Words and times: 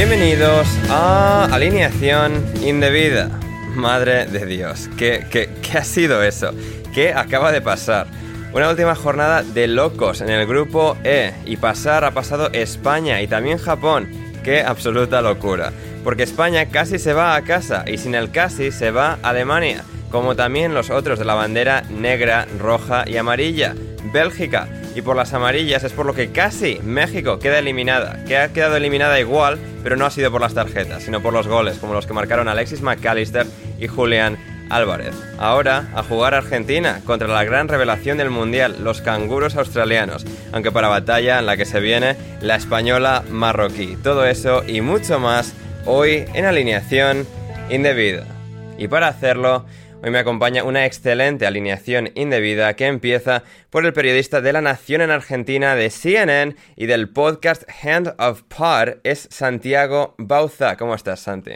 Bienvenidos 0.00 0.66
a 0.88 1.44
Alineación 1.52 2.42
Indebida. 2.62 3.28
Madre 3.74 4.24
de 4.24 4.46
Dios, 4.46 4.88
¿qué, 4.96 5.26
qué, 5.30 5.50
qué 5.60 5.76
ha 5.76 5.84
sido 5.84 6.22
eso? 6.22 6.52
¿Qué 6.94 7.12
acaba 7.12 7.52
de 7.52 7.60
pasar? 7.60 8.06
Una 8.54 8.70
última 8.70 8.94
jornada 8.94 9.42
de 9.42 9.66
locos 9.66 10.22
en 10.22 10.30
el 10.30 10.46
grupo 10.46 10.96
E 11.04 11.34
y 11.44 11.58
pasar 11.58 12.06
ha 12.06 12.12
pasado 12.12 12.48
España 12.52 13.20
y 13.20 13.26
también 13.26 13.58
Japón. 13.58 14.08
¡Qué 14.42 14.62
absoluta 14.62 15.20
locura! 15.20 15.70
Porque 16.02 16.22
España 16.22 16.70
casi 16.70 16.98
se 16.98 17.12
va 17.12 17.36
a 17.36 17.42
casa 17.42 17.84
y 17.86 17.98
sin 17.98 18.14
el 18.14 18.30
casi 18.30 18.72
se 18.72 18.90
va 18.92 19.18
a 19.22 19.28
Alemania, 19.28 19.84
como 20.10 20.34
también 20.34 20.72
los 20.72 20.88
otros 20.88 21.18
de 21.18 21.26
la 21.26 21.34
bandera 21.34 21.82
negra, 21.90 22.46
roja 22.58 23.04
y 23.06 23.18
amarilla. 23.18 23.74
Bélgica, 24.14 24.66
y 24.94 25.02
por 25.02 25.16
las 25.16 25.32
amarillas 25.32 25.84
es 25.84 25.92
por 25.92 26.06
lo 26.06 26.14
que 26.14 26.30
casi 26.30 26.80
México 26.82 27.38
queda 27.38 27.58
eliminada, 27.58 28.24
que 28.24 28.36
ha 28.36 28.52
quedado 28.52 28.76
eliminada 28.76 29.20
igual, 29.20 29.58
pero 29.82 29.96
no 29.96 30.06
ha 30.06 30.10
sido 30.10 30.30
por 30.30 30.40
las 30.40 30.54
tarjetas, 30.54 31.02
sino 31.02 31.22
por 31.22 31.32
los 31.32 31.46
goles, 31.46 31.78
como 31.78 31.94
los 31.94 32.06
que 32.06 32.12
marcaron 32.12 32.48
Alexis 32.48 32.82
McAllister 32.82 33.46
y 33.78 33.86
Julián 33.86 34.38
Álvarez. 34.70 35.14
Ahora, 35.38 35.88
a 35.94 36.02
jugar 36.02 36.34
Argentina 36.34 37.00
contra 37.04 37.28
la 37.28 37.44
gran 37.44 37.68
revelación 37.68 38.18
del 38.18 38.30
Mundial, 38.30 38.76
los 38.82 39.00
canguros 39.00 39.56
australianos, 39.56 40.24
aunque 40.52 40.72
para 40.72 40.88
batalla 40.88 41.38
en 41.38 41.46
la 41.46 41.56
que 41.56 41.66
se 41.66 41.80
viene 41.80 42.16
la 42.40 42.56
española 42.56 43.24
marroquí. 43.30 43.96
Todo 44.02 44.24
eso 44.24 44.62
y 44.66 44.80
mucho 44.80 45.18
más 45.18 45.54
hoy 45.86 46.24
en 46.34 46.44
alineación 46.44 47.26
indebida. 47.68 48.24
Y 48.78 48.88
para 48.88 49.08
hacerlo, 49.08 49.66
Hoy 50.02 50.10
me 50.10 50.18
acompaña 50.18 50.64
una 50.64 50.86
excelente 50.86 51.46
alineación 51.46 52.08
indebida 52.14 52.74
que 52.74 52.86
empieza 52.86 53.42
por 53.68 53.84
el 53.84 53.92
periodista 53.92 54.40
de 54.40 54.54
La 54.54 54.62
Nación 54.62 55.02
en 55.02 55.10
Argentina 55.10 55.74
de 55.74 55.90
CNN 55.90 56.56
y 56.74 56.86
del 56.86 57.10
podcast 57.10 57.64
Hand 57.84 58.14
of 58.18 58.42
Pod, 58.44 59.00
es 59.04 59.28
Santiago 59.30 60.14
Bauza. 60.16 60.78
¿Cómo 60.78 60.94
estás, 60.94 61.20
Santi? 61.20 61.52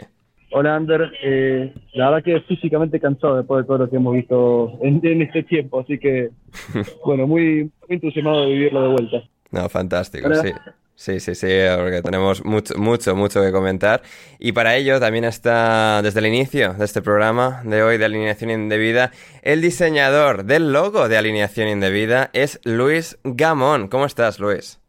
Hola, 0.51 0.75
Ander. 0.75 1.11
Eh, 1.23 1.73
la 1.93 2.11
verdad 2.11 2.23
que 2.23 2.39
físicamente 2.41 2.99
cansado 2.99 3.37
después 3.37 3.63
de 3.63 3.67
todo 3.67 3.79
lo 3.79 3.89
que 3.89 3.95
hemos 3.95 4.13
visto 4.13 4.77
en, 4.83 5.01
en 5.03 5.23
este 5.23 5.41
tiempo, 5.41 5.79
así 5.79 5.97
que, 5.97 6.29
bueno, 7.05 7.25
muy, 7.25 7.63
muy 7.63 7.89
entusiasmado 7.89 8.41
de 8.41 8.53
vivirlo 8.53 8.81
de 8.83 8.87
vuelta. 8.89 9.23
No, 9.49 9.67
fantástico, 9.69 10.27
Hola. 10.27 10.41
sí. 10.43 10.51
Sí, 10.97 11.19
sí, 11.19 11.35
sí, 11.35 11.47
porque 11.75 12.01
tenemos 12.01 12.45
mucho, 12.45 12.77
mucho, 12.77 13.15
mucho 13.17 13.41
que 13.41 13.51
comentar. 13.51 14.01
Y 14.39 14.53
para 14.53 14.77
ello 14.77 14.97
también 14.99 15.25
está, 15.25 16.01
desde 16.01 16.19
el 16.19 16.27
inicio 16.27 16.73
de 16.73 16.85
este 16.85 17.01
programa 17.01 17.61
de 17.65 17.83
hoy 17.83 17.97
de 17.97 18.05
Alineación 18.05 18.49
Indebida, 18.49 19.11
el 19.41 19.61
diseñador 19.61 20.45
del 20.45 20.71
logo 20.71 21.09
de 21.09 21.17
Alineación 21.17 21.67
Indebida 21.67 22.29
es 22.31 22.61
Luis 22.63 23.17
Gamón. 23.25 23.89
¿Cómo 23.89 24.05
estás, 24.05 24.39
Luis? 24.39 24.79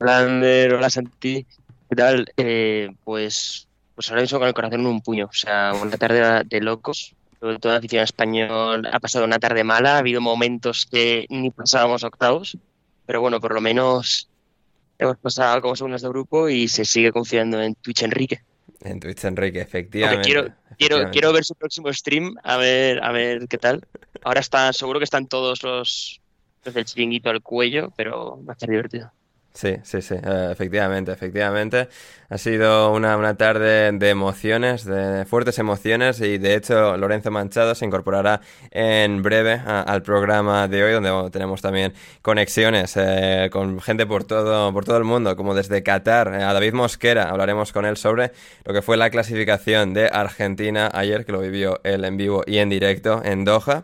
Hola 0.00 0.18
Ander, 0.18 0.74
hola 0.74 0.90
Santi, 0.90 1.46
¿qué 1.88 1.96
tal? 1.96 2.32
Eh, 2.36 2.90
pues, 3.04 3.68
pues 3.94 4.10
ahora 4.10 4.22
mismo 4.22 4.40
con 4.40 4.48
el 4.48 4.54
corazón 4.54 4.80
en 4.80 4.86
un 4.86 5.00
puño, 5.00 5.26
o 5.26 5.32
sea, 5.32 5.72
una 5.80 5.96
tarde 5.96 6.44
de 6.44 6.60
locos, 6.60 7.14
sobre 7.40 7.58
todo 7.58 7.72
la 7.72 7.78
afición 7.78 8.02
español 8.02 8.86
ha 8.92 8.98
pasado 9.00 9.24
una 9.24 9.38
tarde 9.38 9.62
mala, 9.62 9.94
ha 9.94 9.98
habido 9.98 10.20
momentos 10.20 10.86
que 10.90 11.26
ni 11.30 11.50
pasábamos 11.50 12.04
octavos, 12.04 12.58
pero 13.06 13.20
bueno, 13.20 13.40
por 13.40 13.54
lo 13.54 13.60
menos 13.60 14.28
hemos 14.98 15.16
pasado 15.18 15.60
como 15.62 15.76
segundos 15.76 16.02
de 16.02 16.08
grupo 16.08 16.48
y 16.48 16.68
se 16.68 16.84
sigue 16.84 17.12
confiando 17.12 17.60
en 17.62 17.74
Twitch 17.76 18.02
Enrique. 18.02 18.40
En 18.82 19.00
Twitch, 19.00 19.24
Enrique, 19.24 19.60
efectivamente. 19.60 20.24
quiero, 20.24 20.42
quiero, 20.42 20.54
efectivamente. 20.76 21.10
quiero 21.12 21.32
ver 21.32 21.44
su 21.44 21.54
próximo 21.54 21.92
stream, 21.92 22.36
a 22.42 22.56
ver, 22.56 23.02
a 23.02 23.12
ver 23.12 23.48
qué 23.48 23.58
tal. 23.58 23.86
Ahora 24.22 24.40
está, 24.40 24.72
seguro 24.72 25.00
que 25.00 25.04
están 25.04 25.26
todos 25.26 25.62
los, 25.62 26.20
los 26.64 26.74
del 26.74 26.84
chiringuito 26.84 27.30
al 27.30 27.42
cuello, 27.42 27.92
pero 27.96 28.42
va 28.44 28.52
a 28.52 28.54
estar 28.54 28.68
divertido. 28.68 29.10
Sí, 29.60 29.74
sí, 29.82 30.02
sí, 30.02 30.14
eh, 30.14 30.50
efectivamente, 30.52 31.10
efectivamente. 31.10 31.88
Ha 32.28 32.38
sido 32.38 32.92
una, 32.92 33.16
una 33.16 33.36
tarde 33.36 33.90
de 33.90 34.08
emociones, 34.10 34.84
de 34.84 35.24
fuertes 35.24 35.58
emociones 35.58 36.20
y 36.20 36.38
de 36.38 36.54
hecho 36.54 36.96
Lorenzo 36.96 37.32
Manchado 37.32 37.74
se 37.74 37.84
incorporará 37.84 38.40
en 38.70 39.20
breve 39.20 39.54
a- 39.54 39.80
al 39.82 40.02
programa 40.02 40.68
de 40.68 40.84
hoy 40.84 40.92
donde 40.92 41.30
tenemos 41.32 41.60
también 41.60 41.92
conexiones 42.22 42.92
eh, 42.96 43.48
con 43.50 43.80
gente 43.80 44.06
por 44.06 44.22
todo, 44.22 44.72
por 44.72 44.84
todo 44.84 44.96
el 44.98 45.04
mundo, 45.04 45.34
como 45.34 45.56
desde 45.56 45.82
Qatar. 45.82 46.28
Eh, 46.34 46.44
a 46.44 46.52
David 46.52 46.74
Mosquera 46.74 47.28
hablaremos 47.28 47.72
con 47.72 47.84
él 47.84 47.96
sobre 47.96 48.30
lo 48.64 48.72
que 48.72 48.80
fue 48.82 48.96
la 48.96 49.10
clasificación 49.10 49.92
de 49.92 50.06
Argentina 50.06 50.88
ayer, 50.94 51.24
que 51.24 51.32
lo 51.32 51.40
vivió 51.40 51.80
él 51.82 52.04
en 52.04 52.16
vivo 52.16 52.44
y 52.46 52.58
en 52.58 52.68
directo 52.68 53.22
en 53.24 53.44
Doha. 53.44 53.82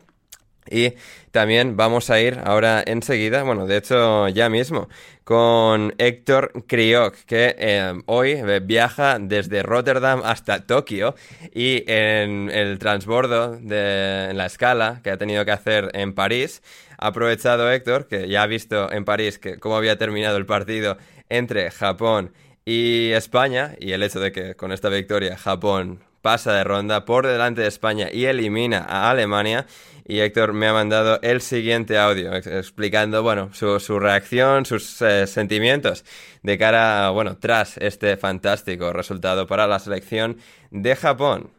Y 0.71 0.95
también 1.31 1.77
vamos 1.77 2.11
a 2.11 2.21
ir 2.21 2.41
ahora 2.45 2.83
enseguida, 2.87 3.43
bueno, 3.43 3.67
de 3.67 3.77
hecho 3.77 4.29
ya 4.29 4.49
mismo, 4.49 4.89
con 5.25 5.95
Héctor 5.99 6.53
Kriok, 6.67 7.15
que 7.27 7.55
eh, 7.59 7.93
hoy 8.07 8.41
viaja 8.63 9.19
desde 9.19 9.63
Rotterdam 9.63 10.23
hasta 10.25 10.67
Tokio 10.67 11.15
y 11.55 11.85
en 11.87 12.51
el 12.51 12.79
transbordo 12.79 13.57
de 13.57 14.33
la 14.35 14.47
escala 14.47 15.01
que 15.03 15.11
ha 15.11 15.17
tenido 15.17 15.45
que 15.45 15.51
hacer 15.51 15.91
en 15.95 16.15
París, 16.15 16.63
ha 16.99 17.09
aprovechado 17.09 17.71
Héctor, 17.71 18.07
que 18.07 18.29
ya 18.29 18.43
ha 18.43 18.47
visto 18.47 18.91
en 18.93 19.05
París 19.05 19.39
que 19.39 19.59
cómo 19.59 19.77
había 19.77 19.99
terminado 19.99 20.37
el 20.37 20.47
partido 20.47 20.97
entre 21.29 21.71
Japón 21.71 22.33
y 22.65 23.11
España, 23.11 23.75
y 23.79 23.93
el 23.93 24.03
hecho 24.03 24.21
de 24.21 24.33
que 24.33 24.55
con 24.55 24.73
esta 24.73 24.89
victoria 24.89 25.37
Japón 25.37 26.01
pasa 26.25 26.55
de 26.55 26.65
ronda 26.65 27.05
por 27.05 27.27
delante 27.27 27.61
de 27.61 27.69
España 27.69 28.09
y 28.11 28.25
elimina 28.25 28.79
a 28.79 29.11
Alemania. 29.11 29.67
Y 30.07 30.21
Héctor 30.21 30.53
me 30.53 30.69
ha 30.69 30.73
mandado 30.75 31.19
el 31.23 31.41
siguiente 31.41 31.99
audio 31.99 32.35
ex- 32.35 32.47
explicando, 32.47 33.23
bueno, 33.23 33.49
su, 33.53 33.99
reacción, 33.99 34.67
sus 34.67 35.01
eh, 35.01 35.27
sentimientos 35.27 36.05
de 36.43 36.59
cara, 36.59 37.09
bueno, 37.11 37.39
tras 37.39 37.79
este 37.79 38.17
fantástico 38.19 38.93
resultado 38.93 39.47
para 39.47 39.67
la 39.67 39.79
selección 39.79 40.37
de 40.71 40.95
Japón. 40.95 41.51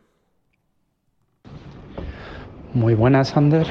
Muy 2.73 2.93
buenas, 2.93 3.35
Ander. 3.35 3.65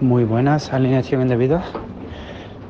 Muy 0.00 0.24
buenas, 0.24 0.72
alineación 0.72 1.22
indebida. 1.22 1.64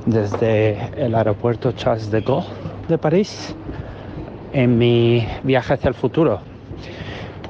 Desde 0.06 0.78
el 0.96 1.14
aeropuerto 1.14 1.72
Charles 1.72 2.10
de 2.10 2.22
Gaulle 2.22 2.48
de 2.88 2.96
París, 2.96 3.54
en 4.54 4.78
mi 4.78 5.28
viaje 5.42 5.74
hacia 5.74 5.88
el 5.88 5.94
futuro. 5.94 6.40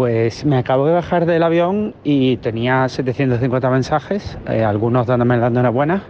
Pues 0.00 0.46
me 0.46 0.56
acabo 0.56 0.86
de 0.86 0.94
bajar 0.94 1.26
del 1.26 1.42
avión 1.42 1.94
y 2.04 2.38
tenía 2.38 2.88
750 2.88 3.68
mensajes, 3.68 4.38
eh, 4.48 4.64
algunos 4.64 5.06
dándome 5.06 5.36
la 5.36 5.48
enhorabuena, 5.48 6.04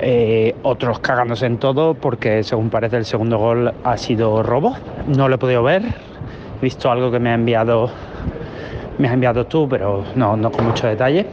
eh, 0.00 0.54
otros 0.62 0.98
cagándose 0.98 1.46
en 1.46 1.56
todo 1.56 1.94
porque 1.94 2.42
según 2.42 2.68
parece 2.68 2.98
el 2.98 3.06
segundo 3.06 3.38
gol 3.38 3.72
ha 3.84 3.96
sido 3.96 4.42
robo. 4.42 4.76
No 5.06 5.30
lo 5.30 5.36
he 5.36 5.38
podido 5.38 5.62
ver, 5.62 5.82
he 5.82 6.62
visto 6.62 6.90
algo 6.90 7.10
que 7.10 7.18
me 7.18 7.30
ha 7.30 7.34
enviado 7.36 7.88
me 8.98 9.08
has 9.08 9.14
enviado 9.14 9.46
tú, 9.46 9.66
pero 9.66 10.04
no, 10.14 10.36
no 10.36 10.52
con 10.52 10.66
mucho 10.66 10.86
detalle. 10.86 11.24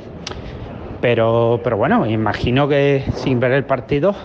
Pero, 1.01 1.59
pero 1.61 1.75
bueno, 1.75 2.05
imagino 2.05 2.69
que 2.69 3.03
sin 3.15 3.41
ver 3.41 3.51
el 3.51 3.65
partido, 3.65 4.15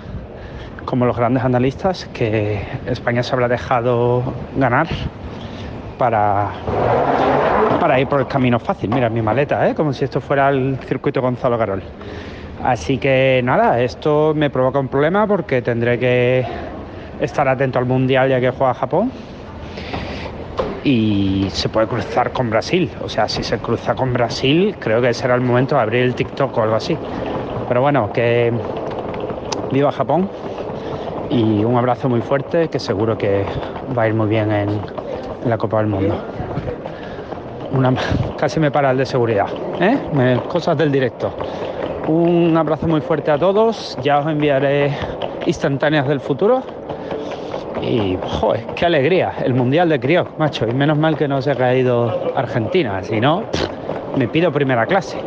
como 0.85 1.07
los 1.07 1.17
grandes 1.17 1.43
analistas, 1.43 2.09
que 2.15 2.63
España 2.87 3.25
se 3.25 3.35
habrá 3.35 3.49
dejado 3.49 4.23
ganar 4.57 4.87
para, 5.99 6.51
para 7.81 8.01
ir 8.01 8.07
por 8.07 8.21
el 8.21 8.27
camino 8.27 8.59
fácil. 8.59 8.91
Mira, 8.91 9.09
mi 9.09 9.23
maleta, 9.23 9.69
¿eh? 9.69 9.75
como 9.75 9.93
si 9.93 10.05
esto 10.05 10.21
fuera 10.21 10.49
el 10.49 10.79
circuito 10.87 11.21
Gonzalo 11.21 11.59
Garol. 11.59 11.83
Así 12.63 12.99
que 12.99 13.41
nada, 13.45 13.81
esto 13.81 14.33
me 14.35 14.51
provoca 14.51 14.79
un 14.79 14.89
problema 14.89 15.27
porque 15.27 15.63
tendré 15.63 15.99
que 15.99 16.45
estar 17.21 17.47
atento 17.49 17.79
al 17.79 17.87
Mundial 17.87 18.29
ya 18.29 18.41
que 18.41 18.51
juega 18.51 18.75
Japón. 18.75 19.11
Y 20.85 21.49
se 21.51 21.69
puede 21.69 21.89
cruzar 21.89 22.31
con 22.33 22.49
Brasil. 22.49 22.91
O 23.03 23.09
sea, 23.09 23.29
si 23.29 23.43
se 23.43 23.59
cruza 23.59 23.95
con 23.95 24.13
Brasil, 24.13 24.77
creo 24.79 25.03
que 25.03 25.13
será 25.13 25.35
el 25.35 25.41
momento 25.41 25.75
de 25.75 25.81
abrir 25.81 26.03
el 26.03 26.15
TikTok 26.15 26.57
o 26.57 26.63
algo 26.63 26.77
así. 26.77 26.97
Pero 27.69 27.81
bueno, 27.81 28.13
que 28.13 28.53
viva 29.73 29.91
Japón 29.91 30.29
y 31.31 31.65
un 31.65 31.77
abrazo 31.77 32.09
muy 32.09 32.21
fuerte 32.21 32.69
que 32.69 32.79
seguro 32.79 33.19
que 33.19 33.45
va 33.97 34.03
a 34.03 34.09
ir 34.09 34.15
muy 34.15 34.29
bien 34.29 34.53
en, 34.53 34.81
la 35.49 35.59
Copa 35.59 35.79
del 35.79 35.87
Mundo. 35.87 36.17
Casi 38.39 38.61
me 38.61 38.71
para 38.71 38.91
el 38.91 38.99
de 38.99 39.07
seguridad. 39.07 39.49
¿eh? 39.81 40.41
Cosas 40.49 40.79
del 40.79 40.91
directo. 40.91 41.35
Un 42.07 42.57
abrazo 42.57 42.87
muy 42.87 43.01
fuerte 43.01 43.31
a 43.31 43.39
todos. 43.39 43.99
Ya 44.03 44.19
os 44.19 44.27
enviaré 44.27 44.97
instantáneas 45.47 46.09
del 46.09 46.21
futuro. 46.21 46.63
Y, 47.83 48.17
joder, 48.23 48.67
qué 48.75 48.87
alegría. 48.87 49.33
El 49.45 49.55
Mundial 49.55 49.89
de 49.89 50.01
Crioc, 50.01 50.39
macho. 50.39 50.67
Y 50.67 50.73
menos 50.73 50.97
mal 50.97 51.17
que 51.17 51.29
no 51.29 51.43
se 51.43 51.51
ha 51.51 51.55
caído 51.55 52.33
Argentina. 52.35 53.03
Si 53.03 53.21
no, 53.21 53.45
me 54.17 54.29
pido 54.29 54.51
primera 54.53 54.87
clase. 54.87 55.19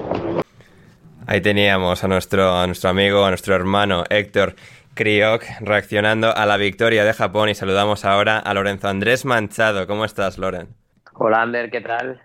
Ahí 1.27 1.41
teníamos 1.41 2.03
a 2.03 2.07
nuestro, 2.07 2.57
a 2.57 2.65
nuestro 2.65 2.89
amigo, 2.89 3.23
a 3.23 3.29
nuestro 3.29 3.53
hermano 3.53 4.03
Héctor 4.09 4.55
Kriok 5.03 5.45
reaccionando 5.61 6.35
a 6.35 6.45
la 6.45 6.57
victoria 6.57 7.05
de 7.05 7.13
Japón 7.13 7.47
y 7.47 7.55
saludamos 7.55 8.03
ahora 8.03 8.37
a 8.37 8.53
Lorenzo 8.53 8.89
Andrés 8.89 9.23
Manchado. 9.23 9.87
¿Cómo 9.87 10.03
estás, 10.03 10.37
Loren? 10.37 10.75
Hola, 11.13 11.41
Ander, 11.41 11.71
¿qué 11.71 11.79
tal? 11.79 12.19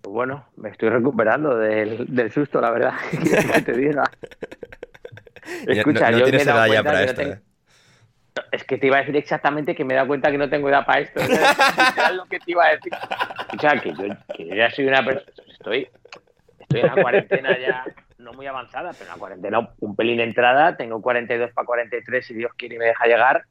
Pues 0.00 0.12
bueno, 0.12 0.44
me 0.56 0.70
estoy 0.70 0.88
recuperando 0.88 1.56
del, 1.56 2.12
del 2.12 2.32
susto, 2.32 2.60
la 2.60 2.72
verdad. 2.72 2.94
¿Qué 3.12 3.16
quieres 3.18 3.46
que 3.52 3.62
te 3.62 3.72
diga? 3.74 4.02
Escucha, 5.68 6.10
no, 6.10 6.10
no 6.10 6.18
yo 6.18 6.24
me 6.24 6.30
tienes 6.32 6.46
dado 6.46 6.64
edad 6.64 6.72
ya 6.74 6.82
para 6.82 6.98
no 6.98 7.04
esto. 7.04 7.22
tengo- 7.22 7.34
¿eh? 7.34 7.40
Es 8.50 8.64
que 8.64 8.76
te 8.78 8.86
iba 8.88 8.96
a 8.96 9.00
decir 9.00 9.16
exactamente 9.16 9.76
que 9.76 9.84
me 9.84 9.94
he 9.94 9.96
dado 9.96 10.08
cuenta 10.08 10.32
que 10.32 10.38
no 10.38 10.50
tengo 10.50 10.68
edad 10.68 10.84
para 10.84 11.02
esto. 11.02 11.20
Era 11.20 12.10
lo 12.10 12.24
que 12.26 12.40
te 12.40 12.50
iba 12.50 12.64
a 12.66 12.70
decir. 12.70 12.92
Escucha, 13.38 13.76
que 13.80 13.90
yo, 13.90 14.04
que 14.36 14.48
yo 14.48 14.54
ya 14.56 14.68
soy 14.72 14.86
una 14.88 15.04
persona. 15.04 15.32
Estoy, 15.48 15.88
estoy 16.58 16.80
en 16.80 16.86
la 16.86 16.94
cuarentena 17.02 17.56
ya, 17.56 17.84
no 18.20 18.32
muy 18.32 18.46
avanzada, 18.46 18.90
pero 18.92 19.04
en 19.04 19.08
la 19.10 19.18
cuarentena 19.18 19.70
un 19.80 19.96
pelín 19.96 20.20
entrada. 20.20 20.76
Tengo 20.76 21.00
42 21.02 21.52
para 21.52 21.66
43, 21.66 22.24
si 22.26 22.34
Dios 22.34 22.52
quiere 22.56 22.76
y 22.76 22.78
me 22.78 22.84
deja 22.86 23.06
llegar. 23.06 23.44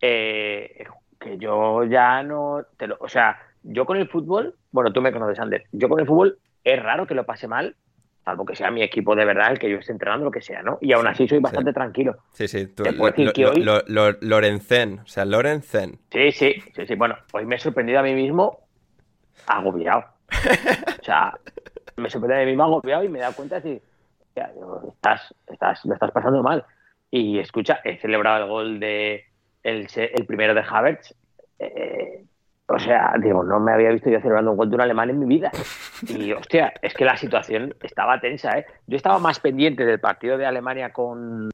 Eh, 0.00 0.84
que 1.20 1.38
yo 1.38 1.84
ya 1.84 2.22
no. 2.22 2.64
Te 2.76 2.86
lo, 2.86 2.96
o 3.00 3.08
sea, 3.08 3.38
yo 3.62 3.84
con 3.86 3.96
el 3.96 4.08
fútbol, 4.08 4.56
bueno, 4.70 4.92
tú 4.92 5.00
me 5.00 5.12
conoces, 5.12 5.38
Ander. 5.38 5.64
Yo 5.72 5.88
con 5.88 6.00
el 6.00 6.06
fútbol 6.06 6.38
es 6.64 6.82
raro 6.82 7.06
que 7.06 7.14
lo 7.14 7.24
pase 7.24 7.46
mal, 7.46 7.76
salvo 8.24 8.44
que 8.44 8.56
sea 8.56 8.70
mi 8.70 8.82
equipo 8.82 9.14
de 9.14 9.24
verdad, 9.24 9.52
el 9.52 9.58
que 9.58 9.70
yo 9.70 9.78
esté 9.78 9.92
entrenando, 9.92 10.24
lo 10.24 10.30
que 10.30 10.40
sea, 10.42 10.62
¿no? 10.62 10.78
Y 10.80 10.92
aún 10.92 11.06
así 11.06 11.26
soy 11.28 11.38
bastante 11.38 11.72
tranquilo. 11.72 12.16
Sí, 12.32 12.48
sí, 12.48 12.66
tú, 12.68 12.84
lo- 12.84 12.92
lo- 12.92 13.32
que 13.32 13.46
hoy- 13.46 13.62
lo- 13.62 13.82
lo- 13.86 14.16
Lorencén, 14.20 15.00
o 15.00 15.06
sea, 15.06 15.24
Lorencén. 15.24 15.98
Sí, 16.10 16.32
sí, 16.32 16.54
sí, 16.74 16.86
sí. 16.86 16.94
Bueno, 16.96 17.16
hoy 17.32 17.46
me 17.46 17.56
he 17.56 17.58
sorprendido 17.58 18.00
a 18.00 18.02
mí 18.02 18.14
mismo 18.14 18.58
agobiado. 19.46 20.04
O 21.00 21.04
sea, 21.04 21.36
me 21.96 22.06
he 22.08 22.10
sorprendido 22.10 22.40
a 22.40 22.44
mí 22.44 22.50
mismo 22.52 22.64
agobiado 22.64 23.02
y 23.04 23.08
me 23.08 23.18
he 23.18 23.22
dado 23.22 23.34
cuenta 23.34 23.60
de 23.60 23.60
decir, 23.70 23.82
"Hostia, 24.32 24.50
digo, 24.54 24.82
estás, 24.88 25.34
estás, 25.46 25.84
lo 25.84 25.94
estás 25.94 26.10
pasando 26.10 26.42
mal. 26.42 26.64
Y 27.10 27.38
escucha, 27.38 27.80
he 27.84 27.98
celebrado 27.98 28.44
el 28.44 28.48
gol 28.50 28.80
de 28.80 29.26
el, 29.62 29.86
el 29.94 30.26
primero 30.26 30.54
de 30.54 30.64
Havertz. 30.68 31.14
eh, 31.58 32.24
o 32.68 32.78
sea, 32.78 33.12
digo, 33.20 33.42
no 33.44 33.60
me 33.60 33.72
había 33.72 33.90
visto 33.90 34.08
yo 34.08 34.18
celebrando 34.20 34.52
un 34.52 34.56
gol 34.56 34.70
de 34.70 34.76
un 34.76 34.80
alemán 34.80 35.10
en 35.10 35.18
mi 35.18 35.26
vida. 35.26 35.50
Y 36.08 36.32
hostia, 36.32 36.72
es 36.80 36.94
que 36.94 37.04
la 37.04 37.16
situación 37.18 37.74
estaba 37.82 38.18
tensa, 38.18 38.56
¿eh? 38.58 38.64
Yo 38.86 38.96
estaba 38.96 39.18
más 39.18 39.40
pendiente 39.40 39.84
del 39.84 40.00
partido 40.00 40.38
de 40.38 40.46
Alemania 40.46 40.90
con, 40.90 41.50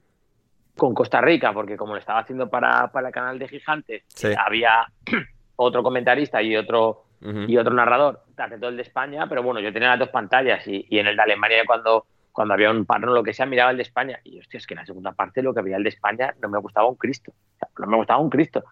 con 0.76 0.94
Costa 0.94 1.20
Rica, 1.20 1.52
porque 1.52 1.76
como 1.76 1.94
lo 1.94 1.98
estaba 1.98 2.20
haciendo 2.20 2.48
para, 2.48 2.86
para 2.92 3.08
el 3.08 3.12
canal 3.14 3.36
de 3.38 3.48
Gigantes, 3.48 4.04
Sí. 4.08 4.28
había 4.38 4.86
otro 5.56 5.82
comentarista 5.82 6.40
y 6.40 6.54
otro 6.56 7.06
Ujú. 7.20 7.40
y 7.48 7.56
otro 7.58 7.74
narrador, 7.74 8.20
atento 8.36 8.68
el 8.68 8.76
de 8.76 8.82
España, 8.82 9.26
pero 9.28 9.42
bueno, 9.42 9.58
yo 9.58 9.72
tenía 9.72 9.88
las 9.88 9.98
dos 9.98 10.10
pantallas 10.10 10.64
y, 10.68 10.86
y 10.88 11.00
en 11.00 11.08
el 11.08 11.16
de 11.16 11.22
Alemania 11.22 11.64
cuando, 11.66 12.06
cuando 12.38 12.54
había 12.54 12.70
un 12.70 12.86
parón 12.86 13.10
o 13.10 13.14
lo 13.14 13.24
que 13.24 13.34
sea, 13.34 13.46
miraba 13.46 13.72
el 13.72 13.78
de 13.78 13.82
España 13.82 14.20
y 14.22 14.38
hostia, 14.38 14.58
es 14.58 14.66
que 14.68 14.74
en 14.74 14.78
la 14.78 14.86
segunda 14.86 15.10
parte 15.10 15.42
lo 15.42 15.52
que 15.52 15.58
había 15.58 15.76
el 15.76 15.82
de 15.82 15.88
España 15.88 16.32
no 16.40 16.48
me 16.48 16.60
gustaba 16.60 16.86
un 16.86 16.94
Cristo, 16.94 17.32
O 17.32 17.58
sea, 17.58 17.68
no 17.78 17.88
me 17.88 17.96
gustaba 17.96 18.20
un 18.20 18.30
Cristo. 18.30 18.62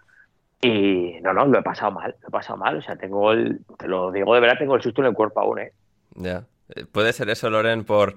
Y 0.63 1.19
no, 1.21 1.33
no, 1.33 1.47
lo 1.47 1.59
he 1.59 1.63
pasado 1.65 1.91
mal, 1.91 2.15
lo 2.23 2.29
he 2.29 2.31
pasado 2.31 2.59
mal, 2.59 2.77
o 2.77 2.81
sea, 2.81 2.95
tengo 2.95 3.33
el, 3.33 3.59
te 3.77 3.89
lo 3.89 4.13
digo 4.13 4.37
de 4.37 4.41
verdad, 4.41 4.57
tengo 4.57 4.77
el 4.77 4.83
susto 4.83 5.01
en 5.01 5.09
el 5.09 5.15
cuerpo 5.15 5.41
aún, 5.41 5.59
¿eh? 5.59 5.73
Ya. 6.15 6.45
Eh, 6.77 6.85
Puede 6.85 7.13
ser 7.13 7.29
eso, 7.29 7.51
Loren, 7.51 7.83
por, 7.83 8.15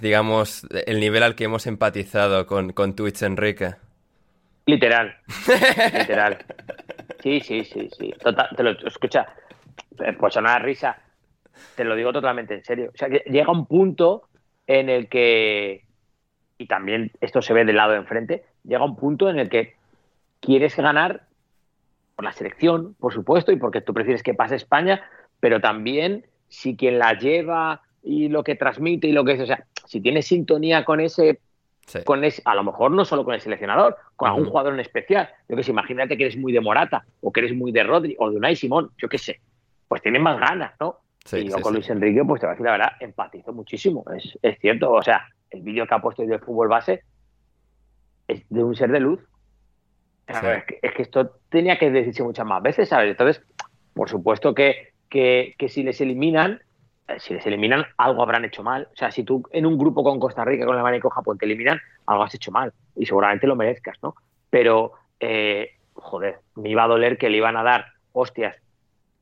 digamos, 0.00 0.66
el 0.86 0.98
nivel 0.98 1.22
al 1.22 1.36
que 1.36 1.44
hemos 1.44 1.68
empatizado 1.68 2.44
con, 2.48 2.72
con 2.72 2.96
Twitch 2.96 3.22
Enrique. 3.22 3.76
Literal, 4.66 5.14
literal. 5.96 6.44
Sí, 7.22 7.38
sí, 7.42 7.62
sí, 7.62 7.88
sí. 7.96 8.12
Total, 8.20 8.48
te 8.56 8.62
lo 8.64 8.70
escucha, 8.70 9.24
eh, 10.00 10.14
pues 10.18 10.34
sonar 10.34 10.64
risa. 10.64 11.00
Te 11.76 11.84
lo 11.84 11.94
digo 11.94 12.12
totalmente 12.12 12.54
en 12.54 12.64
serio. 12.64 12.90
O 12.92 12.98
sea, 12.98 13.08
que 13.08 13.22
llega 13.26 13.52
un 13.52 13.66
punto 13.66 14.27
en 14.68 14.88
el 14.88 15.08
que, 15.08 15.84
y 16.58 16.66
también 16.66 17.10
esto 17.20 17.42
se 17.42 17.54
ve 17.54 17.64
del 17.64 17.76
lado 17.76 17.92
de 17.92 17.98
enfrente, 17.98 18.44
llega 18.62 18.84
un 18.84 18.96
punto 18.96 19.28
en 19.28 19.40
el 19.40 19.48
que 19.48 19.74
quieres 20.40 20.76
ganar 20.76 21.22
por 22.14 22.24
la 22.24 22.32
selección, 22.32 22.94
por 23.00 23.12
supuesto, 23.12 23.50
y 23.50 23.56
porque 23.56 23.80
tú 23.80 23.92
prefieres 23.92 24.22
que 24.22 24.34
pase 24.34 24.54
España, 24.54 25.02
pero 25.40 25.60
también 25.60 26.26
si 26.48 26.76
quien 26.76 26.98
la 26.98 27.14
lleva 27.14 27.82
y 28.02 28.28
lo 28.28 28.44
que 28.44 28.54
transmite 28.54 29.08
y 29.08 29.12
lo 29.12 29.24
que 29.24 29.32
es, 29.32 29.40
o 29.40 29.46
sea, 29.46 29.64
si 29.86 30.00
tienes 30.00 30.26
sintonía 30.26 30.84
con 30.84 31.00
ese 31.00 31.40
Sí. 31.88 32.04
con 32.04 32.22
ese, 32.22 32.42
a 32.44 32.54
lo 32.54 32.64
mejor 32.64 32.90
no 32.90 33.06
solo 33.06 33.24
con 33.24 33.32
el 33.32 33.40
seleccionador, 33.40 33.96
con 34.14 34.28
algún 34.28 34.44
jugador 34.44 34.74
en 34.74 34.80
especial. 34.80 35.30
Yo 35.48 35.56
que 35.56 35.62
sé, 35.62 35.70
imagínate 35.70 36.18
que 36.18 36.24
eres 36.24 36.36
muy 36.36 36.52
de 36.52 36.60
Morata, 36.60 37.06
o 37.22 37.32
que 37.32 37.40
eres 37.40 37.56
muy 37.56 37.72
de 37.72 37.82
Rodri, 37.82 38.14
o 38.18 38.30
de 38.30 38.36
Unai 38.36 38.56
Simón, 38.56 38.90
yo 38.98 39.08
qué 39.08 39.16
sé. 39.16 39.40
Pues 39.88 40.02
tienes 40.02 40.20
más 40.20 40.38
ganas, 40.38 40.74
¿no? 40.78 40.98
Sí, 41.28 41.36
y 41.40 41.48
yo 41.48 41.56
sí, 41.56 41.62
con. 41.62 41.74
Luis 41.74 41.90
Enrique, 41.90 42.24
pues 42.24 42.40
te 42.40 42.46
voy 42.46 42.52
a 42.52 42.54
decir 42.54 42.64
la 42.64 42.72
verdad, 42.72 42.92
empatizo 43.00 43.52
muchísimo. 43.52 44.02
Es, 44.16 44.38
es 44.40 44.58
cierto, 44.60 44.90
o 44.90 45.02
sea, 45.02 45.28
el 45.50 45.60
vídeo 45.60 45.86
que 45.86 45.94
ha 45.94 46.00
puesto 46.00 46.22
hoy 46.22 46.28
del 46.28 46.40
fútbol 46.40 46.68
base 46.68 47.02
es 48.26 48.48
de 48.48 48.64
un 48.64 48.74
ser 48.74 48.90
de 48.90 49.00
luz. 49.00 49.20
Que, 50.26 50.78
es 50.82 50.94
que 50.94 51.02
esto 51.02 51.38
tenía 51.50 51.78
que 51.78 51.90
decirse 51.90 52.22
muchas 52.22 52.46
más 52.46 52.62
veces, 52.62 52.88
¿sabes? 52.88 53.10
Entonces, 53.10 53.42
por 53.94 54.08
supuesto 54.08 54.54
que, 54.54 54.92
que, 55.08 55.54
que 55.58 55.68
si 55.68 55.82
les 55.82 56.00
eliminan, 56.00 56.62
eh, 57.08 57.18
si 57.18 57.34
les 57.34 57.46
eliminan, 57.46 57.84
algo 57.98 58.22
habrán 58.22 58.44
hecho 58.44 58.62
mal. 58.62 58.88
O 58.92 58.96
sea, 58.96 59.10
si 59.10 59.22
tú 59.22 59.42
en 59.52 59.66
un 59.66 59.76
grupo 59.76 60.02
con 60.02 60.18
Costa 60.18 60.44
Rica, 60.44 60.64
con 60.64 60.74
Alemania 60.74 60.98
y 60.98 61.00
con 61.00 61.10
Japón 61.10 61.36
te 61.36 61.44
eliminan, 61.44 61.78
algo 62.06 62.22
has 62.22 62.34
hecho 62.34 62.50
mal. 62.50 62.72
Y 62.96 63.04
seguramente 63.04 63.46
lo 63.46 63.56
merezcas, 63.56 63.98
¿no? 64.02 64.14
Pero, 64.48 64.92
eh, 65.20 65.72
joder, 65.92 66.40
me 66.56 66.70
iba 66.70 66.84
a 66.84 66.88
doler 66.88 67.18
que 67.18 67.28
le 67.28 67.36
iban 67.36 67.56
a 67.56 67.62
dar 67.62 67.86
hostias 68.12 68.56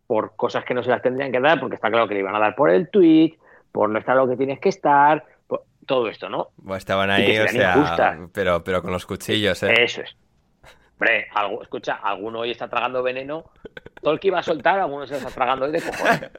por 0.07 0.37
cosas 0.37 0.65
que 0.65 0.75
no 0.75 0.83
se 0.83 0.91
las 0.91 1.03
tendrían 1.03 1.33
que 1.33 1.41
dar, 1.41 1.59
porque 1.61 1.75
está 1.75 1.91
claro 1.91 2.07
que 2.07 2.15
le 2.15 2.21
iban 2.21 2.35
a 2.35 2.39
dar 2.39 2.55
por 2.55 2.71
el 2.71 2.89
tweet, 2.89 3.35
por 3.73 3.91
no 3.91 3.99
estar 3.99 4.17
lo 4.17 4.29
que 4.29 4.37
tienes 4.37 4.61
que 4.61 4.69
estar, 4.69 5.25
por 5.47 5.65
todo 5.87 6.09
esto, 6.09 6.29
¿no? 6.29 6.49
Bueno, 6.57 6.77
estaban 6.77 7.11
ahí, 7.11 7.39
o 7.39 7.49
sea, 7.49 8.19
pero, 8.33 8.63
pero 8.63 8.83
con 8.83 8.93
los 8.93 9.07
cuchillos, 9.07 9.63
¿eh? 9.63 9.75
Eso 9.79 10.03
es. 10.03 10.17
Hombre, 10.99 11.27
algo, 11.35 11.63
escucha, 11.63 11.95
alguno 12.03 12.41
hoy 12.41 12.53
está 12.53 12.69
tragando 12.69 13.03
veneno. 13.03 13.45
Todo 14.01 14.15
el 14.15 14.21
que 14.21 14.29
iba 14.29 14.39
a 14.39 14.43
soltar, 14.43 14.81
alguno 14.81 15.07
se 15.07 15.17
está 15.17 15.29
tragando 15.29 15.67
hoy 15.67 15.73
de 15.73 15.83
cojones. 15.83 16.31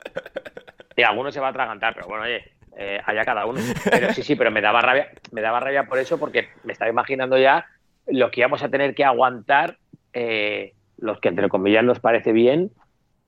Y 0.95 1.03
alguno 1.03 1.31
se 1.31 1.39
va 1.39 1.47
a 1.47 1.49
atragantar, 1.51 1.93
pero 1.93 2.07
bueno, 2.07 2.23
oye, 2.23 2.53
eh, 2.75 2.99
allá 3.05 3.23
cada 3.23 3.45
uno. 3.45 3.59
Pero 3.91 4.11
sí, 4.13 4.23
sí, 4.23 4.35
pero 4.35 4.49
me 4.49 4.61
daba 4.61 4.81
rabia, 4.81 5.09
me 5.31 5.41
daba 5.41 5.59
rabia 5.59 5.83
por 5.83 5.99
eso, 5.99 6.17
porque 6.17 6.49
me 6.63 6.73
estaba 6.73 6.89
imaginando 6.89 7.37
ya 7.37 7.67
lo 8.07 8.31
que 8.31 8.39
íbamos 8.39 8.63
a 8.63 8.69
tener 8.69 8.95
que 8.95 9.03
aguantar 9.03 9.77
eh, 10.13 10.73
los 10.97 11.19
que 11.19 11.27
entre 11.29 11.49
comillas 11.49 11.83
nos 11.83 11.99
parece 11.99 12.31
bien, 12.31 12.71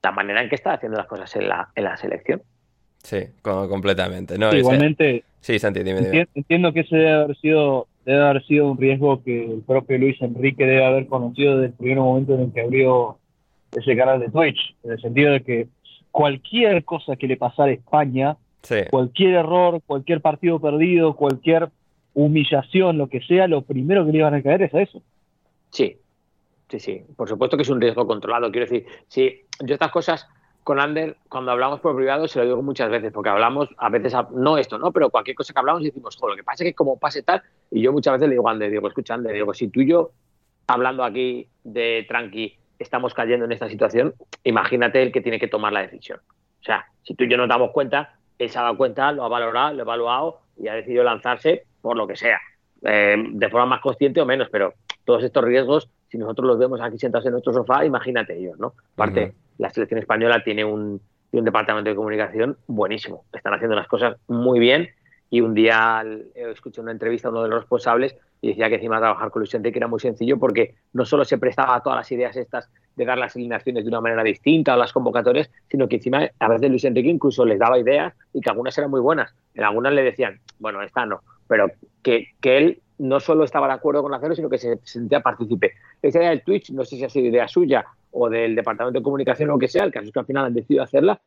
la 0.04 0.12
manera 0.12 0.42
en 0.42 0.50
que 0.50 0.56
está 0.56 0.74
haciendo 0.74 0.98
las 0.98 1.08
cosas 1.08 1.34
en 1.36 1.50
la, 1.50 1.70
en 1.76 1.84
la 1.84 1.98
selección. 1.98 2.42
Sí, 3.04 3.18
co- 3.42 3.68
completamente. 3.70 4.38
No, 4.38 4.50
ese- 4.50 4.60
Igualmente, 4.60 5.24
Sí, 5.42 5.58
Santi, 5.58 5.84
dime, 5.84 6.02
dime. 6.02 6.24
enti- 6.24 6.30
entiendo 6.36 6.74
que 6.74 6.82
ese 6.82 6.96
debe 6.98 7.12
haber 7.14 7.38
sido 7.38 7.88
debe 8.06 8.22
haber 8.26 8.44
sido 8.46 8.72
un 8.72 8.78
riesgo 8.78 9.22
que 9.24 9.46
el 9.46 9.62
propio 9.62 9.98
Luis 10.00 10.20
Enrique 10.22 10.66
debe 10.66 10.84
haber 10.84 11.06
conocido 11.08 11.56
desde 11.58 11.68
el 11.68 11.74
primer 11.74 11.98
momento 12.00 12.34
en 12.34 12.42
el 12.42 12.52
que 12.52 12.62
abrió 12.62 13.20
ese 13.72 13.96
canal 13.96 14.20
de 14.20 14.30
Twitch, 14.30 14.76
en 14.84 14.92
el 14.94 15.02
sentido 15.02 15.32
de 15.32 15.42
que 15.44 15.68
cualquier 16.10 16.84
cosa 16.86 17.16
que 17.16 17.28
le 17.28 17.38
pasara 17.38 17.70
a 17.70 17.74
España, 17.74 18.38
Sí, 18.64 18.78
cualquier 18.90 19.36
error, 19.36 19.80
cualquier 19.86 20.22
partido 20.22 20.60
perdido, 20.60 21.16
cualquier 21.16 21.70
humillación, 22.16 22.98
lo 22.98 23.08
que 23.08 23.22
sea, 23.22 23.48
lo 23.48 23.62
primero 23.62 24.06
que 24.06 24.12
le 24.12 24.18
iban 24.18 24.34
a 24.34 24.42
caer 24.42 24.64
es 24.64 24.74
a 24.74 24.82
eso. 24.82 25.02
Sí, 25.70 25.96
sí, 26.70 26.80
sí. 26.80 27.04
Por 27.16 27.28
supuesto 27.28 27.58
que 27.58 27.64
es 27.64 27.70
un 27.70 27.82
riesgo 27.82 28.08
controlado. 28.08 28.52
Quiero 28.52 28.68
decir, 28.68 28.86
sí, 29.08 29.42
yo 29.62 29.74
estas 29.74 29.92
cosas 29.92 30.28
con 30.64 30.80
Ander, 30.80 31.18
cuando 31.30 31.52
hablamos 31.52 31.80
por 31.80 31.96
privado, 31.96 32.28
se 32.28 32.38
lo 32.40 32.46
digo 32.46 32.62
muchas 32.62 32.90
veces, 32.92 33.12
porque 33.12 33.30
hablamos, 33.30 33.70
a 33.78 33.90
veces, 33.90 34.14
no 34.32 34.58
esto, 34.58 34.78
¿no? 34.78 34.92
Pero 34.92 35.10
cualquier 35.10 35.36
cosa 35.36 35.52
que 35.52 35.60
hablamos 35.60 35.82
decimos, 35.82 36.16
joder, 36.16 36.34
lo 36.34 36.38
que 36.38 36.44
pasa 36.44 36.64
es 36.64 36.70
que 36.70 36.76
como 36.76 37.00
pase 37.00 37.24
tal, 37.24 37.42
y 37.72 37.82
yo 37.82 37.92
muchas 37.92 38.14
veces 38.14 38.28
le 38.30 38.36
digo 38.36 38.48
a 38.48 38.52
Ander, 38.52 38.70
digo, 38.70 38.88
escucha, 38.88 39.16
Ander, 39.16 39.34
digo, 39.34 39.54
si 39.54 39.70
tú 39.70 39.82
y 39.82 39.90
yo, 39.90 40.12
hablando 40.68 41.04
aquí 41.04 41.48
de 41.64 42.06
tranqui, 42.08 42.56
estamos 42.78 43.14
cayendo 43.14 43.46
en 43.46 43.52
esta 43.52 43.68
situación, 43.68 44.14
imagínate 44.44 45.02
el 45.02 45.12
que 45.12 45.22
tiene 45.22 45.40
que 45.40 45.48
tomar 45.48 45.74
la 45.74 45.82
decisión. 45.82 46.20
O 46.62 46.64
sea, 46.64 46.86
si 47.04 47.16
tú 47.16 47.24
y 47.24 47.30
yo 47.32 47.38
nos 47.38 47.50
damos 47.50 47.72
cuenta, 47.72 48.20
él 48.38 48.50
se 48.50 48.60
ha 48.60 48.62
dado 48.62 48.78
cuenta, 48.78 49.12
lo 49.12 49.24
ha 49.24 49.28
valorado, 49.28 49.74
lo 49.74 49.80
ha 49.80 49.84
evaluado 49.84 50.42
y 50.56 50.68
ha 50.68 50.76
decidido 50.76 51.04
lanzarse 51.04 51.64
por 51.82 51.98
lo 51.98 52.06
que 52.06 52.16
sea, 52.16 52.40
eh, 52.84 53.16
de 53.18 53.50
forma 53.50 53.66
más 53.66 53.82
consciente 53.82 54.22
o 54.22 54.26
menos, 54.26 54.50
pero 54.52 54.74
todos 55.04 55.24
estos 55.24 55.44
riesgos 55.44 55.90
si 56.10 56.18
nosotros 56.18 56.48
los 56.48 56.60
vemos 56.60 56.82
aquí 56.82 56.98
sentados 56.98 57.26
en 57.26 57.34
nuestro 57.34 57.54
sofá, 57.54 57.86
imagínate 57.86 58.38
ellos, 58.38 58.60
¿no? 58.60 58.74
Aparte, 58.94 59.34
la 59.58 59.70
selección 59.70 60.00
española 60.00 60.44
tiene 60.44 60.66
un, 60.66 61.00
un 61.32 61.46
departamento 61.46 61.90
de 61.90 61.96
comunicación 61.96 62.58
buenísimo. 62.68 63.26
Están 63.34 63.54
haciendo 63.54 63.76
las 63.76 63.88
cosas 63.88 64.18
muy 64.28 64.60
bien 64.60 64.90
y 65.30 65.42
un 65.42 65.54
día 65.54 66.04
escuché 66.36 66.82
una 66.82 66.92
entrevista 66.92 67.28
a 67.28 67.32
uno 67.32 67.44
de 67.44 67.50
los 67.50 67.60
responsables 67.60 68.16
y 68.42 68.50
decía 68.50 68.70
que 68.70 68.76
encima 68.76 69.00
trabajar 69.00 69.30
con 69.30 69.42
Luis 69.42 69.54
Enrique 69.54 69.78
era 69.78 69.88
muy 69.88 70.00
sencillo 70.00 70.40
porque 70.40 70.76
no 70.94 71.06
solo 71.06 71.26
se 71.26 71.38
prestaba 71.38 71.76
a 71.76 71.84
todas 71.84 71.98
las 71.98 72.12
ideas 72.12 72.36
estas 72.36 72.70
de 72.96 73.06
dar 73.06 73.18
las 73.18 73.36
alineaciones 73.36 73.84
de 73.84 73.90
una 73.90 74.02
manera 74.02 74.24
distinta 74.24 74.74
a 74.74 74.78
las 74.78 74.92
convocatorias, 74.92 75.50
sino 75.70 75.88
que 75.88 75.98
encima 75.98 76.30
a 76.40 76.48
veces 76.48 76.70
Luis 76.70 76.84
Enrique 76.84 77.10
incluso 77.10 77.46
les 77.46 77.60
daba 77.60 77.78
ideas 77.78 78.14
y 78.34 78.42
que 78.42 78.50
algunas 78.50 78.78
eran 78.78 78.90
muy 78.90 79.02
buenas. 79.02 79.34
En 79.54 79.64
algunas 79.64 79.94
le 79.94 80.04
decían, 80.04 80.40
bueno, 80.58 80.82
esta 80.82 81.06
no, 81.06 81.22
pero 81.48 81.70
que, 82.02 82.30
que 82.42 82.58
él 82.58 82.82
no 83.00 83.20
solo 83.20 83.44
estaba 83.44 83.68
de 83.68 83.74
acuerdo 83.74 84.04
con 84.04 84.14
hacerlo, 84.14 84.36
sino 84.36 84.50
que 84.50 84.58
se 84.58 84.80
sentía 84.84 85.22
partícipe. 85.22 85.74
Esa 86.02 86.20
idea 86.20 86.30
del 86.30 86.44
Twitch, 86.44 86.72
no 86.72 86.86
sé 86.86 86.98
si 86.98 87.04
ha 87.04 87.10
sido 87.10 87.28
idea 87.28 87.48
suya 87.48 87.86
o 88.12 88.30
del 88.30 88.56
Departamento 88.56 89.00
de 89.00 89.04
Comunicación 89.04 89.50
o 89.50 89.54
lo 89.54 89.60
que 89.60 89.68
sea, 89.68 89.84
el 89.84 89.92
caso 89.92 90.08
es 90.08 90.12
que 90.12 90.20
al 90.20 90.26
final 90.26 90.46
han 90.46 90.54
decidido 90.54 90.84
hacerla. 90.84 91.22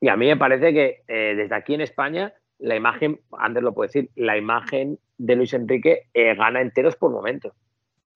Y 0.00 0.08
a 0.08 0.16
mí 0.16 0.26
me 0.26 0.36
parece 0.36 0.72
que 0.72 1.02
eh, 1.06 1.34
desde 1.36 1.54
aquí 1.54 1.74
en 1.74 1.82
España, 1.82 2.32
la 2.58 2.76
imagen, 2.76 3.20
antes 3.38 3.62
lo 3.62 3.72
puedo 3.72 3.86
decir, 3.86 4.10
la 4.16 4.36
imagen 4.36 4.98
de 5.18 5.36
Luis 5.36 5.54
Enrique 5.54 6.08
eh, 6.14 6.34
gana 6.34 6.60
enteros 6.60 6.96
por 6.96 7.10
momentos. 7.10 7.52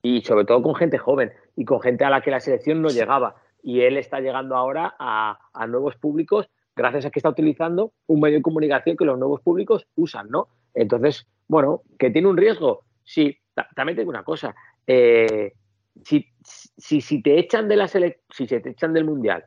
Y 0.03 0.23
sobre 0.23 0.45
todo 0.45 0.62
con 0.62 0.75
gente 0.75 0.99
joven 0.99 1.33
y 1.55 1.65
con 1.65 1.81
gente 1.81 2.05
a 2.05 2.11
la 2.11 2.23
que 2.23 2.31
la 2.31 2.41
selección 2.41 2.81
no 2.81 2.88
llegaba. 2.88 3.37
Y 3.62 3.81
él 3.81 3.97
está 3.99 4.21
llegando 4.21 4.57
ahora 4.57 4.95
a, 4.99 5.38
a 5.53 5.67
nuevos 5.67 5.97
públicos 5.97 6.49
gracias 6.76 7.07
a 7.07 7.11
que 7.11 7.19
está 7.19 7.31
utilizando 7.31 7.93
un 8.07 8.21
medio 8.21 8.37
de 8.37 8.43
comunicación 8.43 8.97
que 8.97 9.05
los 9.05 9.19
nuevos 9.19 9.41
públicos 9.41 9.87
usan, 9.97 10.29
¿no? 10.29 10.49
Entonces, 10.75 11.26
bueno, 11.49 11.83
que 11.99 12.11
tiene 12.11 12.29
un 12.29 12.37
riesgo, 12.37 12.85
sí. 13.06 13.38
También 13.75 13.96
tengo 13.96 14.10
una 14.10 14.22
cosa. 14.22 14.54
Eh, 14.86 15.54
si, 16.04 16.26
si, 16.42 17.00
si, 17.00 17.22
te 17.22 17.38
echan 17.38 17.68
de 17.68 17.76
la 17.76 17.88
si 17.88 18.46
se 18.46 18.60
te 18.60 18.70
echan 18.70 18.92
del 18.92 19.04
mundial, 19.04 19.44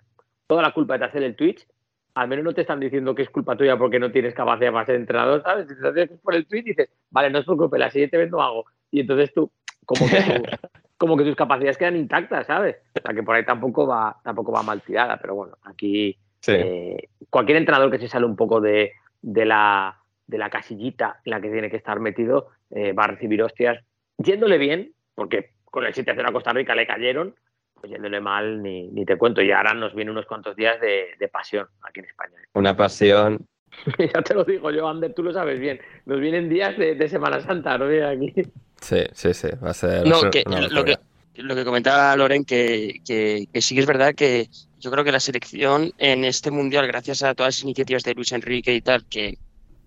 toda 0.48 0.64
la 0.64 0.74
culpa 0.74 0.98
de 0.98 1.06
hacer 1.06 1.22
el 1.22 1.36
Twitch, 1.36 1.68
al 2.16 2.28
menos 2.28 2.44
no 2.44 2.54
te 2.54 2.62
están 2.62 2.80
diciendo 2.80 3.14
que 3.14 3.22
es 3.22 3.30
culpa 3.30 3.56
tuya 3.56 3.78
porque 3.78 4.00
no 4.00 4.12
tienes 4.12 4.34
capacidad 4.34 4.72
para 4.72 4.86
ser 4.86 4.96
entrenador, 4.96 5.44
¿sabes? 5.44 5.68
Si 5.68 5.80
te 5.80 5.88
haces 5.88 6.20
por 6.22 6.34
el 6.34 6.48
tweet 6.48 6.64
dices, 6.64 6.90
vale, 7.12 7.30
no 7.30 7.40
es 7.40 7.46
culpa, 7.46 7.78
la 7.78 7.92
siguiente 7.92 8.18
vez 8.18 8.32
no 8.32 8.42
hago. 8.42 8.66
Y 8.90 9.02
entonces 9.02 9.32
tú, 9.34 9.52
como 9.86 10.10
que, 10.10 10.18
como 10.98 11.16
que 11.16 11.24
tus 11.24 11.36
capacidades 11.36 11.78
quedan 11.78 11.96
intactas, 11.96 12.48
¿sabes? 12.48 12.78
O 12.98 13.02
sea, 13.02 13.14
que 13.14 13.24
por 13.24 13.36
ahí 13.36 13.46
tampoco 13.46 13.86
va, 13.86 14.18
tampoco 14.24 14.52
va 14.52 14.64
mal 14.64 14.82
tirada, 14.82 15.18
pero 15.18 15.36
bueno, 15.36 15.58
aquí 15.64 16.18
eh, 16.48 17.10
cualquier 17.30 17.58
entrenador 17.58 17.92
que 17.92 18.00
se 18.00 18.08
sale 18.08 18.26
un 18.26 18.36
poco 18.36 18.60
de, 18.60 18.94
de 19.22 19.46
la 19.46 19.99
de 20.30 20.38
la 20.38 20.50
casillita 20.50 21.20
en 21.26 21.32
la 21.32 21.42
que 21.42 21.50
tiene 21.50 21.72
que 21.72 21.78
estar 21.78 22.00
metido, 22.00 22.50
eh, 22.70 22.94
va 22.94 23.06
a 23.06 23.08
recibir 23.08 23.42
hostias, 23.42 23.84
yéndole 24.18 24.60
bien, 24.60 24.94
porque 25.16 25.54
con 25.66 25.86
el 25.86 25.94
7-0 25.94 26.30
a 26.30 26.32
Costa 26.32 26.54
Rica 26.54 26.76
le 26.76 26.86
cayeron, 26.86 27.34
pues 27.74 27.92
yéndole 27.92 28.22
mal 28.22 28.62
ni, 28.62 28.90
ni, 28.90 29.06
te 29.06 29.18
cuento. 29.18 29.42
Y 29.42 29.52
ahora 29.52 29.74
nos 29.74 29.96
vienen 29.96 30.12
unos 30.12 30.28
cuantos 30.28 30.56
días 30.56 30.80
de, 30.80 31.16
de 31.20 31.28
pasión 31.30 31.68
aquí 31.82 32.00
en 32.02 32.06
España. 32.06 32.36
Una 32.54 32.78
pasión. 32.78 33.40
ya 33.98 34.22
te 34.22 34.36
lo 34.36 34.44
digo 34.44 34.70
yo, 34.70 34.88
Ander, 34.88 35.14
tú 35.16 35.24
lo 35.24 35.34
sabes 35.34 35.60
bien. 35.60 35.80
Nos 36.06 36.20
vienen 36.20 36.48
días 36.48 36.78
de, 36.78 36.94
de 36.94 37.10
Semana 37.10 37.42
Santa, 37.42 37.80
¿no? 37.80 37.86
aquí. 38.08 38.34
Sí, 38.82 39.04
sí, 39.12 39.34
sí, 39.34 39.48
va 39.64 39.72
a 39.72 39.74
ser... 39.74 40.08
No, 40.08 40.30
que, 40.30 40.44
lo, 40.70 40.86
que, 40.86 40.96
lo 41.36 41.56
que 41.56 41.66
comentaba 41.66 42.16
Loren, 42.16 42.46
que, 42.46 43.02
que, 43.04 43.48
que 43.52 43.62
sí 43.62 43.74
que 43.74 43.82
es 43.82 43.88
verdad 43.88 44.14
que 44.14 44.48
yo 44.80 44.92
creo 44.92 45.04
que 45.04 45.12
la 45.12 45.20
selección 45.20 45.92
en 45.98 46.24
este 46.24 46.52
mundial, 46.52 46.86
gracias 46.86 47.24
a 47.24 47.34
todas 47.34 47.58
las 47.58 47.64
iniciativas 47.64 48.04
de 48.04 48.14
Luis 48.14 48.32
Enrique 48.32 48.74
y 48.76 48.82
tal, 48.82 49.06
que, 49.06 49.38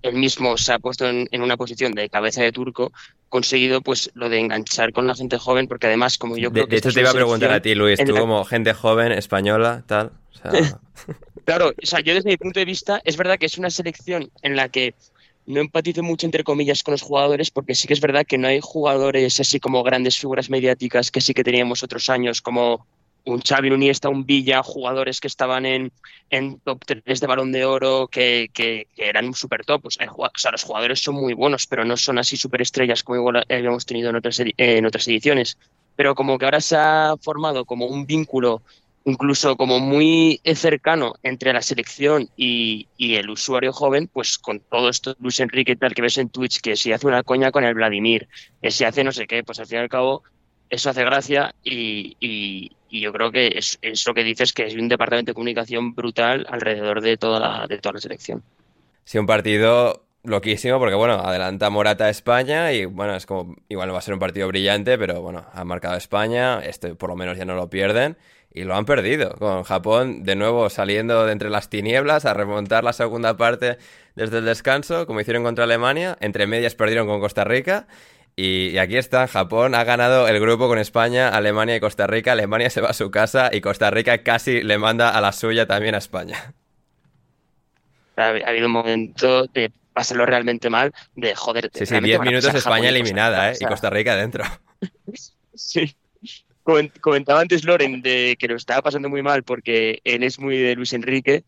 él 0.02 0.14
mismo 0.14 0.56
se 0.56 0.72
ha 0.72 0.78
puesto 0.78 1.08
en, 1.08 1.28
en, 1.30 1.42
una 1.42 1.56
posición 1.56 1.92
de 1.92 2.08
cabeza 2.08 2.42
de 2.42 2.52
turco, 2.52 2.92
conseguido 3.28 3.80
pues 3.80 4.10
lo 4.14 4.28
de 4.28 4.38
enganchar 4.38 4.92
con 4.92 5.06
la 5.06 5.14
gente 5.14 5.38
joven, 5.38 5.68
porque 5.68 5.86
además, 5.86 6.18
como 6.18 6.36
yo 6.36 6.50
creo 6.50 6.64
de, 6.64 6.68
que... 6.68 6.74
De 6.76 6.78
hecho, 6.78 6.92
te 6.92 7.00
iba 7.00 7.10
a 7.10 7.14
preguntar 7.14 7.52
a 7.52 7.62
ti, 7.62 7.74
Luis, 7.74 7.98
tú 8.04 8.12
la... 8.12 8.20
como 8.20 8.44
gente 8.44 8.74
joven, 8.74 9.12
española, 9.12 9.84
tal... 9.86 10.12
O 10.30 10.34
sea... 10.34 10.80
claro, 11.44 11.70
o 11.70 11.86
sea, 11.86 12.00
yo 12.00 12.14
desde 12.14 12.30
mi 12.30 12.36
punto 12.36 12.60
de 12.60 12.66
vista, 12.66 13.00
es 13.04 13.16
verdad 13.16 13.38
que 13.38 13.46
es 13.46 13.58
una 13.58 13.70
selección 13.70 14.30
en 14.42 14.56
la 14.56 14.68
que 14.68 14.94
no 15.46 15.60
empatizo 15.60 16.02
mucho, 16.02 16.26
entre 16.26 16.44
comillas, 16.44 16.82
con 16.82 16.92
los 16.92 17.02
jugadores, 17.02 17.50
porque 17.50 17.74
sí 17.74 17.88
que 17.88 17.94
es 17.94 18.00
verdad 18.00 18.26
que 18.26 18.38
no 18.38 18.48
hay 18.48 18.60
jugadores 18.62 19.40
así 19.40 19.60
como 19.60 19.82
grandes 19.82 20.16
figuras 20.16 20.50
mediáticas 20.50 21.10
que 21.10 21.20
sí 21.20 21.34
que 21.34 21.44
teníamos 21.44 21.82
otros 21.82 22.08
años, 22.10 22.40
como 22.40 22.86
un 23.24 23.40
Xavi, 23.40 23.70
un 23.70 23.82
un 23.82 24.26
Villa, 24.26 24.62
jugadores 24.62 25.20
que 25.20 25.28
estaban 25.28 25.66
en, 25.66 25.92
en 26.30 26.58
top 26.60 26.84
3 26.84 27.20
de 27.20 27.26
balón 27.26 27.52
de 27.52 27.64
oro, 27.64 28.08
que, 28.08 28.50
que, 28.52 28.86
eran 28.96 29.34
súper 29.34 29.64
top. 29.64 29.82
Pues, 29.82 29.98
o 30.00 30.30
sea, 30.36 30.50
los 30.50 30.64
jugadores 30.64 31.00
son 31.00 31.16
muy 31.16 31.34
buenos, 31.34 31.66
pero 31.66 31.84
no 31.84 31.96
son 31.96 32.18
así 32.18 32.36
súper 32.36 32.62
estrellas 32.62 33.02
como 33.02 33.30
habíamos 33.48 33.86
tenido 33.86 34.10
en 34.10 34.16
otras, 34.16 34.40
eh, 34.40 34.54
en 34.56 34.86
otras 34.86 35.06
ediciones. 35.08 35.58
Pero 35.96 36.14
como 36.14 36.38
que 36.38 36.44
ahora 36.44 36.60
se 36.60 36.76
ha 36.76 37.14
formado 37.20 37.64
como 37.64 37.86
un 37.86 38.06
vínculo 38.06 38.62
incluso 39.04 39.56
como 39.56 39.80
muy 39.80 40.40
cercano 40.54 41.14
entre 41.24 41.52
la 41.52 41.60
selección 41.60 42.28
y, 42.36 42.86
y, 42.96 43.16
el 43.16 43.30
usuario 43.30 43.72
joven, 43.72 44.08
pues 44.12 44.38
con 44.38 44.60
todo 44.60 44.88
esto, 44.88 45.16
Luis 45.18 45.40
Enrique 45.40 45.74
tal 45.74 45.92
que 45.92 46.02
ves 46.02 46.18
en 46.18 46.28
Twitch, 46.28 46.60
que 46.60 46.76
si 46.76 46.92
hace 46.92 47.08
una 47.08 47.24
coña 47.24 47.50
con 47.50 47.64
el 47.64 47.74
Vladimir, 47.74 48.28
que 48.62 48.70
si 48.70 48.84
hace 48.84 49.02
no 49.02 49.10
sé 49.10 49.26
qué, 49.26 49.42
pues 49.42 49.58
al 49.58 49.66
fin 49.66 49.78
y 49.78 49.80
al 49.80 49.88
cabo 49.88 50.22
eso 50.72 50.88
hace 50.88 51.04
gracia 51.04 51.54
y, 51.62 52.72
y 52.92 53.00
yo 53.00 53.10
creo 53.10 53.32
que 53.32 53.54
es, 53.56 53.78
es, 53.80 54.04
que 54.04 54.22
dices, 54.22 54.52
que 54.52 54.66
es 54.66 54.74
un 54.74 54.86
departamento 54.86 55.30
de 55.30 55.34
comunicación 55.34 55.94
brutal 55.94 56.46
alrededor 56.50 57.00
de 57.00 57.16
toda 57.16 57.40
la, 57.40 57.66
de 57.66 57.78
toda 57.78 57.94
la 57.94 58.00
selección. 58.00 58.42
Sí, 59.04 59.16
un 59.16 59.26
partido 59.26 60.04
loquísimo 60.24 60.78
porque, 60.78 60.94
bueno, 60.94 61.14
adelanta 61.14 61.70
Morata 61.70 62.04
a 62.04 62.10
España 62.10 62.70
y, 62.74 62.84
bueno, 62.84 63.16
es 63.16 63.24
como, 63.24 63.56
igual 63.70 63.88
no 63.88 63.94
va 63.94 64.00
a 64.00 64.02
ser 64.02 64.12
un 64.12 64.20
partido 64.20 64.46
brillante, 64.46 64.98
pero, 64.98 65.22
bueno, 65.22 65.46
ha 65.54 65.64
marcado 65.64 65.96
España, 65.96 66.60
este 66.60 66.94
por 66.94 67.08
lo 67.08 67.16
menos 67.16 67.38
ya 67.38 67.46
no 67.46 67.54
lo 67.54 67.70
pierden 67.70 68.18
y 68.52 68.64
lo 68.64 68.76
han 68.76 68.84
perdido, 68.84 69.36
con 69.38 69.62
Japón 69.62 70.22
de 70.24 70.36
nuevo 70.36 70.68
saliendo 70.68 71.24
de 71.24 71.32
entre 71.32 71.48
las 71.48 71.70
tinieblas 71.70 72.26
a 72.26 72.34
remontar 72.34 72.84
la 72.84 72.92
segunda 72.92 73.38
parte 73.38 73.78
desde 74.16 74.38
el 74.38 74.44
descanso, 74.44 75.06
como 75.06 75.22
hicieron 75.22 75.44
contra 75.44 75.64
Alemania, 75.64 76.18
entre 76.20 76.46
medias 76.46 76.74
perdieron 76.74 77.06
con 77.06 77.20
Costa 77.20 77.44
Rica 77.44 77.86
y, 78.36 78.78
aquí 78.78 78.96
está, 78.96 79.28
Japón 79.28 79.74
ha 79.74 79.84
ganado 79.84 80.28
el 80.28 80.40
grupo 80.40 80.68
con 80.68 80.78
España, 80.78 81.28
Alemania 81.28 81.76
y 81.76 81.80
Costa 81.80 82.06
Rica. 82.06 82.32
Alemania 82.32 82.70
se 82.70 82.80
va 82.80 82.88
a 82.88 82.94
su 82.94 83.10
casa 83.10 83.50
y 83.52 83.60
Costa 83.60 83.90
Rica 83.90 84.22
casi 84.22 84.62
le 84.62 84.78
manda 84.78 85.10
a 85.10 85.20
la 85.20 85.32
suya 85.32 85.66
también 85.66 85.94
a 85.94 85.98
España. 85.98 86.54
Ha, 88.16 88.22
ha 88.22 88.48
habido 88.48 88.66
un 88.66 88.72
momento 88.72 89.46
de 89.46 89.70
pasarlo 89.92 90.26
realmente 90.26 90.70
mal, 90.70 90.92
de 91.14 91.34
joder. 91.34 91.70
Sí, 91.72 91.86
sí, 91.86 92.00
10 92.00 92.20
minutos 92.20 92.54
España 92.54 92.88
eliminada, 92.88 93.52
¿eh? 93.52 93.56
Y 93.60 93.64
Costa 93.66 93.90
Rica 93.90 94.16
dentro. 94.16 94.44
sí. 95.54 95.94
Comentaba 97.00 97.40
antes 97.40 97.64
Loren 97.64 98.02
de 98.02 98.36
que 98.38 98.46
lo 98.46 98.54
estaba 98.54 98.82
pasando 98.82 99.08
muy 99.08 99.20
mal 99.20 99.42
porque 99.42 100.00
él 100.04 100.22
es 100.22 100.38
muy 100.38 100.56
de 100.58 100.76
Luis 100.76 100.92
Enrique 100.92 101.42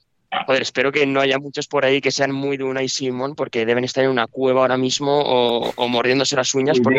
Joder, 0.47 0.63
espero 0.63 0.93
que 0.93 1.07
no 1.07 1.21
haya 1.21 1.39
muchos 1.39 1.67
por 1.67 1.85
ahí 1.85 2.01
que 2.01 2.11
sean 2.11 2.33
muy 2.33 2.57
de 2.57 2.65
Unai 2.65 2.89
Simón 2.89 3.35
porque 3.35 3.67
deben 3.67 3.85
estar 3.85 4.05
en 4.05 4.11
una 4.11 4.27
cueva 4.27 4.63
ahora 4.63 4.77
mismo 4.77 5.21
o, 5.21 5.73
o 5.75 5.89
mordiéndose 5.89 6.37
las 6.37 6.55
uñas 6.55 6.79
porque, 6.81 6.99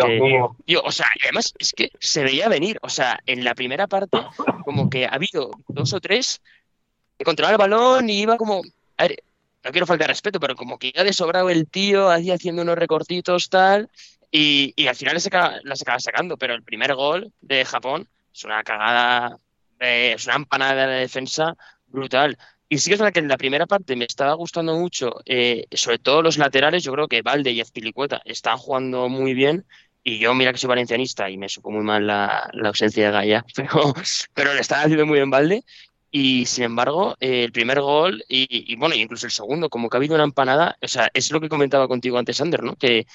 tío, 0.65 0.81
o 0.83 0.91
sea, 0.91 1.07
además 1.23 1.53
es 1.59 1.73
que 1.73 1.91
se 1.99 2.23
veía 2.23 2.49
venir, 2.49 2.79
o 2.81 2.89
sea, 2.89 3.19
en 3.25 3.43
la 3.43 3.55
primera 3.55 3.87
parte 3.87 4.17
como 4.63 4.89
que 4.89 5.05
ha 5.05 5.09
habido 5.09 5.51
dos 5.67 5.93
o 5.93 5.99
tres 5.99 6.41
que 7.17 7.25
controlaba 7.25 7.53
el 7.53 7.69
balón 7.69 8.09
y 8.09 8.21
iba 8.21 8.37
como, 8.37 8.61
a 8.97 9.03
ver, 9.03 9.23
no 9.63 9.71
quiero 9.71 9.87
faltar 9.87 10.07
respeto, 10.07 10.39
pero 10.39 10.55
como 10.55 10.77
que 10.77 10.91
iba 10.93 11.03
de 11.03 11.13
sobrado 11.13 11.49
el 11.49 11.67
tío, 11.67 12.09
ahí 12.09 12.31
haciendo 12.31 12.61
unos 12.61 12.77
recortitos 12.77 13.49
tal 13.49 13.89
y, 14.31 14.73
y 14.75 14.87
al 14.87 14.95
final 14.95 15.15
las 15.63 15.81
acaba 15.81 15.99
sacando, 15.99 16.37
pero 16.37 16.53
el 16.53 16.63
primer 16.63 16.93
gol 16.93 17.31
de 17.41 17.63
Japón 17.63 18.07
es 18.33 18.43
una 18.43 18.63
cagada, 18.63 19.39
eh, 19.79 20.13
es 20.15 20.25
una 20.25 20.35
empanada 20.35 20.81
de 20.81 20.87
la 20.87 20.99
defensa 20.99 21.55
brutal. 21.87 22.37
Y 22.67 22.79
sí 22.79 22.89
que 22.89 22.95
es 22.95 22.99
verdad 22.99 23.13
que 23.13 23.19
en 23.19 23.27
la 23.27 23.37
primera 23.37 23.67
parte 23.67 23.95
me 23.95 24.05
estaba 24.05 24.33
gustando 24.33 24.75
mucho, 24.75 25.21
eh, 25.25 25.65
sobre 25.71 25.99
todo 25.99 26.21
los 26.21 26.37
laterales, 26.37 26.83
yo 26.83 26.91
creo 26.93 27.07
que 27.07 27.21
Valde 27.21 27.51
y 27.51 27.61
Azpilicueta 27.61 28.21
están 28.25 28.57
jugando 28.57 29.07
muy 29.07 29.33
bien. 29.33 29.65
Y 30.03 30.19
yo, 30.19 30.33
mira 30.35 30.51
que 30.51 30.59
soy 30.59 30.67
valencianista 30.67 31.29
y 31.29 31.37
me 31.37 31.49
supo 31.49 31.71
muy 31.71 31.83
mal 31.83 32.05
la, 32.05 32.49
la 32.53 32.69
ausencia 32.69 33.05
de 33.07 33.11
Gaia, 33.11 33.45
pero, 33.55 33.93
pero 34.33 34.53
le 34.53 34.61
están 34.61 34.81
haciendo 34.81 35.05
muy 35.05 35.17
bien 35.19 35.29
Valde. 35.29 35.63
Y 36.11 36.45
sin 36.45 36.63
embargo, 36.63 37.17
eh, 37.19 37.43
el 37.43 37.51
primer 37.51 37.81
gol 37.81 38.23
y, 38.29 38.71
y, 38.71 38.75
bueno, 38.77 38.95
incluso 38.95 39.25
el 39.25 39.33
segundo, 39.33 39.69
como 39.69 39.89
que 39.89 39.97
ha 39.97 39.99
habido 39.99 40.15
una 40.15 40.23
empanada, 40.23 40.77
o 40.81 40.87
sea, 40.87 41.09
es 41.13 41.29
lo 41.31 41.41
que 41.41 41.49
comentaba 41.49 41.89
contigo 41.89 42.17
antes, 42.17 42.39
Ander, 42.39 42.63
¿no? 42.63 42.75
Que 42.77 43.05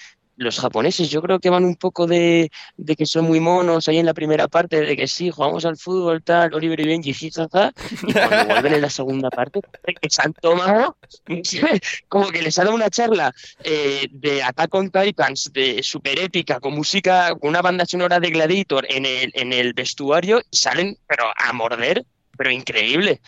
los 0.41 0.59
japoneses 0.59 1.11
yo 1.11 1.21
creo 1.21 1.39
que 1.39 1.51
van 1.51 1.65
un 1.65 1.77
poco 1.77 2.07
de, 2.07 2.51
de, 2.79 2.97
que 2.97 3.05
son 3.05 3.27
muy 3.27 3.41
monos 3.41 3.87
ahí 3.89 3.99
en 3.99 4.07
la 4.07 4.15
primera 4.15 4.49
parte, 4.49 4.81
de 4.81 4.97
que 4.97 5.07
sí, 5.07 5.31
jugamos 5.31 5.67
al 5.67 5.77
fútbol, 5.77 6.23
tal, 6.23 6.55
Oliver 6.55 6.81
y 6.81 6.87
Benji, 6.87 7.13
jajaja, 7.13 7.73
y 8.07 8.13
cuando 8.13 8.47
vuelven 8.47 8.75
en 8.75 8.81
la 8.81 8.89
segunda 8.89 9.29
parte, 9.29 9.61
que 10.01 10.09
se 10.09 10.23
han 10.23 10.33
tomado, 10.33 10.97
como 12.09 12.29
que 12.31 12.41
les 12.41 12.59
ha 12.59 12.65
dado 12.65 12.75
una 12.75 12.89
charla 12.89 13.35
eh, 13.63 14.09
de 14.11 14.43
Attack 14.43 14.75
on 14.75 14.91
Titans, 14.91 15.53
de 15.53 15.83
super 15.83 16.19
épica, 16.19 16.59
con 16.59 16.75
música, 16.75 17.35
con 17.39 17.51
una 17.51 17.61
banda 17.61 17.85
sonora 17.85 18.19
de 18.19 18.31
Gladiator 18.31 18.87
en 18.89 19.05
el, 19.05 19.31
en 19.35 19.53
el 19.53 19.75
vestuario, 19.75 20.41
y 20.51 20.57
salen, 20.57 20.97
pero 21.07 21.25
a 21.37 21.53
morder, 21.53 22.07
pero 22.39 22.51
increíble. 22.51 23.21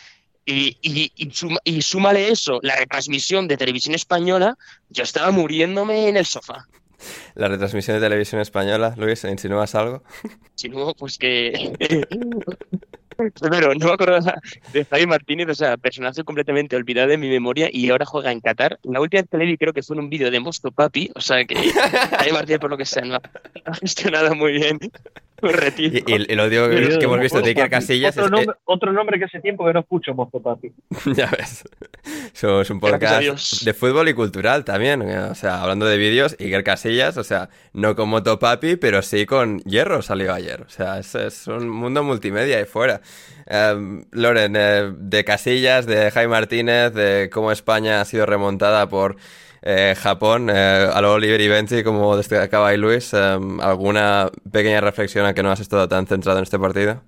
Y, 0.47 0.78
y, 0.81 1.12
y, 1.14 1.31
suma, 1.31 1.59
y, 1.62 1.83
súmale 1.83 2.31
eso, 2.31 2.59
la 2.62 2.75
retransmisión 2.75 3.47
de 3.47 3.59
televisión 3.59 3.95
española, 3.95 4.57
yo 4.88 5.02
estaba 5.04 5.31
muriéndome 5.31 6.09
en 6.09 6.16
el 6.16 6.25
sofá. 6.25 6.66
La 7.35 7.49
retransmisión 7.49 7.97
de 7.97 8.02
televisión 8.06 8.40
española, 8.40 8.94
Luis, 8.97 9.25
¿insinúas 9.25 9.75
algo? 9.75 10.02
Insinúo, 10.52 10.94
pues 10.94 11.18
que. 11.18 11.73
Primero, 13.40 13.75
no 13.75 13.87
me 13.87 13.92
acordaba 13.92 14.35
de 14.73 14.85
Javi 14.85 15.06
Martínez, 15.06 15.49
o 15.49 15.54
sea, 15.54 15.76
personaje 15.76 16.25
completamente 16.25 16.75
olvidado 16.75 17.09
de 17.09 17.18
mi 17.18 17.28
memoria 17.28 17.68
y 17.71 17.90
ahora 17.90 18.06
juega 18.06 18.32
en 18.32 18.40
Qatar. 18.40 18.80
La 18.82 19.00
última 19.00 19.23
vez 19.23 19.30
que 19.30 19.37
le 19.37 19.44
vi 19.44 19.59
creo 19.59 19.73
que 19.73 19.82
fue 19.82 19.97
en 19.97 20.04
un 20.04 20.11
vídeo 20.11 20.30
de 20.30 20.40
Mosto 20.40 20.73
Papi, 20.73 21.11
o 21.14 21.21
sea 21.21 21.44
que 21.44 21.54
Javi 21.73 22.32
Martínez, 22.32 22.59
por 22.59 22.71
lo 22.71 22.78
que 22.78 22.87
sea, 22.87 23.04
no 23.04 23.16
ha 23.16 23.75
gestionado 23.75 24.35
muy 24.35 24.52
bien. 24.52 24.78
Y, 25.76 26.12
y, 26.12 26.34
lo 26.37 26.49
digo 26.49 26.68
que, 26.68 26.99
que 26.99 27.04
hemos 27.04 27.18
visto 27.18 27.40
de 27.40 27.49
Iker 27.50 27.68
Casillas. 27.68 28.16
Otro, 28.16 28.30
nombre, 28.30 28.56
otro 28.64 28.92
nombre 28.92 29.18
que 29.18 29.25
hace 29.25 29.40
tiempo 29.40 29.66
que 29.66 29.72
no 29.72 29.80
escucho, 29.80 30.14
Mosto 30.14 30.40
Papi. 30.40 30.72
ya 31.14 31.28
ves. 31.37 31.64
Somos 32.32 32.70
un 32.70 32.78
podcast 32.78 33.62
de 33.64 33.75
fútbol 33.75 34.08
y 34.08 34.14
cultural 34.14 34.64
también. 34.64 35.02
O 35.02 35.34
sea, 35.34 35.61
hablando 35.61 35.87
de 35.87 35.96
vídeos, 35.96 36.37
Iker 36.38 36.62
Casillas, 36.62 37.16
o 37.16 37.25
sea, 37.25 37.49
no 37.72 37.96
con 37.96 38.08
Moto 38.08 38.38
Papi, 38.38 38.76
pero 38.76 39.02
sí 39.02 39.26
con 39.26 39.58
Hierro 39.61 40.02
salió 40.02 40.32
ayer. 40.32 40.62
O 40.62 40.68
sea, 40.68 40.99
es, 40.99 41.14
es 41.14 41.46
un 41.49 41.68
mundo 41.68 42.02
multimedia 42.02 42.58
ahí 42.58 42.64
fuera. 42.64 43.00
Um, 43.50 44.04
Loren, 44.12 44.54
eh, 44.56 44.92
de 44.96 45.25
Casillas, 45.25 45.87
de 45.87 46.11
Jaime 46.11 46.30
Martínez, 46.30 46.94
de 46.94 47.30
cómo 47.32 47.50
España 47.50 48.00
ha 48.00 48.04
sido 48.04 48.26
remontada 48.26 48.88
por 48.88 49.16
eh, 49.62 49.95
Japón, 49.97 50.50
eh, 50.50 50.88
a 50.92 51.00
lo 51.00 51.12
Oliver 51.12 51.40
y 51.40 51.49
Benji, 51.49 51.83
como 51.83 52.16
destacaba 52.16 52.69
ahí 52.69 52.76
Luis, 52.76 53.14
em, 53.14 53.61
¿alguna 53.61 54.31
pequeña 54.50 54.81
reflexión 54.81 55.25
a 55.25 55.35
que 55.35 55.42
no 55.42 55.50
has 55.50 55.61
estado 55.61 55.88
tan 55.88 56.07
centrado 56.07 56.38
en 56.38 56.42
este 56.42 56.59
partido? 56.59 57.00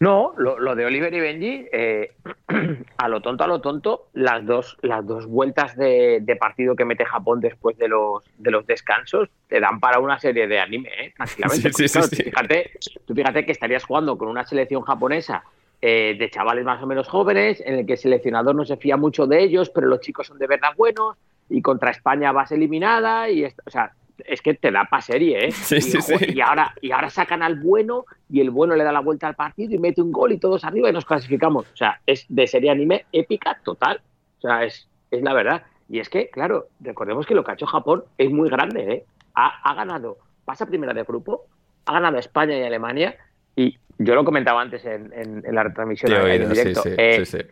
No, 0.00 0.32
lo, 0.38 0.58
lo 0.58 0.74
de 0.74 0.86
Oliver 0.86 1.12
y 1.12 1.20
Benji, 1.20 1.66
eh, 1.70 2.12
a 2.96 3.08
lo 3.08 3.20
tonto, 3.20 3.44
a 3.44 3.46
lo 3.46 3.60
tonto, 3.60 4.06
las 4.14 4.46
dos, 4.46 4.78
las 4.80 5.06
dos 5.06 5.26
vueltas 5.26 5.76
de, 5.76 6.20
de, 6.22 6.36
partido 6.36 6.74
que 6.74 6.86
mete 6.86 7.04
Japón 7.04 7.40
después 7.40 7.76
de 7.76 7.88
los, 7.88 8.24
de 8.38 8.50
los 8.50 8.66
descansos 8.66 9.28
te 9.46 9.60
dan 9.60 9.78
para 9.78 9.98
una 9.98 10.18
serie 10.18 10.48
de 10.48 10.58
anime, 10.58 10.88
¿eh? 10.98 11.12
tranquilamente. 11.14 11.70
Sí, 11.76 11.86
sí, 11.86 11.92
claro, 11.92 12.06
sí, 12.08 12.16
tú, 12.16 12.22
fíjate, 12.22 12.70
tú 13.04 13.14
fíjate 13.14 13.44
que 13.44 13.52
estarías 13.52 13.84
jugando 13.84 14.16
con 14.16 14.28
una 14.28 14.46
selección 14.46 14.80
japonesa 14.80 15.44
eh, 15.82 16.16
de 16.18 16.30
chavales 16.30 16.64
más 16.64 16.82
o 16.82 16.86
menos 16.86 17.06
jóvenes, 17.06 17.62
en 17.64 17.80
el 17.80 17.86
que 17.86 17.92
el 17.92 17.98
seleccionador 17.98 18.54
no 18.54 18.64
se 18.64 18.78
fía 18.78 18.96
mucho 18.96 19.26
de 19.26 19.42
ellos, 19.42 19.68
pero 19.68 19.86
los 19.86 20.00
chicos 20.00 20.28
son 20.28 20.38
de 20.38 20.46
verdad 20.46 20.70
buenos, 20.78 21.18
y 21.50 21.60
contra 21.62 21.90
España 21.90 22.32
vas 22.32 22.52
eliminada, 22.52 23.28
y 23.28 23.44
o 23.44 23.70
sea, 23.70 23.92
es 24.24 24.40
que 24.42 24.54
te 24.54 24.70
da 24.70 24.84
pa' 24.84 25.00
serie, 25.00 25.46
¿eh? 25.46 25.50
Sí, 25.50 25.76
y, 25.76 25.80
sí, 25.82 26.00
sí. 26.00 26.14
y, 26.34 26.40
ahora, 26.40 26.74
y 26.80 26.92
ahora 26.92 27.10
sacan 27.10 27.42
al 27.42 27.58
bueno 27.58 28.04
y 28.28 28.40
el 28.40 28.50
bueno 28.50 28.76
le 28.76 28.84
da 28.84 28.92
la 28.92 29.00
vuelta 29.00 29.26
al 29.26 29.34
partido 29.34 29.74
y 29.74 29.78
mete 29.78 30.02
un 30.02 30.12
gol 30.12 30.32
y 30.32 30.38
todos 30.38 30.64
arriba 30.64 30.90
y 30.90 30.92
nos 30.92 31.04
clasificamos. 31.04 31.66
O 31.72 31.76
sea, 31.76 32.00
es 32.06 32.26
de 32.28 32.46
serie 32.46 32.70
anime 32.70 33.06
épica 33.12 33.58
total. 33.64 34.00
O 34.38 34.40
sea, 34.42 34.64
es, 34.64 34.88
es 35.10 35.22
la 35.22 35.32
verdad. 35.32 35.62
Y 35.88 35.98
es 36.00 36.08
que, 36.08 36.28
claro, 36.28 36.68
recordemos 36.80 37.26
que 37.26 37.34
lo 37.34 37.42
que 37.42 37.50
ha 37.50 37.54
hecho 37.54 37.66
Japón 37.66 38.04
es 38.18 38.30
muy 38.30 38.48
grande, 38.48 38.92
¿eh? 38.92 39.04
Ha, 39.34 39.70
ha 39.70 39.74
ganado, 39.74 40.18
pasa 40.44 40.66
primera 40.66 40.92
de 40.92 41.02
grupo, 41.02 41.46
ha 41.86 41.92
ganado 41.94 42.18
España 42.18 42.56
y 42.58 42.62
Alemania 42.62 43.16
y 43.56 43.78
yo 43.98 44.14
lo 44.14 44.24
comentaba 44.24 44.60
antes 44.60 44.84
en, 44.84 45.12
en, 45.12 45.42
en 45.44 45.54
la 45.54 45.62
retransmisión 45.64 46.12
en 46.12 46.48
directo. 46.48 46.82
eh, 46.86 47.24
sí, 47.24 47.38
sí. 47.38 47.44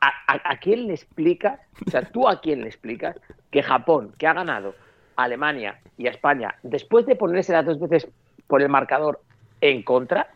¿A, 0.00 0.08
a, 0.26 0.52
a 0.52 0.56
quién 0.58 0.86
le 0.86 0.94
explicas, 0.94 1.60
o 1.86 1.90
sea, 1.90 2.02
tú 2.02 2.28
a 2.28 2.40
quién 2.40 2.60
le 2.62 2.68
explicas 2.68 3.16
que 3.50 3.62
Japón, 3.62 4.14
que 4.18 4.26
ha 4.26 4.32
ganado 4.32 4.74
a 5.16 5.24
Alemania 5.24 5.80
y 5.96 6.06
a 6.06 6.10
España, 6.10 6.56
después 6.62 7.06
de 7.06 7.16
ponerse 7.16 7.52
las 7.52 7.64
dos 7.64 7.80
veces 7.80 8.08
por 8.46 8.62
el 8.62 8.68
marcador 8.68 9.20
en 9.60 9.82
contra, 9.82 10.28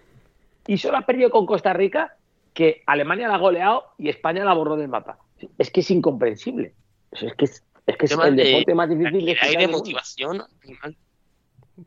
y 0.66 0.78
solo 0.78 0.99
ha 0.99 1.02
perdido 1.02 1.30
con 1.30 1.47
Costa 1.47 1.73
Rica, 1.73 2.16
que 2.54 2.83
Alemania 2.87 3.28
la 3.28 3.35
ha 3.35 3.38
goleado 3.38 3.85
y 3.99 4.09
España 4.09 4.45
la 4.45 4.54
borró 4.54 4.76
del 4.76 4.88
mapa? 4.88 5.19
Es 5.59 5.71
que 5.71 5.80
es 5.80 5.90
incomprensible. 5.90 6.75
Es 7.12 7.35
que 7.35 7.45
es, 7.45 7.64
es, 7.87 7.97
que 7.97 8.07
es 8.07 8.12
el 8.12 8.37
de- 8.37 8.45
deporte 8.45 8.75
más 8.75 8.88
difícil 8.88 9.25
de 9.25 9.37
Hay 9.40 9.57
de 9.57 9.69
motivación. 9.69 10.42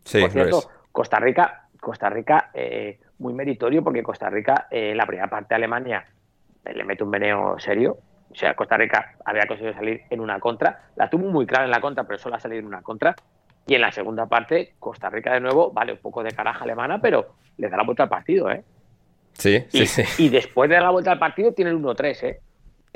Sí, 0.06 0.22
Por 0.22 0.32
cierto, 0.32 0.60
es. 0.60 0.68
Costa 0.92 1.20
Rica, 1.20 1.68
Costa 1.80 2.10
Rica, 2.10 2.52
eh, 2.54 3.00
muy 3.20 3.34
meritorio 3.34 3.84
porque 3.84 4.04
Costa 4.04 4.30
Rica, 4.30 4.68
eh, 4.72 4.94
la 4.96 5.06
primera 5.06 5.30
parte 5.30 5.50
de 5.50 5.56
Alemania 5.56 6.06
le 6.66 6.84
mete 6.84 7.04
un 7.04 7.12
veneo 7.12 7.60
serio. 7.60 7.98
O 8.32 8.36
sea, 8.36 8.56
Costa 8.56 8.78
Rica 8.78 9.16
había 9.26 9.46
conseguido 9.46 9.74
salir 9.76 10.02
en 10.10 10.20
una 10.20 10.40
contra. 10.40 10.84
La 10.96 11.10
tuvo 11.10 11.30
muy 11.30 11.46
clara 11.46 11.66
en 11.66 11.72
la 11.72 11.82
contra, 11.82 12.04
pero 12.06 12.18
solo 12.18 12.36
ha 12.36 12.40
salido 12.40 12.60
en 12.62 12.68
una 12.68 12.82
contra. 12.82 13.16
Y 13.68 13.76
en 13.76 13.82
la 13.82 13.92
segunda 13.92 14.26
parte, 14.26 14.74
Costa 14.80 15.10
Rica 15.10 15.34
de 15.34 15.40
nuevo, 15.40 15.72
vale, 15.72 15.94
un 15.94 16.00
poco 16.00 16.24
de 16.24 16.32
caraja 16.32 16.64
alemana, 16.64 17.00
pero 17.00 17.36
le 17.58 17.70
da 17.70 17.78
la 17.78 17.84
vuelta 17.84 18.04
al 18.04 18.10
partido, 18.10 18.50
¿eh? 18.50 18.64
Sí, 19.34 19.64
sí, 19.70 19.84
Y, 19.84 19.86
sí. 19.88 20.04
y 20.26 20.30
después 20.30 20.70
de 20.70 20.76
dar 20.76 20.84
la 20.84 20.90
vuelta 20.92 21.12
al 21.12 21.20
partido 21.20 21.54
tienen 21.54 21.82
1-3, 21.82 22.24
¿eh? 22.24 22.40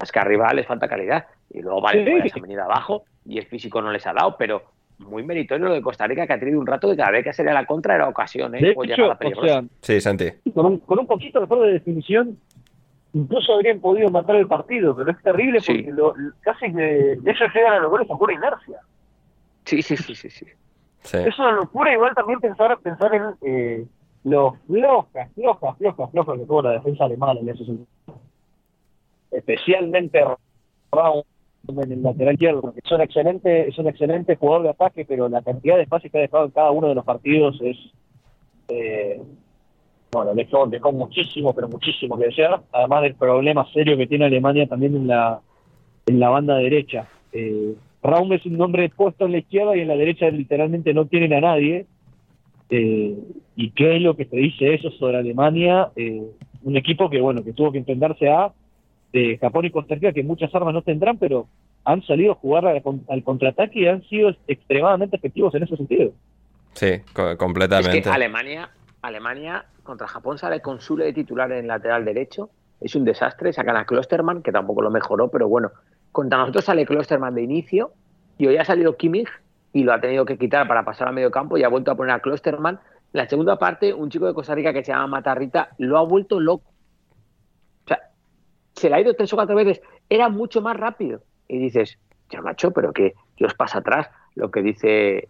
Es 0.02 0.12
que 0.12 0.20
arriba 0.20 0.52
les 0.54 0.66
falta 0.68 0.88
calidad. 0.88 1.26
Y 1.52 1.62
luego, 1.62 1.82
vale, 1.82 2.04
Sí. 2.04 2.20
pues, 2.22 2.36
han 2.36 2.42
venido 2.42 2.64
abajo 2.64 3.04
y 3.26 3.38
el 3.38 3.46
físico 3.46 3.82
no 3.82 3.92
les 3.92 4.06
ha 4.06 4.14
dado, 4.14 4.36
pero 4.38 4.64
muy 5.00 5.24
meritorio 5.24 5.68
lo 5.68 5.74
de 5.76 5.82
Costa 5.82 6.06
Rica 6.08 6.26
que 6.28 6.34
ha 6.34 6.40
tenido 6.40 6.60
un 6.60 6.66
rato 6.68 6.90
de 6.90 6.98
cada 6.98 7.12
vez 7.12 7.24
que 7.24 7.32
salía 7.34 7.54
la 7.54 7.66
contra 7.66 7.96
era 7.96 8.08
ocasión, 8.10 8.56
¿eh? 8.56 8.60
De 8.60 8.70
hecho, 8.72 9.10
o 9.12 9.46
sea, 9.46 9.64
Sí, 9.82 10.02
Santi. 10.02 10.32
con 10.54 10.66
un, 10.66 10.80
con 10.80 11.00
un 11.00 11.08
poquito 11.08 11.40
mejor 11.42 11.66
de 11.66 11.74
definición, 11.74 12.38
incluso 13.18 13.54
habrían 13.54 13.80
podido 13.80 14.10
matar 14.10 14.36
el 14.36 14.48
partido, 14.48 14.96
pero 14.96 15.12
es 15.12 15.22
terrible 15.22 15.60
Sí. 15.60 15.74
porque 15.74 15.92
lo, 15.92 16.14
casi 16.42 16.72
que 16.74 17.14
ellos 17.14 17.54
llegan 17.54 17.74
a 17.74 17.80
los 17.80 17.90
goles 17.90 18.10
a 18.10 18.16
pura 18.18 18.34
inercia. 18.34 18.80
Sí, 19.66 19.82
sí, 19.82 19.98
sí, 19.98 20.16
sí, 20.16 20.30
sí. 20.30 20.46
Sí. 21.02 21.18
Es 21.18 21.38
una 21.40 21.52
locura 21.52 21.94
igual 21.94 22.14
también 22.16 22.40
pensar 22.40 22.78
pensar 22.80 23.14
en 23.14 23.24
eh, 23.42 23.86
lo 24.24 24.58
flojas, 24.68 25.32
flojas, 25.34 25.78
flojas, 25.78 26.12
flojas 26.12 26.40
que 26.40 26.46
tuvo 26.46 26.62
la 26.62 26.72
defensa 26.72 27.06
alemana 27.06 27.40
en 27.40 27.50
ese 27.50 27.66
sentido. 27.66 27.88
Especialmente 29.32 30.24
Raúl 30.92 31.24
en 31.70 31.92
el 31.92 32.04
lateral 32.04 32.34
izquierdo, 32.34 32.62
porque 32.62 32.80
es 32.84 32.92
un 32.92 33.02
excelente, 33.02 33.68
es 33.68 33.78
un 33.78 33.88
excelente 33.88 34.36
jugador 34.38 34.64
de 34.64 34.70
ataque, 34.70 35.06
pero 35.06 35.28
la 35.28 35.42
cantidad 35.42 35.76
de 35.76 35.84
espacios 35.84 36.12
que 36.12 36.18
ha 36.18 36.22
dejado 36.22 36.46
en 36.46 36.52
cada 36.52 36.72
uno 36.72 36.88
de 36.88 36.96
los 36.96 37.04
partidos 37.04 37.60
es 37.62 37.78
eh, 38.70 39.22
bueno, 40.12 40.34
dejó, 40.34 40.66
dejó 40.68 40.92
muchísimo, 40.92 41.54
pero 41.54 41.68
muchísimo 41.68 42.18
que 42.18 42.26
desear, 42.26 42.62
además 42.72 43.04
del 43.04 43.16
problema 43.16 43.66
serio 43.74 43.98
que 43.98 44.08
tiene 44.08 44.26
Alemania 44.26 44.68
también 44.68 44.96
en 44.96 45.08
la, 45.08 45.40
en 46.06 46.20
la 46.20 46.30
banda 46.30 46.56
derecha. 46.58 47.08
Eh, 47.34 47.74
Raum 48.04 48.32
es 48.34 48.46
un 48.46 48.58
nombre 48.58 48.90
puesto 48.90 49.26
en 49.26 49.34
la 49.34 49.40
izquierda 49.40 49.76
y 49.76 49.82
en 49.82 49.88
la 49.90 49.96
derecha 49.98 50.30
literalmente 50.30 50.94
no 50.94 51.06
tienen 51.06 51.34
a 51.34 51.42
nadie. 51.42 51.86
Eh, 52.70 53.16
y 53.56 53.72
qué 53.72 53.96
es 53.96 54.02
lo 54.02 54.16
que 54.16 54.26
te 54.26 54.38
dice 54.38 54.74
eso 54.74 54.92
sobre 54.92 55.18
Alemania, 55.18 55.90
eh, 55.96 56.22
un 56.64 56.76
equipo 56.78 57.10
que 57.10 57.22
bueno 57.22 57.44
que 57.44 57.54
tuvo 57.54 57.72
que 57.72 57.78
enfrentarse 57.78 58.30
a 58.30 58.52
eh, 59.14 59.38
Japón 59.40 59.66
y 59.66 59.72
Costa 59.72 59.96
Rica, 59.96 60.12
que 60.12 60.24
muchas 60.24 60.54
armas 60.54 60.74
no 60.74 60.82
tendrán, 60.82 61.18
pero 61.18 61.48
han 61.86 62.04
salido 62.04 62.34
a 62.34 62.36
jugar 62.36 62.66
al, 62.68 62.82
al 63.08 63.24
contraataque 63.24 63.80
y 63.82 63.88
han 63.88 64.04
sido 64.04 64.32
extremadamente 64.48 65.16
efectivos 65.16 65.56
en 65.56 65.64
ese 65.64 65.78
sentido. 65.78 66.12
Sí, 66.74 66.88
co- 67.14 67.32
Es 67.32 67.38
completamente. 67.38 68.02
que 68.02 68.10
Alemania, 68.10 68.70
Alemania 69.02 69.66
contra 69.88 70.08
Japón 70.08 70.38
sale 70.38 70.62
con 70.62 70.80
Sule 70.80 71.06
de 71.06 71.14
titular 71.14 71.52
en 71.52 71.68
lateral 71.68 72.06
derecho. 72.06 72.52
Es 72.80 72.96
un 72.96 73.06
desastre. 73.06 73.52
Sacan 73.52 73.76
a 73.76 73.86
Klosterman, 73.86 74.44
que 74.44 74.52
tampoco 74.52 74.84
lo 74.84 74.92
mejoró, 74.92 75.30
pero 75.30 75.48
bueno. 75.48 75.72
Contra 76.12 76.38
nosotros 76.38 76.66
sale 76.66 76.86
Klosterman 76.86 77.34
de 77.34 77.42
inicio 77.42 77.92
y 78.38 78.48
hoy 78.48 78.58
ha 78.58 78.66
salido 78.66 78.98
Kimmich 78.98 79.30
y 79.74 79.84
lo 79.84 79.94
ha 79.94 80.00
tenido 80.00 80.26
que 80.26 80.38
quitar 80.38 80.68
para 80.68 80.86
pasar 80.86 81.08
al 81.08 81.16
medio 81.16 81.32
campo 81.32 81.58
y 81.58 81.64
ha 81.64 81.70
vuelto 81.70 81.92
a 81.92 81.96
poner 81.96 82.14
a 82.14 82.20
Klosterman. 82.20 82.80
La 83.14 83.28
segunda 83.28 83.58
parte, 83.58 83.94
un 83.94 84.10
chico 84.10 84.28
de 84.28 84.34
Costa 84.34 84.54
Rica 84.54 84.74
que 84.74 84.84
se 84.84 84.92
llama 84.92 85.08
Matarrita 85.08 85.70
lo 85.80 85.98
ha 85.98 86.04
vuelto 86.04 86.40
loco. 86.40 86.70
O 87.86 87.88
sea, 87.88 88.00
se 88.76 88.90
le 88.90 88.96
ha 88.96 89.02
ido 89.02 89.16
tres 89.16 89.34
o 89.34 89.38
cuatro 89.38 89.56
veces. 89.56 89.82
Era 90.10 90.30
mucho 90.30 90.62
más 90.62 90.78
rápido. 90.78 91.22
Y 91.48 91.58
dices, 91.58 91.98
ya 92.30 92.42
macho, 92.42 92.72
pero 92.72 92.94
¿qué, 92.94 93.16
qué 93.36 93.46
os 93.46 93.54
pasa 93.54 93.80
atrás? 93.80 94.10
Lo 94.36 94.52
que 94.52 94.62
dice 94.62 95.30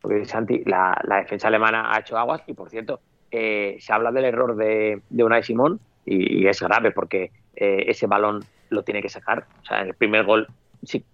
porque 0.00 0.24
Santi, 0.24 0.62
la 0.64 0.96
defensa 1.20 1.48
alemana 1.48 1.92
ha 1.92 2.00
hecho 2.00 2.16
aguas 2.16 2.42
y 2.46 2.54
por 2.54 2.70
cierto, 2.70 3.00
eh, 3.30 3.76
se 3.80 3.92
habla 3.92 4.12
del 4.12 4.24
error 4.24 4.56
de, 4.56 5.00
de 5.08 5.24
Unai 5.24 5.42
Simón 5.42 5.80
y, 6.04 6.46
es 6.46 6.60
grave 6.60 6.90
porque 6.90 7.30
eh, 7.56 7.84
ese 7.88 8.06
balón 8.06 8.44
lo 8.70 8.82
tiene 8.82 9.02
que 9.02 9.08
sacar. 9.08 9.46
O 9.62 9.64
sea, 9.64 9.82
en 9.82 9.88
el 9.88 9.94
primer 9.94 10.24
gol, 10.24 10.48
sí. 10.82 11.04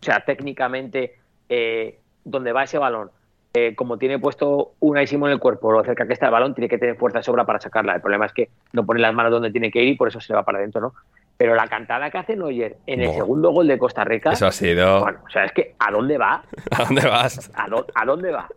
O 0.00 0.04
sea, 0.04 0.20
técnicamente, 0.24 1.18
eh, 1.48 1.98
donde 2.24 2.52
va 2.52 2.64
ese 2.64 2.78
balón, 2.78 3.10
eh, 3.54 3.74
como 3.74 3.98
tiene 3.98 4.18
puesto 4.18 4.74
Unai 4.80 5.06
Simón 5.06 5.30
en 5.30 5.34
el 5.34 5.40
cuerpo, 5.40 5.72
lo 5.72 5.82
cerca 5.82 6.06
que 6.06 6.12
está 6.12 6.26
el 6.26 6.32
balón, 6.32 6.54
tiene 6.54 6.68
que 6.68 6.78
tener 6.78 6.96
fuerza 6.96 7.18
de 7.18 7.24
sobra 7.24 7.46
para 7.46 7.60
sacarla. 7.60 7.94
El 7.94 8.00
problema 8.00 8.26
es 8.26 8.32
que 8.32 8.50
no 8.72 8.84
pone 8.84 9.00
las 9.00 9.14
manos 9.14 9.32
donde 9.32 9.50
tiene 9.50 9.70
que 9.70 9.82
ir 9.82 9.88
y 9.88 9.96
por 9.96 10.08
eso 10.08 10.20
se 10.20 10.32
le 10.32 10.36
va 10.36 10.44
para 10.44 10.58
adentro, 10.58 10.80
¿no? 10.80 10.94
Pero 11.38 11.54
la 11.54 11.66
cantada 11.68 12.10
que 12.10 12.18
hace 12.18 12.34
Neuer 12.36 12.76
en 12.86 13.00
el 13.00 13.12
segundo 13.12 13.50
gol 13.52 13.68
de 13.68 13.78
Costa 13.78 14.02
Rica, 14.04 14.32
Eso 14.32 14.46
ha 14.48 14.52
sido... 14.52 15.00
bueno, 15.00 15.20
o 15.24 15.30
sea, 15.30 15.44
es 15.44 15.52
que 15.52 15.76
¿a 15.78 15.90
dónde 15.92 16.18
va? 16.18 16.42
¿A 16.72 16.84
dónde 16.84 17.06
vas? 17.08 17.50
¿A, 17.54 17.68
dó- 17.68 17.86
a 17.94 18.04
dónde 18.04 18.32
va? 18.32 18.48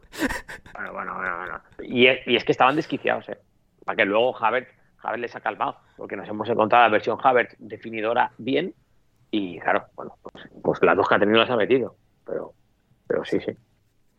Bueno, 0.73 0.91
bueno, 0.93 1.15
bueno, 1.15 1.37
bueno. 1.37 1.61
Y 1.83 2.07
es, 2.07 2.27
y 2.27 2.35
es 2.35 2.43
que 2.43 2.51
estaban 2.51 2.75
desquiciados, 2.75 3.29
¿eh? 3.29 3.37
Para 3.85 3.95
que 3.97 4.05
luego 4.05 4.33
Javert, 4.33 4.67
Javert 4.97 5.21
les 5.21 5.35
ha 5.35 5.41
calmado, 5.41 5.77
porque 5.95 6.15
nos 6.15 6.27
hemos 6.27 6.49
encontrado 6.49 6.83
la 6.85 6.89
versión 6.89 7.17
Javert 7.17 7.51
definidora 7.59 8.31
bien, 8.39 8.73
y 9.29 9.59
claro, 9.59 9.85
bueno, 9.95 10.17
pues, 10.23 10.45
pues 10.63 10.79
las 10.81 10.97
dos 10.97 11.07
que 11.07 11.15
ha 11.15 11.19
tenido 11.19 11.37
las 11.37 11.49
ha 11.51 11.55
metido. 11.55 11.95
Pero, 12.25 12.53
pero 13.07 13.23
sí, 13.25 13.37
sí. 13.45 13.51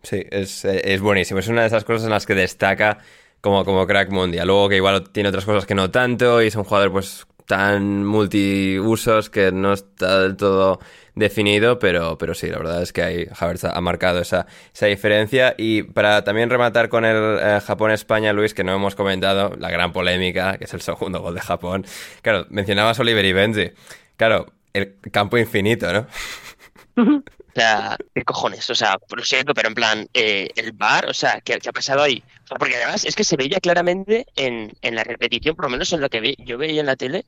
Sí, 0.02 0.24
es, 0.30 0.64
es 0.64 1.00
buenísimo. 1.00 1.38
Es 1.40 1.48
una 1.48 1.60
de 1.62 1.66
esas 1.66 1.84
cosas 1.84 2.04
en 2.04 2.10
las 2.10 2.26
que 2.26 2.34
destaca 2.34 2.98
como, 3.40 3.64
como 3.64 3.86
crack 3.86 4.10
mundial. 4.10 4.46
Luego 4.46 4.68
que 4.68 4.76
igual 4.76 5.10
tiene 5.10 5.28
otras 5.28 5.44
cosas 5.44 5.66
que 5.66 5.74
no 5.74 5.90
tanto 5.90 6.42
y 6.42 6.46
es 6.46 6.56
un 6.56 6.64
jugador 6.64 6.90
pues 6.92 7.26
tan 7.52 8.06
multiusos 8.06 9.28
que 9.28 9.52
no 9.52 9.74
está 9.74 10.22
del 10.22 10.38
todo 10.38 10.80
definido, 11.14 11.78
pero, 11.78 12.16
pero 12.16 12.32
sí, 12.32 12.46
la 12.46 12.56
verdad 12.56 12.80
es 12.80 12.94
que 12.94 13.02
ahí 13.02 13.26
Havertz 13.38 13.64
ha 13.64 13.80
marcado 13.82 14.20
esa, 14.20 14.46
esa 14.72 14.86
diferencia. 14.86 15.54
Y 15.58 15.82
para 15.82 16.24
también 16.24 16.48
rematar 16.48 16.88
con 16.88 17.04
el 17.04 17.38
eh, 17.42 17.60
Japón-España, 17.60 18.32
Luis, 18.32 18.54
que 18.54 18.64
no 18.64 18.74
hemos 18.74 18.94
comentado, 18.94 19.54
la 19.58 19.70
gran 19.70 19.92
polémica, 19.92 20.56
que 20.56 20.64
es 20.64 20.72
el 20.72 20.80
segundo 20.80 21.20
gol 21.20 21.34
de 21.34 21.42
Japón. 21.42 21.84
Claro, 22.22 22.46
mencionabas 22.48 22.98
Oliver 23.00 23.26
y 23.26 23.34
Benji. 23.34 23.72
Claro, 24.16 24.46
el 24.72 24.96
campo 25.10 25.36
infinito, 25.36 25.92
¿no? 25.92 26.06
O 26.96 27.22
sea, 27.54 27.96
¿qué 28.14 28.22
cojones? 28.24 28.68
O 28.70 28.74
sea, 28.74 28.96
lo 29.14 29.24
siento, 29.24 29.52
pero 29.54 29.68
en 29.68 29.74
plan, 29.74 30.08
eh, 30.14 30.48
el 30.56 30.72
bar, 30.72 31.06
o 31.06 31.14
sea, 31.14 31.40
¿qué, 31.42 31.58
qué 31.58 31.68
ha 31.68 31.72
pasado 31.72 32.02
ahí? 32.02 32.22
O 32.44 32.48
sea, 32.48 32.56
porque 32.58 32.76
además 32.76 33.04
es 33.04 33.14
que 33.14 33.24
se 33.24 33.36
veía 33.36 33.60
claramente 33.60 34.26
en, 34.36 34.72
en 34.82 34.94
la 34.94 35.04
repetición, 35.04 35.54
por 35.54 35.66
lo 35.66 35.70
menos 35.70 35.92
en 35.92 36.00
lo 36.00 36.08
que 36.08 36.20
ve, 36.20 36.34
yo 36.38 36.56
veía 36.58 36.80
en 36.80 36.86
la 36.86 36.96
tele, 36.96 37.24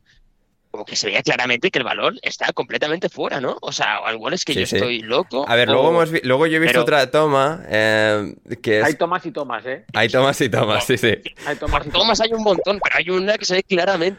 como 0.71 0.85
que 0.85 0.97
se 0.97 1.07
veía 1.07 1.23
claramente 1.23 1.71
que 1.71 1.79
el 1.79 1.85
balón 1.85 2.19
está 2.23 2.53
completamente 2.53 3.09
fuera, 3.09 3.41
¿no? 3.41 3.57
O 3.61 3.71
sea, 3.71 4.01
o 4.01 4.11
igual 4.13 4.35
es 4.35 4.45
que 4.45 4.55
Sí, 4.55 4.61
yo 4.61 4.67
sí. 4.67 4.77
estoy 4.77 5.01
loco. 5.03 5.45
A 5.49 5.55
ver, 5.55 5.69
o- 5.69 5.73
luego, 5.75 5.91
hemos 5.91 6.11
vi- 6.11 6.21
luego 6.25 6.47
yo 6.47 6.57
he 6.57 6.59
visto 6.61 6.73
Pero- 6.73 6.83
otra 6.83 7.11
toma 7.11 7.63
eh, 7.69 8.35
que 8.63 8.81
es... 8.81 8.85
Hay 8.87 8.95
tomas 8.95 9.25
y 9.27 9.31
tomas, 9.31 9.65
¿eh? 9.67 9.85
Hay 9.95 10.09
tomas 10.09 10.41
y 10.41 10.49
tomas, 10.49 10.85
sí, 10.87 10.97
sí. 10.99 11.15
Hay 11.47 11.57
tomas 11.57 11.87
y 11.87 11.91
tomas 11.91 12.21
hay 12.21 12.33
un 12.33 12.43
montón, 12.43 12.81
pero 12.83 12.97
hay 12.99 13.09
una 13.11 13.39
que 13.39 13.45
se 13.45 13.55
ve 13.55 13.63
claramente. 13.63 14.19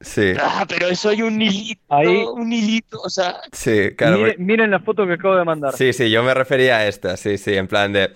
Sí, 0.00 0.32
Ah, 0.40 0.64
pero 0.68 0.86
eso 0.86 1.08
hay 1.08 1.22
un 1.22 1.40
hilito, 1.42 1.82
Ahí- 1.88 2.24
un 2.24 2.52
hilito, 2.52 3.00
o 3.00 3.10
sea, 3.10 3.40
sí, 3.52 3.96
claro. 3.96 4.16
Mire- 4.18 4.30
porque- 4.32 4.42
miren 4.44 4.70
la 4.70 4.78
foto 4.80 5.06
que 5.06 5.14
acabo 5.14 5.34
de 5.36 5.44
mandar. 5.44 5.72
Sí, 5.74 5.92
sí, 5.92 6.08
yo 6.10 6.22
me 6.22 6.34
refería 6.34 6.76
a 6.78 6.86
esta, 6.86 7.16
sí, 7.16 7.36
sí, 7.36 7.54
en 7.56 7.66
plan 7.66 7.92
de... 7.92 8.12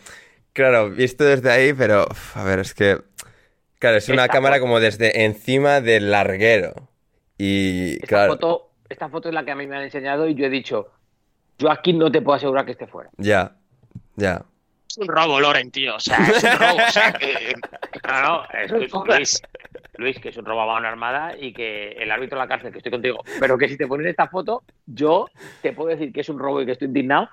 Claro, 0.53 0.91
visto 0.91 1.25
desde 1.25 1.51
ahí, 1.51 1.73
pero... 1.73 2.07
uf, 2.11 2.37
a 2.37 2.45
ver, 2.45 2.61
es 2.61 2.73
que... 2.75 3.01
Claro, 3.81 3.97
es 3.97 4.09
una 4.09 4.23
Esta 4.27 4.33
cámara 4.35 4.57
foto- 4.57 4.63
como 4.63 4.79
desde 4.81 5.25
encima 5.25 5.81
del 5.81 6.11
larguero. 6.13 6.89
Y 7.37 7.95
Esta, 7.95 8.07
claro, 8.07 8.33
foto, 8.35 8.71
esta 8.89 9.09
foto 9.09 9.29
es 9.29 9.35
la 9.35 9.45
que 9.45 9.51
a 9.51 9.57
mí 9.57 9.67
me 9.67 9.77
han 9.77 9.83
enseñado 9.83 10.29
y 10.29 10.35
yo 10.37 10.45
he 10.47 10.51
dicho, 10.51 10.89
yo 11.59 11.69
aquí 11.71 11.93
no 11.93 12.13
te 12.13 12.23
puedo 12.23 12.37
asegurar 12.37 12.65
que 12.65 12.73
esté 12.73 12.87
fuera. 12.87 13.11
ya, 13.17 13.57
ya. 14.15 14.45
es 14.89 14.99
un 14.99 15.09
robo, 15.09 15.41
Loren, 15.41 15.71
tío. 15.73 15.97
O 15.97 16.01
sea, 16.01 16.19
es 16.19 16.45
un 16.45 16.51
robo. 16.61 16.77
O 16.87 16.91
sea, 16.93 17.13
que. 17.15 17.55
No, 18.07 18.21
no, 18.23 18.45
eso 18.63 18.77
es 18.77 19.43
Luis. 19.97 20.19
Que 20.19 20.31
es 20.31 20.37
un 20.37 20.45
robo 20.45 20.63
a 20.63 20.67
mano 20.67 20.89
armada 20.89 21.37
y 21.39 21.53
que 21.53 21.93
el 21.93 22.11
árbitro 22.11 22.39
de 22.39 22.45
la 22.45 22.49
cárcel, 22.49 22.73
que 22.73 22.79
estoy 22.79 22.93
contigo, 22.93 23.23
pero 23.41 23.59
que 23.59 23.69
si 23.69 23.77
te 23.77 23.87
pones 23.87 24.07
esta 24.07 24.29
foto, 24.29 24.63
yo 24.87 25.29
te 25.61 25.73
puedo 25.73 25.91
decir 25.91 26.13
que 26.13 26.21
es 26.21 26.29
un 26.29 26.39
robo 26.39 26.61
y 26.63 26.67
que 26.67 26.73
estoy 26.73 26.89
indignado, 26.89 27.29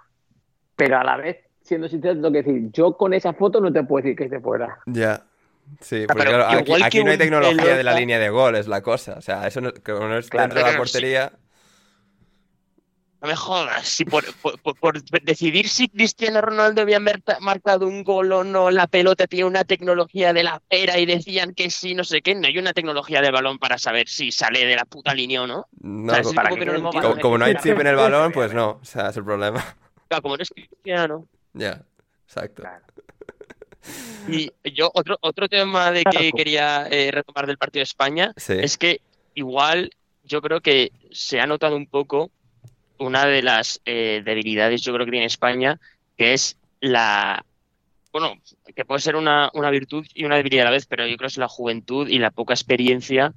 pero 0.75 0.97
a 0.97 1.03
la 1.03 1.17
vez, 1.17 1.37
siendo 1.61 1.87
sincero, 1.87 2.15
tengo 2.15 2.31
que 2.31 2.43
decir, 2.43 2.71
yo 2.71 2.95
con 2.97 3.13
esa 3.13 3.33
foto 3.33 3.59
no 3.61 3.71
te 3.71 3.83
puedo 3.83 4.03
decir 4.03 4.17
que 4.17 4.25
esté 4.25 4.39
fuera. 4.39 4.79
Ya. 4.85 5.23
Sí, 5.81 6.05
porque 6.07 6.23
pero 6.23 6.37
claro, 6.37 6.59
aquí, 6.59 6.73
aquí 6.83 7.03
no 7.03 7.11
hay 7.11 7.17
tecnología 7.17 7.75
de 7.75 7.83
la 7.83 7.93
línea 7.93 8.17
de 8.17 8.29
gol, 8.29 8.55
es 8.55 8.67
la 8.67 8.81
cosa. 8.81 9.15
O 9.17 9.21
sea, 9.21 9.45
eso 9.45 9.61
no, 9.61 9.71
no 9.71 10.17
es 10.17 10.29
Claro, 10.29 10.47
dentro 10.47 10.65
de 10.65 10.71
la 10.71 10.71
pero 10.71 10.85
sí. 10.85 11.37
No 13.21 13.27
me 13.27 13.35
jodas. 13.35 13.85
Si 13.87 14.05
por, 14.05 14.23
por- 14.35 14.57
por- 14.61 14.79
por 14.79 15.01
decidir 15.23 15.67
si 15.67 15.89
Cristiano 15.89 16.39
Ronaldo 16.39 16.81
había 16.81 17.01
marcado 17.41 17.85
un 17.85 18.03
gol 18.03 18.31
o 18.31 18.43
no, 18.45 18.71
la 18.71 18.87
pelota 18.87 19.27
tiene 19.27 19.43
una 19.45 19.65
tecnología 19.65 20.31
de 20.31 20.43
la 20.43 20.61
pera 20.69 20.97
y 20.99 21.05
decían 21.05 21.53
que 21.53 21.69
sí, 21.69 21.93
no 21.95 22.05
sé 22.05 22.21
qué. 22.21 22.33
No 22.35 22.47
hay 22.47 22.57
una 22.57 22.71
tecnología 22.71 23.21
del 23.21 23.33
balón 23.33 23.59
para 23.59 23.77
saber 23.77 24.07
si 24.07 24.31
sale 24.31 24.65
de 24.65 24.75
la 24.77 24.85
puta 24.85 25.13
línea 25.13 25.41
o 25.43 25.47
no. 25.47 25.65
No, 25.81 26.11
O 26.13 26.15
sea, 26.15 26.23
co- 26.23 26.29
ese 26.29 26.35
para 26.35 26.49
tipo 26.49 26.59
que 26.59 26.65
que 26.65 26.77
no 26.77 26.89
como 26.91 27.01
como, 27.01 27.21
como 27.21 27.37
no 27.37 27.45
hay 27.45 27.55
chip 27.55 27.77
en 27.79 27.87
el 27.87 27.95
balón, 27.97 28.31
pues 28.31 28.53
no. 28.53 28.79
O 28.81 28.85
sea, 28.85 29.09
es 29.09 29.17
el 29.17 29.25
problema. 29.25 29.75
Claro, 30.07 30.21
como 30.23 30.37
no 30.37 30.43
es 30.43 30.49
Cristiano. 30.49 31.27
Ya, 31.53 31.83
exacto. 32.25 32.61
Claro. 32.63 32.85
Y 34.27 34.51
yo, 34.73 34.91
otro, 34.93 35.17
otro 35.21 35.47
tema 35.49 35.91
de 35.91 36.03
que 36.03 36.31
quería 36.31 36.87
eh, 36.91 37.11
retomar 37.11 37.47
del 37.47 37.57
partido 37.57 37.79
de 37.81 37.83
España 37.85 38.33
Sí. 38.37 38.53
es 38.59 38.77
que 38.77 39.01
igual 39.33 39.89
yo 40.23 40.41
creo 40.41 40.61
que 40.61 40.91
se 41.11 41.39
ha 41.39 41.47
notado 41.47 41.75
un 41.75 41.87
poco 41.87 42.29
una 42.99 43.25
de 43.25 43.41
las 43.41 43.81
eh, 43.85 44.21
debilidades 44.23 44.81
yo 44.81 44.93
creo 44.93 45.05
que 45.05 45.11
tiene 45.11 45.25
España, 45.25 45.79
que 46.17 46.33
es 46.33 46.57
la, 46.79 47.43
bueno, 48.11 48.35
que 48.75 48.85
puede 48.85 49.01
ser 49.01 49.15
una, 49.15 49.49
una 49.53 49.69
virtud 49.69 50.05
y 50.13 50.25
una 50.25 50.35
debilidad 50.35 50.63
a 50.63 50.69
la 50.69 50.75
vez, 50.75 50.85
pero 50.85 51.05
yo 51.05 51.15
creo 51.17 51.27
que 51.27 51.33
es 51.33 51.37
la 51.37 51.47
juventud 51.47 52.07
y 52.07 52.19
la 52.19 52.31
poca 52.31 52.53
experiencia 52.53 53.33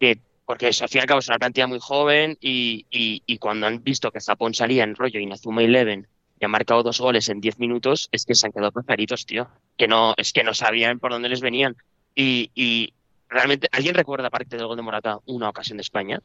que, 0.00 0.18
porque 0.44 0.68
eso, 0.68 0.84
al 0.84 0.90
fin 0.90 0.98
y 0.98 1.02
al 1.02 1.06
cabo 1.06 1.20
es 1.20 1.28
una 1.28 1.38
plantilla 1.38 1.66
muy 1.66 1.78
joven 1.80 2.36
y, 2.40 2.86
y, 2.90 3.38
cuando 3.38 3.66
han 3.66 3.82
visto 3.82 4.10
que 4.10 4.20
Japón 4.20 4.54
salía 4.54 4.84
en 4.84 4.94
rollo 4.94 5.20
Inazuma 5.20 5.62
Eleven 5.62 6.06
y 6.38 6.44
ha 6.44 6.48
marcado 6.48 6.82
dos 6.82 7.00
goles 7.00 7.28
en 7.28 7.40
10 7.40 7.58
minutos, 7.58 8.08
es 8.12 8.24
que 8.24 8.34
se 8.34 8.46
han 8.46 8.52
quedado 8.52 8.72
preferidos, 8.72 9.26
tío. 9.26 9.48
Que 9.76 9.88
no, 9.88 10.14
es 10.16 10.32
que 10.32 10.44
no 10.44 10.54
sabían 10.54 10.98
por 10.98 11.10
dónde 11.10 11.28
les 11.28 11.40
venían. 11.40 11.76
Y, 12.14 12.50
y 12.54 12.92
realmente, 13.28 13.68
¿alguien 13.72 13.94
recuerda, 13.94 14.28
aparte 14.28 14.56
del 14.56 14.66
gol 14.66 14.76
de 14.76 14.82
Morata, 14.82 15.18
una 15.26 15.48
ocasión 15.48 15.78
de 15.78 15.82
España? 15.82 16.20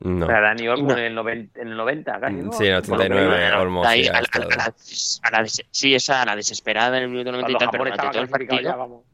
No. 0.00 0.26
O 0.26 0.28
sea, 0.28 0.40
Dani 0.40 0.68
Olmo 0.68 0.84
Una. 0.86 0.98
en 0.98 1.04
el 1.06 1.14
90, 1.14 1.60
en 1.60 1.68
el 1.68 1.76
90 1.76 2.20
casi, 2.20 2.34
¿no? 2.36 2.52
Sí, 2.52 2.66
en 2.66 2.74
el 2.74 2.82
Bueno, 2.82 3.02
89, 3.04 3.26
bueno, 3.36 3.60
Olmo 3.62 3.84
ahí, 3.84 4.04
sí 4.04 4.08
a, 4.10 4.12
la- 4.12 4.18
a 4.20 4.38
la, 4.56 4.74
a 5.22 5.30
la 5.32 5.42
des- 5.42 5.62
sí, 5.70 5.94
esa, 5.94 6.22
a 6.22 6.26
la 6.26 6.36
desesperada 6.36 6.96
en 6.98 7.02
el 7.04 7.08
minuto 7.10 7.32
90 7.32 7.50
y 7.50 7.54
tal, 7.56 7.68
pero 7.70 7.84
durante 7.84 8.08
todo 8.08 8.22
el 8.22 8.28
clasificado 8.28 8.60
ya, 8.62 8.76
partido. 8.76 8.78
vamos. 8.78 9.04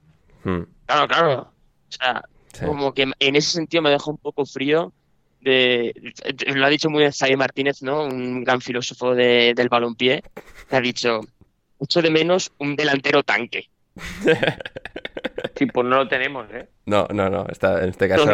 Hmm, 0.44 0.62
Claro, 0.86 1.08
claro. 1.08 1.40
O 1.40 1.92
sea, 1.92 2.22
sí. 2.52 2.66
como 2.66 2.92
que 2.92 3.06
en 3.18 3.36
ese 3.36 3.50
sentido 3.52 3.82
me 3.82 3.90
deja 3.90 4.10
un 4.10 4.18
poco 4.18 4.44
frío. 4.44 4.92
De, 5.40 5.94
lo 6.54 6.64
ha 6.64 6.70
dicho 6.70 6.88
muy 6.88 7.00
bien 7.00 7.12
Javier 7.12 7.36
Martínez, 7.38 7.82
¿no? 7.82 8.04
Un 8.04 8.44
gran 8.44 8.60
filósofo 8.62 9.14
de- 9.14 9.52
del 9.54 9.68
balompié, 9.68 10.22
que 10.70 10.76
ha 10.76 10.80
dicho, 10.80 11.20
echo 11.80 12.00
de 12.02 12.10
menos 12.10 12.50
un 12.58 12.76
delantero 12.76 13.22
tanque. 13.22 13.68
Sí, 15.56 15.66
pues 15.66 15.86
no 15.86 15.96
lo 15.96 16.08
tenemos, 16.08 16.46
¿eh? 16.52 16.68
No, 16.86 17.06
no, 17.10 17.28
no. 17.30 17.46
Está, 17.48 17.82
en 17.82 17.90
este 17.90 18.08
caso. 18.08 18.26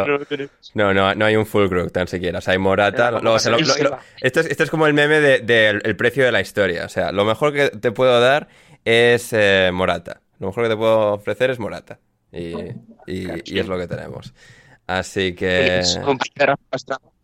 No, 0.75 0.95
no, 0.95 1.15
no 1.15 1.25
hay 1.27 1.37
un 1.37 1.47
full 1.47 1.69
crook 1.69 1.93
tan 1.93 2.07
siquiera. 2.09 2.39
O 2.39 2.41
sea, 2.41 2.53
hay 2.53 2.59
Morata. 2.59 3.11
Lo- 3.21 3.39
lo- 3.51 3.57
lo- 3.85 3.99
esto, 4.21 4.41
es, 4.41 4.47
esto 4.47 4.63
es 4.65 4.71
como 4.71 4.87
el 4.87 4.95
meme 4.95 5.21
del 5.21 5.47
de, 5.47 5.69
el 5.69 5.97
precio 5.97 6.25
de 6.25 6.33
la 6.33 6.41
historia. 6.41 6.85
O 6.85 6.89
sea, 6.89 7.13
lo 7.13 7.25
mejor 7.25 7.53
que 7.53 7.69
te 7.71 7.93
puedo 7.93 8.21
dar 8.21 8.49
es 8.85 9.33
eh, 9.33 9.71
Morata. 9.73 10.21
Lo 10.39 10.49
mejor 10.49 10.65
que 10.65 10.71
te 10.71 10.77
puedo 10.77 11.13
ofrecer 11.15 11.51
es 11.51 11.59
Morata. 11.59 11.99
Y, 12.33 12.55
y- 13.07 13.43
y 13.45 13.59
es 13.59 13.67
lo 13.69 13.77
que 13.79 13.87
tenemos. 13.87 14.33
Así 14.87 15.35
que. 15.35 15.79
Es 15.81 15.97
un 15.97 16.19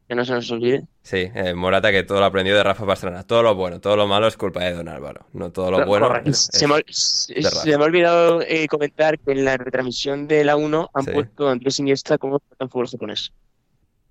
que 0.08 0.14
no 0.14 0.24
se 0.24 0.32
nos 0.32 0.50
olvide. 0.50 0.84
Sí, 1.02 1.30
eh, 1.34 1.54
Morata 1.54 1.90
que 1.90 2.02
todo 2.04 2.20
lo 2.20 2.26
aprendió 2.26 2.54
de 2.56 2.62
Rafa 2.62 2.86
Pastrana. 2.86 3.24
Todo 3.24 3.42
lo 3.42 3.54
bueno, 3.54 3.80
todo 3.80 3.96
lo 3.96 4.06
malo 4.06 4.26
es 4.28 4.36
culpa 4.36 4.62
de 4.64 4.72
Don 4.72 4.88
Álvaro. 4.88 5.26
No 5.32 5.50
todo 5.50 5.70
lo 5.70 5.84
bueno. 5.86 6.14
Es- 6.24 6.48
Se 6.52 6.66
me, 6.68 6.82
se- 6.88 7.34
me 7.66 7.74
ha 7.74 7.86
olvidado 7.86 8.40
eh, 8.42 8.66
comentar 8.68 9.18
que 9.18 9.32
en 9.32 9.44
la 9.44 9.56
retransmisión 9.56 10.28
de 10.28 10.44
la 10.44 10.56
1 10.56 10.90
han 10.94 11.04
Sí. 11.04 11.10
puesto 11.12 11.48
a 11.48 11.52
Andrés 11.52 11.78
Iniesta 11.80 12.18
como 12.18 12.36
experto 12.36 12.64
en 12.64 12.70
fútbol 12.70 12.88
japonés. 12.88 13.32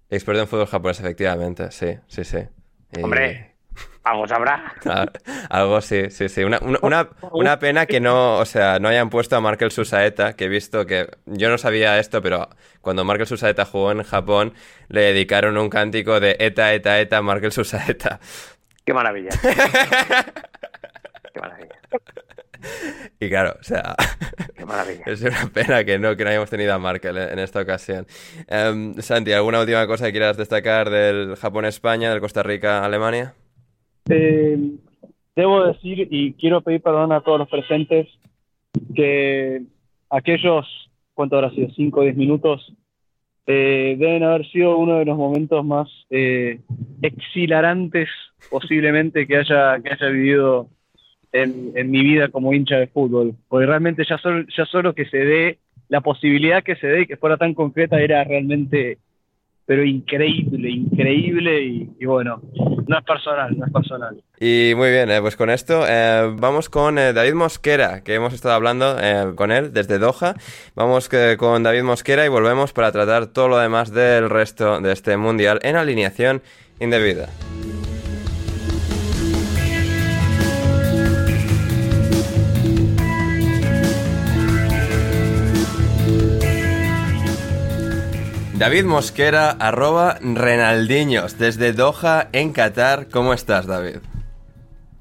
Experto 0.09 0.41
en 0.41 0.47
fútbol 0.47 0.67
japonés, 0.67 0.99
efectivamente. 0.99 1.71
Sí, 1.71 1.87
sí, 2.07 2.23
sí. 2.23 2.37
Y- 2.97 3.01
Hombre, 3.01 3.54
algo 4.03 4.27
sabrá. 4.27 4.73
Ah, 4.85 5.05
Algo 5.49 5.81
sí, 5.81 6.09
sí, 6.11 6.29
sí. 6.29 6.43
Una, 6.43 6.59
una, 6.59 7.09
una- 7.31 7.59
pena 7.59 7.85
que 7.85 7.99
no, 7.99 8.37
o 8.37 8.45
sea, 8.45 8.79
no 8.79 8.87
hayan 8.87 9.09
puesto 9.09 9.35
a 9.35 9.41
Markel 9.41 9.71
Susaeta, 9.71 10.33
que 10.35 10.45
he 10.45 10.47
visto 10.49 10.85
que 10.85 11.09
yo 11.25 11.49
no 11.49 11.57
sabía 11.57 11.97
esto, 11.99 12.21
pero 12.21 12.49
cuando 12.81 13.03
Markel 13.03 13.25
Susaeta 13.27 13.65
jugó 13.65 13.91
en 13.91 14.03
Japón, 14.03 14.53
le 14.89 15.01
dedicaron 15.01 15.57
un 15.57 15.69
cántico 15.69 16.19
de 16.19 16.35
Eta, 16.39 16.73
Eta, 16.73 16.99
Eta, 16.99 17.21
Markel 17.21 17.51
Susaeta. 17.51 18.19
Qué 18.85 18.93
maravilla. 18.93 19.29
Qué 21.33 21.39
maravilla. 21.39 21.75
Y 23.19 23.29
claro, 23.29 23.55
o 23.59 23.63
sea, 23.63 23.95
Qué 24.55 24.65
maravilla. 24.65 25.03
es 25.07 25.21
una 25.21 25.47
pena 25.53 25.83
que 25.83 25.97
no, 25.99 26.15
que 26.15 26.23
no 26.23 26.29
hayamos 26.31 26.49
tenido 26.49 26.73
a 26.73 26.79
Markel 26.79 27.17
en, 27.17 27.29
en 27.33 27.39
esta 27.39 27.61
ocasión. 27.61 28.07
Em, 28.47 28.93
Santi, 29.01 29.33
¿alguna 29.33 29.59
última 29.59 29.85
cosa 29.87 30.05
que 30.05 30.11
quieras 30.11 30.37
destacar 30.37 30.89
del 30.89 31.35
Japón-España, 31.35 32.09
del 32.11 32.19
Costa 32.21 32.43
Rica-Alemania? 32.43 33.33
Eh, 34.09 34.57
debo 35.35 35.65
decir, 35.65 36.07
y 36.11 36.33
quiero 36.33 36.61
pedir 36.61 36.81
perdón 36.81 37.11
a 37.11 37.21
todos 37.21 37.39
los 37.39 37.49
presentes, 37.49 38.07
que 38.93 39.63
aquellos, 40.09 40.65
¿cuánto 41.13 41.35
habrá 41.35 41.51
sido? 41.51 41.69
5 41.69 41.99
o 41.99 42.03
10 42.03 42.15
minutos, 42.15 42.73
eh, 43.47 43.95
deben 43.99 44.23
haber 44.23 44.49
sido 44.49 44.77
uno 44.77 44.97
de 44.97 45.05
los 45.05 45.17
momentos 45.17 45.63
más 45.63 45.87
eh, 46.09 46.61
exhilarantes 47.01 48.09
posiblemente 48.49 49.27
que 49.27 49.37
haya, 49.37 49.79
que 49.81 49.93
haya 49.93 50.07
vivido 50.07 50.67
en, 51.31 51.91
mi 51.91 52.01
vida 52.01 52.29
como 52.29 52.53
hincha 52.53 52.77
de 52.77 52.87
fútbol. 52.87 53.35
Porque 53.47 53.65
realmente 53.65 54.03
ya 54.07 54.17
solo, 54.17 54.45
ya 54.55 54.65
solo 54.65 54.93
que 54.93 55.05
se 55.05 55.17
dé, 55.17 55.59
la 55.89 56.01
posibilidad 56.01 56.63
que 56.63 56.75
se 56.75 56.87
dé 56.87 57.01
y 57.01 57.05
que 57.05 57.17
fuera 57.17 57.37
tan 57.37 57.53
concreta 57.53 58.01
era 58.01 58.23
realmente, 58.23 58.97
pero 59.65 59.83
increíble, 59.83 60.69
increíble 60.69 61.63
y, 61.99 62.05
bueno, 62.05 62.41
no 62.87 62.97
es 62.99 63.03
personal, 63.03 63.57
no 63.57 63.65
es 63.65 63.71
personal. 63.73 64.15
Y 64.39 64.73
muy 64.75 64.89
bien, 64.91 65.09
eh, 65.09 65.19
pues 65.21 65.35
con 65.35 65.49
esto 65.49 65.85
eh, 65.87 66.31
vamos 66.37 66.69
con 66.69 66.97
eh, 66.99 67.13
David 67.13 67.33
Mosquera, 67.33 68.03
que 68.03 68.13
hemos 68.13 68.33
estado 68.33 68.53
hablando 68.55 68.97
eh, 69.01 69.33
con 69.35 69.51
él 69.51 69.73
desde 69.73 69.97
Doha. 69.97 70.35
Vamos 70.75 71.09
que- 71.09 71.35
con 71.37 71.63
David 71.63 71.83
Mosquera 71.83 72.25
y 72.25 72.29
volvemos 72.29 72.73
para 72.73 72.91
tratar 72.91 73.27
todo 73.27 73.47
lo 73.47 73.57
demás 73.57 73.91
del 73.91 74.29
resto 74.29 74.79
de 74.81 74.91
este 74.91 75.17
mundial 75.17 75.59
en 75.63 75.75
alineación 75.77 76.41
indebida. 76.79 77.27
David 88.65 88.85
Mosquera, 88.85 89.51
arroba 89.51 90.17
Renaldiños, 90.21 91.37
desde 91.37 91.71
Doha, 91.71 92.29
en 92.31 92.51
Qatar. 92.51 93.09
¿Cómo 93.09 93.31
estás, 93.31 93.67
David? 93.67 93.97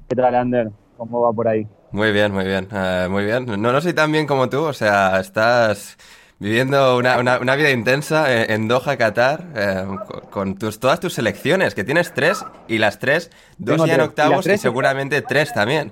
¿Qué 0.07 0.15
tal, 0.15 0.35
Ander? 0.35 0.69
¿Cómo 0.97 1.21
va 1.21 1.33
por 1.33 1.47
ahí? 1.47 1.67
Muy 1.89 2.11
bien, 2.11 2.31
muy 2.31 2.45
bien, 2.45 2.67
eh, 2.71 3.07
muy 3.09 3.25
bien. 3.25 3.47
No, 3.47 3.57
no 3.57 3.81
soy 3.81 3.93
tan 3.93 4.11
bien 4.11 4.27
como 4.27 4.49
tú, 4.49 4.61
o 4.65 4.73
sea, 4.73 5.19
estás 5.19 5.97
viviendo 6.45 6.95
una, 6.97 7.17
una- 7.17 7.39
una 7.39 7.55
vida 7.55 7.71
intensa 7.71 8.31
en, 8.31 8.67
Doha, 8.67 8.97
Qatar, 8.97 9.45
eh, 9.55 9.83
con, 10.07 10.21
con 10.29 10.55
tus, 10.59 10.79
todas 10.79 10.99
tus 10.99 11.13
selecciones, 11.13 11.73
que 11.73 11.83
tienes 11.83 12.13
tres, 12.13 12.45
y 12.67 12.77
las 12.77 12.99
tres, 12.99 13.31
dos 13.57 13.77
Tengo 13.77 13.87
ya 13.87 13.95
en 13.95 14.01
y 14.01 14.03
octavos 14.03 14.45
y 14.45 14.49
tres- 14.49 14.61
seguramente 14.61 15.21
tres 15.23 15.51
también. 15.53 15.91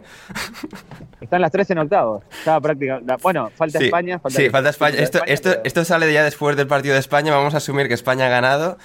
Están 1.20 1.42
las 1.42 1.52
tres 1.52 1.70
en 1.72 1.80
octavos. 1.80 2.24
Estaba 2.38 2.62
práctica. 2.62 3.00
Bueno, 3.24 3.50
falta 3.56 3.80
Sí, 3.80 3.86
España. 3.86 4.20
Falta 4.20 4.38
sí, 4.38 4.50
falta 4.52 4.70
España. 4.70 4.98
Esto, 5.00 5.22
esto, 5.26 5.50
pero- 5.50 5.62
esto 5.64 5.86
sale 5.86 6.14
ya 6.14 6.24
después 6.24 6.56
del 6.56 6.68
partido 6.68 6.94
de 6.94 7.00
España, 7.00 7.34
vamos 7.34 7.56
a 7.56 7.58
asumir 7.58 7.88
que 7.88 7.96
España 7.96 8.28
ha 8.28 8.30
ganado 8.30 8.78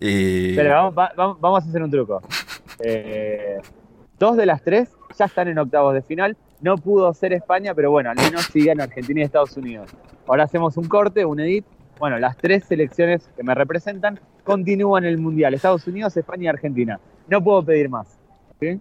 y... 0.00 0.54
Pero 0.56 0.74
vamos, 0.74 0.94
va- 0.98 1.12
vamos 1.16 1.64
a 1.64 1.68
hacer 1.68 1.82
un 1.82 1.90
truco. 1.90 2.20
Eh, 2.80 3.60
dos 4.18 4.36
de 4.36 4.44
las 4.44 4.62
tres 4.62 4.90
ya 5.18 5.24
están 5.24 5.48
en 5.48 5.58
octavos 5.58 5.94
de 5.94 6.02
final. 6.02 6.36
No 6.64 6.78
pudo 6.78 7.12
ser 7.12 7.34
España, 7.34 7.74
pero 7.74 7.90
bueno, 7.90 8.08
al 8.08 8.16
menos 8.16 8.46
siguen 8.46 8.80
Argentina 8.80 9.20
y 9.20 9.24
Estados 9.24 9.54
Unidos. 9.58 9.90
Ahora 10.26 10.44
hacemos 10.44 10.78
un 10.78 10.88
corte, 10.88 11.22
un 11.26 11.38
edit. 11.38 11.66
Bueno, 11.98 12.18
las 12.18 12.38
tres 12.38 12.64
selecciones 12.64 13.28
que 13.36 13.42
me 13.42 13.54
representan 13.54 14.18
continúan 14.44 15.04
el 15.04 15.18
Mundial. 15.18 15.52
Estados 15.52 15.86
Unidos, 15.86 16.16
España 16.16 16.44
y 16.44 16.46
Argentina. 16.46 16.98
No 17.28 17.44
puedo 17.44 17.62
pedir 17.62 17.90
más. 17.90 18.06
¿sí? 18.60 18.80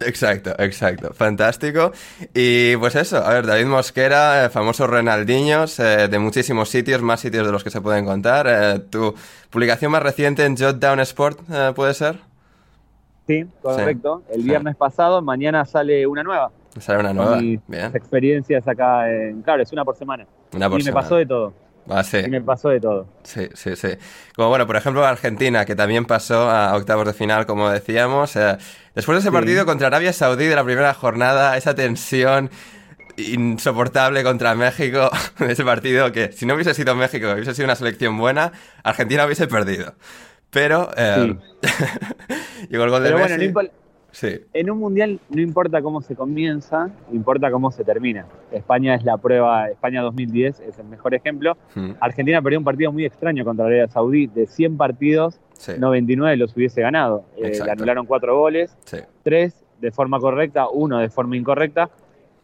Exacto, 0.00 0.56
exacto. 0.58 1.14
Fantástico. 1.14 1.92
Y 2.34 2.74
pues 2.78 2.96
eso, 2.96 3.18
a 3.18 3.32
ver, 3.34 3.46
David 3.46 3.66
Mosquera, 3.66 4.46
eh, 4.46 4.48
famoso 4.50 4.88
Renaldiños, 4.88 5.78
eh, 5.78 6.08
de 6.08 6.18
muchísimos 6.18 6.68
sitios, 6.68 7.00
más 7.00 7.20
sitios 7.20 7.46
de 7.46 7.52
los 7.52 7.62
que 7.62 7.70
se 7.70 7.80
pueden 7.80 8.04
contar. 8.04 8.48
Eh, 8.48 8.80
tu 8.90 9.14
publicación 9.50 9.92
más 9.92 10.02
reciente 10.02 10.44
en 10.44 10.56
Jotdown 10.56 10.98
Sport, 10.98 11.38
eh, 11.48 11.70
¿puede 11.76 11.94
ser? 11.94 12.18
Sí, 13.28 13.46
correcto. 13.62 14.24
El 14.32 14.42
Sí. 14.42 14.48
viernes 14.48 14.74
pasado, 14.74 15.22
mañana 15.22 15.64
sale 15.64 16.04
una 16.08 16.24
nueva. 16.24 16.50
Sale 16.78 17.00
una 17.00 17.12
nueva. 17.12 17.36
mis 17.36 17.60
Bien. 17.66 17.94
experiencias 17.94 18.66
acá 18.66 19.10
en... 19.10 19.42
Claro, 19.42 19.62
es 19.62 19.72
una 19.72 19.84
por 19.84 19.96
semana. 19.96 20.26
Una 20.54 20.68
por 20.70 20.80
y 20.80 20.84
me 20.84 20.86
semana. 20.90 21.02
pasó 21.02 21.16
de 21.16 21.26
todo. 21.26 21.54
Ah, 21.88 22.02
sí. 22.04 22.18
Y 22.18 22.28
me 22.30 22.40
pasó 22.40 22.68
de 22.68 22.80
todo. 22.80 23.06
Sí, 23.24 23.48
sí, 23.54 23.74
sí. 23.76 23.88
Como 24.36 24.48
bueno, 24.48 24.66
por 24.66 24.76
ejemplo, 24.76 25.04
Argentina, 25.04 25.64
que 25.64 25.74
también 25.74 26.04
pasó 26.04 26.48
a 26.48 26.74
octavos 26.76 27.06
de 27.06 27.12
final, 27.12 27.44
como 27.44 27.68
decíamos. 27.70 28.36
eh, 28.36 28.56
después 28.94 29.16
de 29.16 29.20
ese 29.20 29.28
Sí. 29.30 29.34
partido 29.34 29.66
contra 29.66 29.88
Arabia 29.88 30.12
Saudí 30.12 30.46
de 30.46 30.54
la 30.56 30.64
primera 30.64 30.94
jornada, 30.94 31.56
esa 31.56 31.74
tensión 31.74 32.50
insoportable 33.16 34.22
contra 34.22 34.54
México, 34.54 35.10
ese 35.40 35.64
partido 35.64 36.12
que 36.12 36.32
si 36.32 36.46
no 36.46 36.54
hubiese 36.54 36.74
sido 36.74 36.94
México, 36.94 37.30
hubiese 37.32 37.54
sido 37.54 37.66
una 37.66 37.74
selección 37.76 38.16
buena, 38.16 38.52
Argentina 38.82 39.24
hubiese 39.26 39.46
perdido. 39.46 39.94
Pero 40.50 40.90
eh, 40.96 41.34
llegó 42.68 42.84
el 42.84 42.90
gol 42.90 43.02
de 43.02 43.10
Pero 43.12 43.18
Messi. 43.24 43.52
Sí, 44.12 44.40
en 44.52 44.70
un 44.70 44.78
mundial 44.78 45.18
no 45.30 45.40
importa 45.40 45.80
cómo 45.82 46.02
se 46.02 46.14
comienza, 46.14 46.90
importa 47.12 47.50
cómo 47.50 47.70
se 47.70 47.82
termina. 47.82 48.26
España 48.52 48.94
es 48.94 49.04
la 49.04 49.16
prueba, 49.16 49.68
España 49.70 50.02
2010 50.02 50.60
es 50.60 50.78
el 50.78 50.86
mejor 50.86 51.14
ejemplo. 51.14 51.56
Mm, 51.74 51.92
Argentina 51.98 52.40
perdió 52.42 52.58
un 52.58 52.64
partido 52.64 52.92
muy 52.92 53.04
extraño 53.06 53.44
contra 53.44 53.64
Arabia 53.66 53.88
Saudí. 53.88 54.26
De 54.26 54.46
100 54.46 54.76
partidos, 54.76 55.40
sí, 55.56 55.72
99 55.78 56.36
los 56.36 56.54
hubiese 56.54 56.82
ganado. 56.82 57.24
Eh, 57.38 57.58
le 57.64 57.70
anularon 57.70 58.04
cuatro 58.06 58.38
goles, 58.38 58.76
sí. 58.84 58.98
tres 59.22 59.64
de 59.80 59.90
forma 59.90 60.20
correcta, 60.20 60.68
uno 60.68 60.98
de 60.98 61.08
forma 61.08 61.36
incorrecta. 61.36 61.88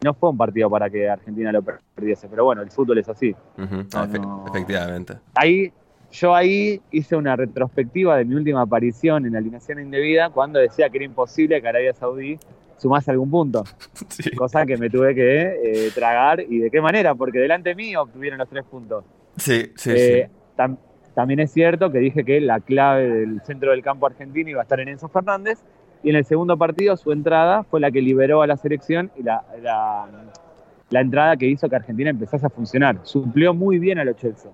No 0.02 0.14
fue 0.14 0.30
un 0.30 0.36
partido 0.38 0.70
para 0.70 0.88
que 0.88 1.08
Argentina 1.08 1.52
lo 1.52 1.62
perdiese, 1.62 2.28
pero 2.28 2.44
bueno, 2.44 2.62
el 2.62 2.70
fútbol 2.70 2.98
es 2.98 3.08
así. 3.08 3.34
Ujú, 3.58 3.74
No, 3.92 4.04
efe- 4.06 4.20
no. 4.20 4.44
Efectivamente. 4.48 5.14
Ahí, 5.34 5.72
yo 6.10 6.34
ahí 6.34 6.80
hice 6.90 7.16
una 7.16 7.36
retrospectiva 7.36 8.16
de 8.16 8.24
mi 8.24 8.34
última 8.34 8.62
aparición 8.62 9.26
en 9.26 9.36
alineación 9.36 9.80
indebida 9.80 10.30
cuando 10.30 10.58
decía 10.58 10.88
que 10.88 10.98
era 10.98 11.04
imposible 11.04 11.60
que 11.60 11.68
Arabia 11.68 11.92
Saudí 11.92 12.38
sumase 12.78 13.10
algún 13.10 13.30
punto. 13.30 13.64
Sí. 14.08 14.30
Cosa 14.32 14.64
que 14.66 14.76
me 14.76 14.88
tuve 14.90 15.14
que 15.14 15.86
eh, 15.86 15.90
tragar 15.94 16.40
y 16.40 16.58
de 16.58 16.70
qué 16.70 16.80
manera, 16.80 17.14
porque 17.14 17.38
delante 17.38 17.74
mío 17.74 18.02
obtuvieron 18.02 18.38
los 18.38 18.48
tres 18.48 18.64
puntos. 18.64 19.04
Sí, 19.36 19.70
sí, 19.76 19.90
Eh, 19.94 20.28
sí. 20.28 20.32
tam- 20.56 20.78
también 21.14 21.40
es 21.40 21.52
cierto 21.52 21.90
que 21.92 21.98
dije 21.98 22.24
que 22.24 22.40
la 22.40 22.60
clave 22.60 23.08
del 23.08 23.40
centro 23.42 23.72
del 23.72 23.82
campo 23.82 24.06
argentino 24.06 24.50
iba 24.50 24.60
a 24.60 24.62
estar 24.62 24.78
en 24.80 24.88
Enzo 24.88 25.08
Fernández 25.08 25.58
y 26.02 26.10
en 26.10 26.16
el 26.16 26.24
segundo 26.24 26.56
partido 26.56 26.96
su 26.96 27.10
entrada 27.12 27.64
fue 27.64 27.80
la 27.80 27.90
que 27.90 28.00
liberó 28.00 28.40
a 28.42 28.46
la 28.46 28.56
selección 28.56 29.10
y 29.16 29.24
la, 29.24 29.44
la, 29.62 30.06
la 30.90 31.00
entrada 31.00 31.36
que 31.36 31.46
hizo 31.46 31.68
que 31.68 31.74
Argentina 31.76 32.10
empezase 32.10 32.46
a 32.46 32.50
funcionar. 32.50 32.98
Suplió 33.02 33.52
muy 33.52 33.78
bien 33.80 33.98
a 33.98 34.04
los 34.04 34.16
Chelsea. 34.16 34.50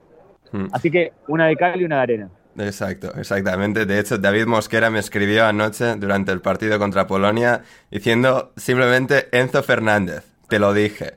Mm. 0.53 0.67
Así 0.73 0.91
que 0.91 1.13
una 1.29 1.47
de 1.47 1.57
cal 1.57 1.81
y 1.81 1.85
una 1.85 1.97
de 1.97 2.03
arena. 2.03 2.31
Exacto, 2.57 3.13
exactamente. 3.17 3.85
De 3.87 3.99
hecho, 3.99 4.19
David 4.19 4.47
Mosquera 4.47 4.91
me 4.91 5.01
escribió 5.01 5.45
anoche 5.47 5.97
durante 5.97 6.31
el 6.33 6.41
partido 6.41 6.79
contra 6.79 7.07
Polonia 7.07 7.63
diciendo 7.91 8.53
simplemente 8.57 9.29
Enzo 9.33 9.63
Fernández, 9.63 10.25
te 10.49 10.59
lo 10.59 10.73
dije. 10.73 11.15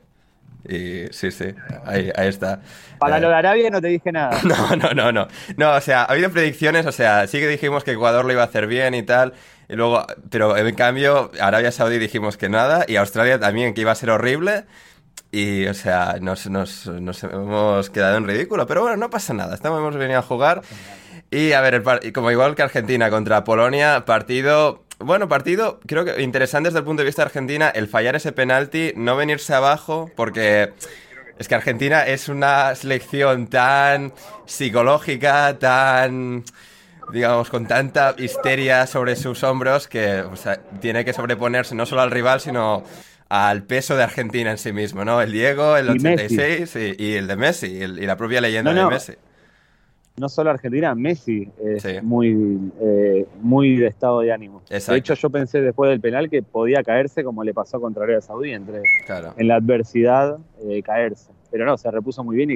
Y 0.67 1.07
sí, 1.11 1.31
sí, 1.31 1.53
ahí, 1.85 2.11
ahí 2.15 2.27
está. 2.27 2.61
Para 2.97 3.19
Eh, 3.19 3.21
lo 3.21 3.29
de 3.29 3.35
Arabia 3.35 3.69
no 3.69 3.79
te 3.81 3.87
dije 3.87 4.11
nada. 4.11 4.41
no, 4.43 4.75
no, 4.75 4.91
no, 4.93 5.11
no. 5.11 5.27
No, 5.55 5.75
o 5.75 5.81
sea, 5.81 6.01
ha 6.01 6.11
habido 6.11 6.31
predicciones, 6.31 6.85
o 6.85 6.91
sea, 6.91 7.27
sí 7.27 7.39
que 7.39 7.47
dijimos 7.47 7.83
que 7.83 7.91
Ecuador 7.91 8.25
lo 8.25 8.33
iba 8.33 8.41
a 8.41 8.45
hacer 8.45 8.67
bien 8.67 8.93
y 8.95 9.03
tal, 9.03 9.33
y 9.69 9.75
luego, 9.75 10.05
pero 10.29 10.57
en 10.57 10.75
cambio, 10.75 11.31
Arabia 11.39 11.71
Saudí 11.71 11.99
dijimos 11.99 12.35
que 12.37 12.49
nada, 12.49 12.83
y 12.87 12.95
Australia 12.97 13.39
también 13.39 13.73
que 13.73 13.81
iba 13.81 13.91
a 13.91 13.95
ser 13.95 14.09
horrible, 14.09 14.65
y, 15.31 15.65
o 15.67 15.73
sea, 15.73 16.17
nos, 16.21 16.47
nos, 16.47 16.87
hemos 17.23 17.89
quedado 17.89 18.17
en 18.17 18.27
ridículo, 18.27 18.65
pero 18.65 18.81
bueno, 18.81 18.97
no 18.97 19.09
pasa 19.09 19.33
nada, 19.33 19.55
estamos, 19.55 19.79
hemos 19.79 19.95
venido 19.95 20.19
a 20.19 20.23
jugar, 20.23 20.61
y 21.29 21.51
a 21.51 21.61
ver, 21.61 21.83
el 22.01 22.13
como 22.13 22.31
igual 22.31 22.55
que 22.55 22.63
Argentina 22.63 23.09
contra 23.09 23.43
Polonia, 23.43 24.05
partido... 24.05 24.83
Bueno, 24.99 25.27
partido 25.27 25.79
creo 25.85 26.05
que 26.05 26.23
interesante 26.23 26.69
desde 26.69 26.79
el 26.79 26.85
punto 26.85 27.03
de 27.03 27.05
vista 27.05 27.21
de 27.21 27.27
Argentina, 27.27 27.69
el 27.69 27.87
fallar 27.87 28.15
ese 28.15 28.31
penalti, 28.31 28.93
no 28.95 29.15
venirse 29.15 29.53
abajo, 29.53 30.09
porque 30.15 30.73
es 31.37 31.47
que 31.47 31.53
Argentina 31.53 32.07
es 32.07 32.29
una 32.29 32.73
selección 32.73 33.45
tan 33.45 34.11
psicológica, 34.47 35.59
tan, 35.59 36.43
digamos, 37.11 37.51
con 37.51 37.67
tanta 37.67 38.15
histeria 38.17 38.87
sobre 38.87 39.15
sus 39.15 39.43
hombros 39.43 39.87
que 39.87 40.23
tiene 40.81 41.05
que 41.05 41.13
sobreponerse 41.13 41.75
no 41.75 41.85
solo 41.85 42.01
al 42.01 42.09
rival, 42.09 42.41
sino 42.41 42.83
al 43.29 43.63
peso 43.63 43.95
de 43.95 44.03
Argentina 44.03 44.51
en 44.51 44.57
sí 44.57 44.71
mismo, 44.73 45.03
¿no? 45.05 45.21
El 45.21 45.31
Diego, 45.31 45.75
el 45.77 45.87
Y 45.95 45.99
Messi. 45.99 46.35
86 46.37 46.95
y, 46.97 47.03
y 47.03 47.13
el 47.15 47.27
de 47.27 47.35
Messi, 47.35 47.67
y, 47.67 47.81
el- 47.81 47.99
y 48.01 48.05
la 48.05 48.15
propia 48.15 48.39
leyenda 48.41 48.73
No, 48.73 48.83
no. 48.83 48.87
de 48.89 48.93
Messi. 48.95 49.13
No 50.19 50.29
solo 50.29 50.49
Argentina, 50.49 50.95
Messi 50.95 51.47
es 51.63 51.83
Sí. 51.83 51.97
muy, 52.01 52.71
eh, 52.81 53.27
muy 53.39 53.75
de 53.77 53.85
estado 53.87 54.21
de 54.21 54.31
ánimo. 54.33 54.61
Exacto. 54.69 54.93
De 54.93 54.97
hecho, 54.99 55.13
yo 55.13 55.29
pensé 55.29 55.61
después 55.61 55.89
del 55.91 56.01
penal 56.01 56.27
que 56.29 56.41
podía 56.41 56.81
caerse 56.83 57.23
como 57.23 57.43
le 57.43 57.53
pasó 57.53 57.79
contra 57.79 58.03
Arabia 58.03 58.21
Saudí, 58.21 58.51
entre, 58.51 58.81
Claro. 59.05 59.33
en 59.37 59.47
la 59.47 59.55
adversidad 59.57 60.39
eh, 60.67 60.81
caerse. 60.81 61.29
Pero 61.51 61.65
no, 61.65 61.77
se 61.77 61.91
repuso 61.91 62.23
muy 62.23 62.35
bien 62.35 62.49
y 62.51 62.55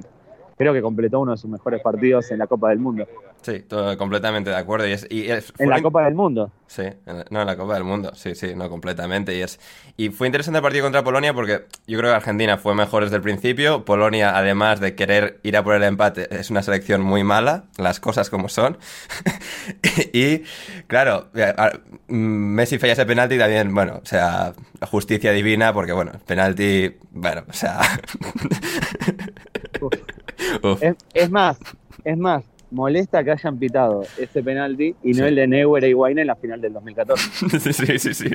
creo 0.62 0.74
que 0.74 0.82
completó 0.84 1.20
uno 1.20 1.32
de 1.32 1.38
sus 1.40 1.50
mejores 1.50 1.82
partidos 1.82 2.30
en 2.30 2.38
la 2.38 2.46
Copa 2.46 2.70
del 2.70 2.78
Mundo. 2.78 3.08
Sí, 3.42 3.62
todo- 3.62 3.98
completamente 3.98 4.52
de 4.52 4.56
acuerdo. 4.56 4.88
Y 4.88 4.92
es, 4.92 5.08
y 5.10 5.28
es- 5.32 5.52
En 5.58 5.70
la 5.70 5.82
Copa 5.82 6.04
del 6.06 6.14
Mundo. 6.14 6.52
Sí, 6.68 6.84
en 6.84 7.18
la- 7.18 7.26
no, 7.32 7.42
en 7.42 7.48
la 7.48 7.58
Copa 7.58 7.74
del 7.74 7.84
Mundo, 7.84 8.12
sí, 8.14 8.36
sí, 8.36 8.54
no, 8.56 8.70
completamente. 8.70 9.36
Y, 9.36 9.42
es, 9.42 9.60
y 9.98 10.10
fue 10.10 10.28
interesante 10.28 10.60
el 10.60 10.62
partido 10.64 10.84
contra 10.86 11.04
Polonia 11.04 11.34
porque 11.34 11.66
yo 11.88 11.98
creo 11.98 12.12
que 12.12 12.16
Argentina 12.16 12.58
fue 12.60 12.76
mejor 12.76 13.04
desde 13.04 13.16
el 13.16 13.24
principio. 13.24 13.84
Polonia, 13.86 14.38
además 14.38 14.80
de 14.80 14.94
querer 14.94 15.40
ir 15.42 15.58
a 15.58 15.64
por 15.64 15.74
el 15.74 15.82
empate, 15.84 16.28
es 16.40 16.52
una 16.52 16.62
selección 16.62 17.02
muy 17.02 17.24
mala, 17.24 17.64
las 17.80 18.00
cosas 18.00 18.30
como 18.30 18.48
son. 18.48 18.78
y, 20.14 20.44
claro, 20.86 21.30
a- 21.58 21.72
mm, 22.08 22.16
Messi 22.16 22.78
falla 22.78 22.94
ese 22.94 23.06
penalti 23.08 23.38
también, 23.40 23.74
bueno, 23.74 24.00
o 24.04 24.06
sea, 24.06 24.54
justicia 24.90 25.32
divina 25.32 25.74
porque, 25.74 25.94
bueno, 25.94 26.12
penalti, 26.28 26.96
bueno, 27.12 27.44
o 27.50 27.54
sea... 27.54 27.80
Es, 30.82 30.96
es 31.14 31.30
más, 31.30 31.58
es 32.04 32.18
más, 32.18 32.44
molesta 32.72 33.22
que 33.24 33.32
hayan 33.32 33.60
pitado 33.60 34.04
ese 34.18 34.42
penalti 34.42 34.96
y 35.04 35.10
no 35.10 35.16
Sí. 35.16 35.22
el 35.24 35.36
de 35.36 35.48
Neuer 35.48 35.84
e 35.84 35.90
Higuaín 35.90 36.20
en 36.20 36.28
la 36.28 36.36
final 36.36 36.62
del 36.62 36.72
2014. 36.74 37.60
Sí, 37.74 38.00
sí, 38.00 38.14
sí. 38.14 38.30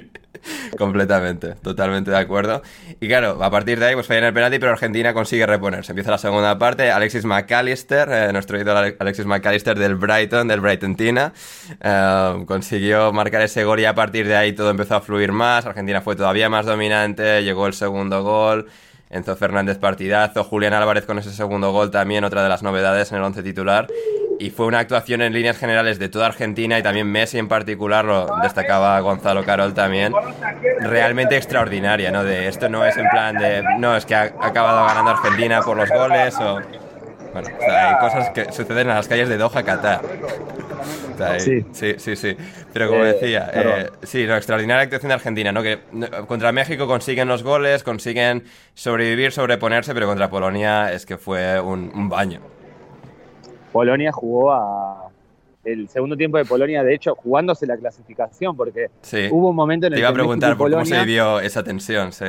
Completamente, 0.79 1.55
totalmente 1.63 2.11
de 2.11 2.19
acuerdo. 2.19 2.63
Y 3.01 3.09
claro, 3.09 3.43
a 3.43 3.51
partir 3.51 3.79
de 3.81 3.87
ahí, 3.87 3.95
pues 3.95 4.07
fallan 4.07 4.25
el 4.25 4.33
penalti, 4.35 4.59
pero 4.59 4.73
Argentina 4.73 5.15
consigue 5.15 5.47
reponerse. 5.47 5.93
Empieza 5.93 6.11
la 6.11 6.19
segunda 6.19 6.59
parte. 6.59 6.91
Alexis 6.91 7.25
McAllister, 7.25 8.09
eh, 8.11 8.33
nuestro 8.33 8.61
ídolo 8.61 8.79
Ale- 8.79 8.97
Alexis 8.99 9.25
McAllister 9.27 9.79
del 9.79 9.95
Brighton, 9.95 10.47
del 10.49 10.61
Brighton 10.61 10.97
Tina, 10.97 11.33
eh, 11.81 12.45
consiguió 12.47 13.13
marcar 13.13 13.43
ese 13.43 13.65
gol 13.65 13.81
y 13.81 13.85
a 13.87 13.95
partir 13.95 14.27
de 14.29 14.37
ahí 14.37 14.53
todo 14.53 14.71
empezó 14.71 14.97
a 14.97 15.01
fluir 15.01 15.33
más. 15.33 15.65
Argentina 15.67 16.01
fue 16.03 16.15
todavía 16.15 16.49
más 16.51 16.67
dominante, 16.67 17.43
llegó 17.43 17.67
el 17.67 17.73
segundo 17.73 18.23
gol. 18.23 18.67
Enzo 19.11 19.37
Fernández 19.37 19.79
partidazo, 19.79 20.45
Julián 20.45 20.73
Álvarez 20.75 21.05
con 21.07 21.19
ese 21.19 21.31
segundo 21.31 21.73
gol 21.73 21.91
también, 21.91 22.25
otra 22.25 22.43
de 22.43 22.49
las 22.49 22.63
novedades 22.63 23.13
en 23.13 23.19
el 23.19 23.25
once 23.25 23.43
titular. 23.43 23.87
Y 24.39 24.51
fue 24.51 24.67
una 24.67 24.81
actuación 24.81 25.23
en 25.23 25.33
líneas 25.33 25.57
generales 25.57 25.99
de 25.99 26.09
toda 26.09 26.27
Argentina 26.27 26.79
y 26.79 26.83
también 26.83 27.11
Messi 27.11 27.39
en 27.39 27.49
particular, 27.49 28.05
lo 28.05 28.27
destacaba 28.43 29.01
Gonzalo 29.01 29.45
Carol 29.45 29.73
también, 29.73 30.13
realmente 30.81 31.37
extraordinaria, 31.37 32.11
¿no? 32.11 32.23
De 32.23 32.49
esto 32.49 32.69
no 32.69 32.85
es 32.85 32.97
en 32.99 33.09
plan 33.09 33.37
de, 33.37 33.63
no, 33.79 33.97
es 33.97 34.05
que 34.05 34.15
ha 34.15 34.35
acabado 34.41 34.87
ganando 34.87 35.13
Argentina 35.13 35.63
por 35.63 35.77
los 35.77 35.89
goles 35.89 36.35
o... 36.41 36.61
Bueno, 37.43 37.55
o 37.55 37.61
sea, 37.61 37.91
hay 37.91 37.99
cosas 38.01 38.31
que 38.31 38.45
suceden 38.51 38.89
en 38.89 38.95
las 38.95 39.09
calles 39.09 39.29
de 39.29 39.37
Doha, 39.37 39.63
Qatar. 39.63 40.01
O 41.15 41.19
sea, 41.19 41.33
hay- 41.33 41.41
Sí. 41.41 41.67
sí, 41.73 41.95
sí, 41.99 42.17
sí. 42.17 42.37
Pero 42.73 42.89
como 42.89 43.05
Eh, 43.05 43.13
decía, 43.13 43.51
eh, 43.53 43.91
sí, 44.05 44.27
no, 44.27 44.37
extraordinaria 44.37 44.85
actuación 44.85 45.09
de 45.09 45.15
Argentina, 45.15 45.53
¿no? 45.53 45.63
Que 45.63 45.81
contra 46.27 46.51
México 46.53 46.87
consiguen 46.87 47.29
los 47.29 47.43
goles, 47.43 47.83
consiguen 47.83 48.45
sobrevivir, 48.73 49.33
sobreponerse, 49.33 49.93
pero 49.93 50.07
contra 50.07 50.31
Polonia 50.31 50.91
es 50.93 51.05
que 51.05 51.19
fue 51.19 51.61
un, 51.61 51.93
un 51.95 52.09
baño. 52.09 52.41
Polonia 53.71 54.11
jugó 54.13 54.53
a 54.53 55.09
el 55.65 55.89
segundo 55.91 56.17
tiempo 56.17 56.39
de 56.39 56.45
Polonia, 56.47 56.83
de 56.85 56.95
hecho, 56.95 57.15
jugándose 57.17 57.67
la 57.67 57.77
clasificación, 57.77 58.57
porque 58.57 58.87
Sí. 59.03 59.29
hubo 59.31 59.51
un 59.51 59.57
momento 59.57 59.87
en 59.89 59.91
Te 59.91 59.97
el 59.97 60.01
iba 60.01 60.09
a 60.09 60.13
que 60.13 60.17
México 60.19 60.29
preguntar 60.29 60.51
y 60.53 60.55
por 60.55 60.71
cómo 60.71 60.77
Polonia, 60.85 61.01
se 61.01 61.05
vivió 61.05 61.41
esa 61.41 61.63
tensión, 61.65 62.13
sí. 62.13 62.25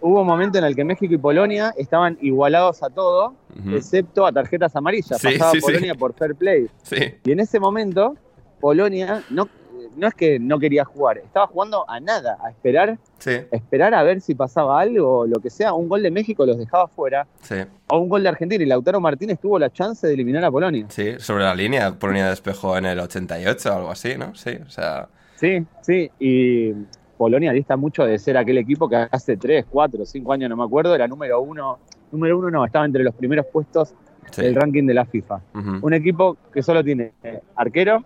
Hubo 0.00 0.20
un 0.20 0.26
momento 0.26 0.58
en 0.58 0.64
el 0.64 0.74
que 0.74 0.84
México 0.84 1.14
y 1.14 1.18
Polonia 1.18 1.72
estaban 1.76 2.18
igualados 2.20 2.82
a 2.82 2.90
todo, 2.90 3.34
excepto 3.72 4.26
a 4.26 4.32
tarjetas 4.32 4.74
amarillas. 4.76 5.20
Sí, 5.20 5.28
Pasaba 5.32 5.52
sí, 5.52 5.60
sí. 5.60 5.66
Polonia 5.66 5.94
por 5.94 6.14
fair 6.14 6.34
play. 6.34 6.68
Sí, 6.82 6.96
Y 7.24 7.32
en 7.32 7.40
ese 7.40 7.60
momento, 7.60 8.16
Polonia 8.60 9.22
no, 9.30 9.48
no 9.96 10.06
es 10.08 10.14
que 10.14 10.38
no 10.38 10.58
quería 10.58 10.84
jugar, 10.84 11.18
estaba 11.18 11.46
jugando 11.46 11.88
a 11.88 12.00
nada, 12.00 12.38
a 12.42 12.50
esperar, 12.50 12.98
a 13.26 13.56
esperar 13.56 13.94
a 13.94 14.02
ver 14.02 14.20
si 14.20 14.34
pasaba 14.34 14.80
algo 14.80 15.20
o 15.20 15.26
lo 15.26 15.40
que 15.40 15.50
sea. 15.50 15.72
Un 15.72 15.88
gol 15.88 16.02
de 16.02 16.10
México 16.10 16.46
los 16.46 16.58
dejaba 16.58 16.88
fuera, 16.88 17.26
sí. 17.42 17.56
o 17.88 17.98
un 17.98 18.08
gol 18.08 18.22
de 18.22 18.28
Argentina, 18.28 18.62
y 18.62 18.66
Lautaro 18.66 19.00
Martínez 19.00 19.38
tuvo 19.40 19.58
la 19.58 19.70
chance 19.70 20.06
de 20.06 20.14
eliminar 20.14 20.44
a 20.44 20.50
Polonia. 20.50 20.86
Sí, 20.88 21.14
sobre 21.18 21.44
la 21.44 21.54
línea, 21.54 21.92
Polonia 21.92 22.28
despejó 22.28 22.76
en 22.76 22.86
el 22.86 23.00
88 23.00 23.70
o 23.70 23.76
algo 23.76 23.90
así, 23.90 24.16
¿no? 24.16 24.34
Sí, 24.34 24.50
o 24.66 24.70
sea, 24.70 25.08
Sí, 25.40 25.64
sí, 25.80 26.10
y 26.20 26.72
Polonia 27.20 27.52
dista 27.52 27.76
mucho 27.76 28.06
de 28.06 28.18
ser 28.18 28.38
aquel 28.38 28.56
equipo 28.56 28.88
que 28.88 28.96
hace 28.96 29.36
3, 29.36 29.66
4, 29.68 30.06
5 30.06 30.32
años, 30.32 30.48
no 30.48 30.56
me 30.56 30.64
acuerdo, 30.64 30.94
era 30.94 31.06
número 31.06 31.38
uno, 31.42 31.78
número 32.10 32.38
uno 32.38 32.50
no, 32.50 32.64
estaba 32.64 32.86
entre 32.86 33.04
los 33.04 33.14
primeros 33.14 33.44
puestos 33.52 33.92
sí. 34.30 34.40
del 34.40 34.54
ranking 34.54 34.86
de 34.86 34.94
la 34.94 35.04
FIFA. 35.04 35.38
Un 35.82 35.92
equipo 35.92 36.38
que 36.50 36.62
solo 36.62 36.82
tiene 36.82 37.12
arquero 37.56 38.02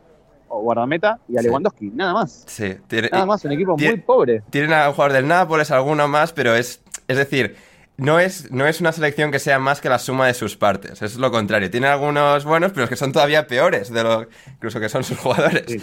o 0.48 0.62
guardameta 0.62 1.20
y 1.28 1.36
a 1.36 1.42
Sí. 1.42 1.46
Lewandowski, 1.46 1.90
nada 1.94 2.12
más. 2.12 2.42
Sí, 2.48 2.74
tiene, 2.88 3.08
Nada 3.12 3.24
más, 3.24 3.44
un 3.44 3.52
equipo 3.52 3.76
tiene- 3.76 3.94
muy 3.94 4.00
pobre. 4.02 4.42
tienen 4.50 4.72
a 4.72 4.88
un 4.88 4.94
jugador 4.94 5.12
del 5.12 5.28
Nápoles, 5.28 5.70
alguno 5.70 6.08
más, 6.08 6.32
pero 6.32 6.56
es, 6.56 6.82
es 7.06 7.16
decir, 7.16 7.54
no 7.96 8.18
es, 8.18 8.50
no 8.50 8.66
es 8.66 8.80
una 8.80 8.90
selección 8.90 9.30
que 9.30 9.38
sea 9.38 9.60
más 9.60 9.80
que 9.80 9.88
la 9.88 10.00
suma 10.00 10.26
de 10.26 10.34
sus 10.34 10.56
partes, 10.56 11.00
es 11.02 11.18
lo 11.18 11.30
contrario. 11.30 11.70
Tiene 11.70 11.86
algunos 11.86 12.44
buenos, 12.44 12.72
pero 12.72 12.82
es 12.82 12.90
que 12.90 12.96
son 12.96 13.12
todavía 13.12 13.46
peores 13.46 13.92
de 13.92 14.02
lo 14.02 14.26
incluso 14.56 14.80
que 14.80 14.88
son 14.88 15.04
sus 15.04 15.18
jugadores. 15.18 15.66
Sí. 15.68 15.80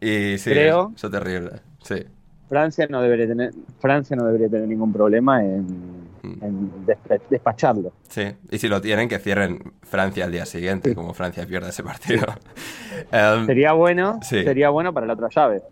Y 0.00 0.38
sí, 0.38 0.50
Creo- 0.50 0.90
eso 0.96 1.06
es 1.06 1.12
terrible. 1.12 1.60
Sí, 1.84 1.94
Francia 2.52 2.86
no 2.90 3.00
debería 3.00 3.26
tener, 3.26 3.50
Francia 3.80 4.14
no 4.14 4.26
debería 4.26 4.50
tener 4.50 4.68
ningún 4.68 4.92
problema 4.92 5.42
en, 5.42 6.02
Mm. 6.22 6.44
en 6.44 6.70
despacharlo. 7.30 7.92
sí. 8.08 8.22
Y 8.50 8.58
si 8.58 8.68
lo 8.68 8.80
tienen, 8.80 9.08
que 9.08 9.18
cierren 9.18 9.72
Francia 9.82 10.24
al 10.26 10.30
día 10.30 10.44
siguiente, 10.46 10.94
como 10.94 11.14
Francia 11.14 11.44
pierde 11.46 11.70
ese 11.70 11.82
partido. 11.82 12.26
Em, 13.10 13.46
Sería 13.46 13.72
bueno, 13.72 14.20
Sí. 14.22 14.44
sería 14.44 14.68
bueno 14.68 14.92
para 14.92 15.06
la 15.06 15.14
otra 15.14 15.28
llave. 15.34 15.62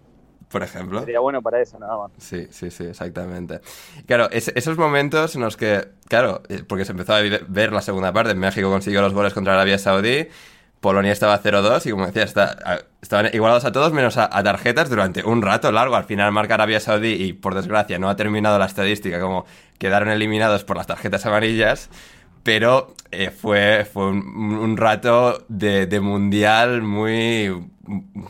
por 0.50 0.64
ejemplo. 0.64 0.98
Sería 1.00 1.20
bueno 1.20 1.40
para 1.42 1.60
eso, 1.60 1.78
nada 1.78 1.96
más. 1.98 2.10
Sí, 2.18 2.48
sí, 2.50 2.72
sí, 2.72 2.82
exactamente. 2.84 3.60
Claro, 4.06 4.28
es- 4.32 4.50
esos 4.56 4.76
momentos 4.76 5.36
en 5.36 5.42
los 5.42 5.56
que, 5.56 5.86
claro, 6.08 6.42
eh, 6.48 6.64
porque 6.66 6.84
se 6.84 6.90
empezó 6.90 7.12
a 7.14 7.20
ver 7.20 7.72
la 7.72 7.82
segunda 7.82 8.12
parte, 8.12 8.34
México 8.34 8.68
consiguió 8.70 9.00
los 9.02 9.12
goles 9.14 9.32
contra 9.34 9.52
Arabia 9.52 9.78
Saudí, 9.78 10.26
Polonia 10.80 11.12
estaba 11.12 11.38
0-2 11.42 11.86
y 11.86 11.90
como 11.90 12.06
decía, 12.06 12.22
está- 12.22 12.84
estaban 13.02 13.28
igualados 13.32 13.64
a 13.66 13.72
todos 13.72 13.92
menos 13.92 14.16
a, 14.16 14.28
a 14.36 14.42
tarjetas 14.42 14.88
durante 14.88 15.22
un 15.24 15.42
rato 15.42 15.70
largo. 15.72 15.94
Al 15.96 16.04
final 16.04 16.32
marca 16.32 16.54
Arabia 16.54 16.80
Saudí 16.80 17.12
y 17.12 17.32
por 17.34 17.54
desgracia 17.54 17.98
no 17.98 18.08
ha 18.08 18.16
terminado 18.16 18.58
la 18.58 18.66
estadística 18.66 19.20
como 19.20 19.44
quedaron 19.78 20.08
eliminados 20.10 20.64
por 20.64 20.76
las 20.76 20.86
tarjetas 20.86 21.26
amarillas. 21.26 21.90
Pero 22.42 22.94
eh, 23.10 23.30
fue, 23.30 23.84
fue 23.92 24.06
un, 24.08 24.24
un 24.58 24.76
rato 24.78 25.44
de, 25.48 25.86
de 25.86 26.00
mundial 26.00 26.80
muy, 26.80 27.50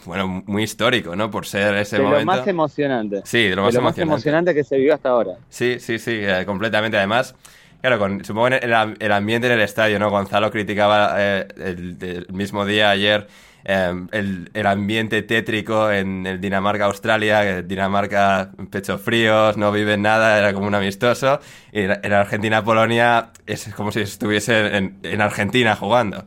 bueno, 0.05 0.43
muy 0.47 0.65
histórico, 0.65 1.15
¿no? 1.15 1.31
Por 1.31 1.47
ser 1.47 1.77
ese 1.77 1.97
de 1.99 2.03
lo 2.03 2.09
momento. 2.09 2.27
más 2.27 2.47
emocionante. 2.49 3.23
Sí, 3.25 3.45
de 3.45 3.55
lo 3.55 3.63
de 3.63 3.67
más 3.67 3.75
lo 3.75 3.81
más 3.83 3.99
emocionante. 3.99 4.03
emocionante 4.03 4.55
que 4.55 4.65
se 4.65 4.77
vivió 4.79 4.95
hasta 4.95 5.11
ahora. 5.11 5.35
Sí, 5.49 5.79
sí, 5.79 6.01
sí, 6.01 6.11
eh, 6.15 6.43
completamente. 6.45 6.97
Además, 6.97 7.37
claro, 7.81 7.99
con, 7.99 8.25
supongo 8.25 8.49
en 8.49 8.53
el, 8.55 8.97
el 8.99 9.13
ambiente 9.13 9.47
en 9.47 9.55
el 9.55 9.61
estadio, 9.61 9.99
¿no? 9.99 10.11
Gonzalo 10.11 10.51
criticaba 10.51 11.15
eh, 11.19 11.49
el, 11.57 11.97
el 12.01 12.27
mismo 12.33 12.65
día 12.65 12.91
ayer 12.91 13.27
eh, 13.65 13.93
el, 14.13 14.51
el 14.55 14.67
ambiente 14.67 15.23
tétrico 15.23 15.91
en 15.91 16.27
el 16.27 16.41
Dinamarca-Australia, 16.41 17.63
Dinamarca 17.63 18.51
pecho 18.71 18.99
fríos, 18.99 19.57
no 19.57 19.71
viven 19.73 20.03
nada, 20.03 20.39
era 20.39 20.53
como 20.53 20.67
un 20.67 20.75
amistoso. 20.75 21.41
Y 21.73 21.81
en 21.83 22.13
Argentina-Polonia 22.13 23.31
es 23.47 23.73
como 23.75 23.93
si 23.93 24.01
estuviese 24.01 24.77
en, 24.77 24.99
en 25.03 25.21
Argentina 25.21 25.77
jugando. 25.77 26.25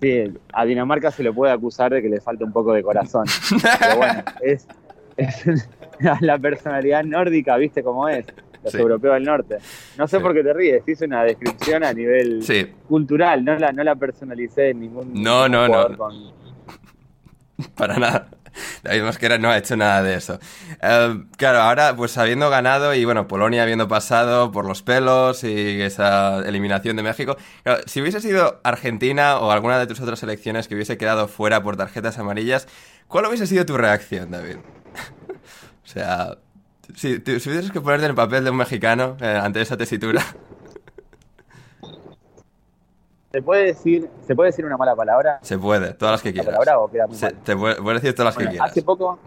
Sí, 0.00 0.24
a 0.52 0.64
Dinamarca 0.64 1.10
se 1.10 1.22
le 1.22 1.32
puede 1.32 1.52
acusar 1.52 1.92
de 1.92 2.02
que 2.02 2.08
le 2.08 2.20
falta 2.20 2.44
un 2.44 2.52
poco 2.52 2.72
de 2.72 2.82
corazón. 2.82 3.26
Pero 3.80 3.96
bueno, 3.96 4.22
es, 4.42 4.66
es 5.16 5.44
la 6.20 6.38
personalidad 6.38 7.04
nórdica, 7.04 7.56
¿viste 7.56 7.82
cómo 7.82 8.08
es? 8.08 8.26
Los 8.62 8.72
Sí. 8.72 8.78
europeos 8.78 9.14
del 9.14 9.24
norte. 9.24 9.58
No 9.96 10.08
sé 10.08 10.16
Sí. 10.16 10.22
por 10.22 10.34
qué 10.34 10.42
te 10.42 10.52
ríes, 10.52 10.82
hice 10.86 11.04
una 11.04 11.22
descripción 11.24 11.84
a 11.84 11.92
nivel 11.92 12.42
Sí, 12.42 12.66
cultural, 12.88 13.44
no 13.44 13.56
la, 13.56 13.72
no 13.72 13.84
la 13.84 13.94
personalicé 13.96 14.70
en 14.70 14.80
ningún 14.80 15.12
No, 15.22 15.48
no, 15.48 15.68
no. 15.68 15.96
con- 15.96 16.32
Para 17.76 17.96
nada. 17.98 18.28
David 18.82 19.02
Mosquera 19.02 19.38
no 19.38 19.50
ha 19.50 19.58
hecho 19.58 19.76
nada 19.76 20.02
de 20.02 20.14
eso. 20.14 20.38
Eh, 20.82 21.22
claro, 21.36 21.58
ahora, 21.60 21.94
pues 21.94 22.16
habiendo 22.18 22.50
ganado 22.50 22.92
y 22.94 23.04
bueno, 23.04 23.28
Polonia 23.28 23.62
habiendo 23.62 23.86
pasado 23.86 24.50
por 24.50 24.64
los 24.64 24.82
pelos 24.82 25.44
y 25.44 25.80
esa 25.80 26.38
eliminación 26.46 26.96
de 26.96 27.02
México, 27.04 27.36
claro, 27.62 27.82
si 27.86 28.00
hubiese 28.00 28.20
sido 28.20 28.60
Argentina 28.64 29.38
o 29.38 29.52
alguna 29.52 29.78
de 29.78 29.86
tus 29.86 30.00
otras 30.00 30.18
selecciones 30.18 30.66
que 30.66 30.74
hubiese 30.74 30.98
quedado 30.98 31.28
fuera 31.28 31.62
por 31.62 31.76
tarjetas 31.76 32.18
amarillas, 32.18 32.66
¿cuál 33.06 33.26
hubiese 33.26 33.46
sido 33.46 33.64
tu 33.64 33.76
reacción, 33.76 34.30
David? 34.32 34.56
o 35.84 35.86
sea, 35.86 36.38
si, 36.94 37.18
te- 37.20 37.38
si 37.40 37.50
hubieses 37.50 37.70
que 37.70 37.80
ponerte 37.80 38.04
en 38.06 38.10
el 38.10 38.16
papel 38.16 38.44
de 38.44 38.50
un 38.50 38.56
mexicano 38.56 39.16
eh, 39.20 39.26
ante 39.42 39.60
esa 39.60 39.76
tesitura. 39.76 40.22
¿Se 43.32 43.42
puede 43.42 43.64
decir, 43.66 44.08
¿se 44.26 44.34
puede 44.34 44.48
decir 44.48 44.64
una 44.64 44.76
mala 44.78 44.96
palabra? 44.96 45.38
Se 45.42 45.58
puede, 45.58 45.92
todas 45.92 46.12
las 46.12 46.22
que 46.22 46.30
¿La 46.30 46.32
quieras. 46.42 46.46
palabra 46.58 46.78
o 46.80 46.90
queda 46.90 47.06
muy 47.06 47.16
Se- 47.16 47.26
mal? 47.26 47.34
te 47.44 47.54
decir 48.00 48.14
todas 48.14 48.34
las 48.34 48.42
que 48.44 48.50
quieras. 48.50 48.70
hace 48.70 48.82
poco 48.82 49.18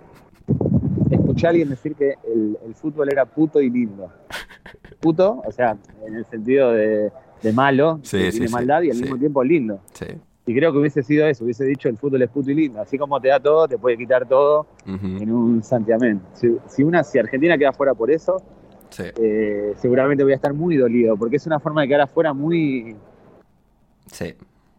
escuché 1.12 1.47
a 1.47 1.50
alguien 1.52 1.69
decir 1.69 1.95
que 1.95 2.15
el, 2.34 2.58
el 2.65 2.74
fútbol 2.76 3.10
era 3.12 3.26
puto 3.26 3.62
y 3.62 3.69
lindo. 3.69 4.12
Puto, 5.00 5.41
o 5.45 5.52
sea, 5.52 5.76
en 6.06 6.15
el 6.15 6.26
sentido 6.28 6.71
de, 6.74 7.12
de 7.41 7.54
malo, 7.54 8.00
Sí, 8.04 8.32
sí, 8.32 8.47
maldad 8.50 8.82
y 8.84 8.91
al 8.91 8.97
mismo 8.97 9.17
tiempo 9.17 9.43
lindo. 9.43 9.80
Sí. 9.93 10.06
Y 10.45 10.56
creo 10.56 10.71
que 10.71 10.80
hubiese 10.80 11.04
sido 11.04 11.27
eso, 11.27 11.43
hubiese 11.43 11.63
dicho 11.65 11.88
el 11.88 11.97
fútbol 11.97 12.21
es 12.23 12.30
puto 12.30 12.49
y 12.49 12.56
lindo. 12.56 12.82
Así 12.82 12.97
como 12.97 13.21
te 13.21 13.27
da 13.27 13.39
todo, 13.39 13.67
te 13.67 13.77
puede 13.77 13.97
quitar 13.97 14.27
todo 14.27 14.65
en 14.86 15.32
un 15.32 15.62
santiamén. 15.63 16.19
Si, 16.34 16.58
si 16.67 16.84
una, 16.84 17.04
si 17.04 17.19
Argentina 17.19 17.58
queda 17.58 17.71
fuera 17.73 17.93
por 17.93 18.10
eso, 18.10 18.41
sí. 18.89 19.04
eh, 19.21 19.73
seguramente 19.77 20.23
voy 20.23 20.34
a 20.34 20.36
estar 20.38 20.54
muy 20.54 20.77
dolido, 20.77 21.15
porque 21.15 21.36
es 21.36 21.45
una 21.45 21.60
forma 21.60 21.82
de 21.82 21.88
quedar 21.89 22.01
afuera 22.01 22.34
muy, 22.34 22.95
Sí. 24.12 24.34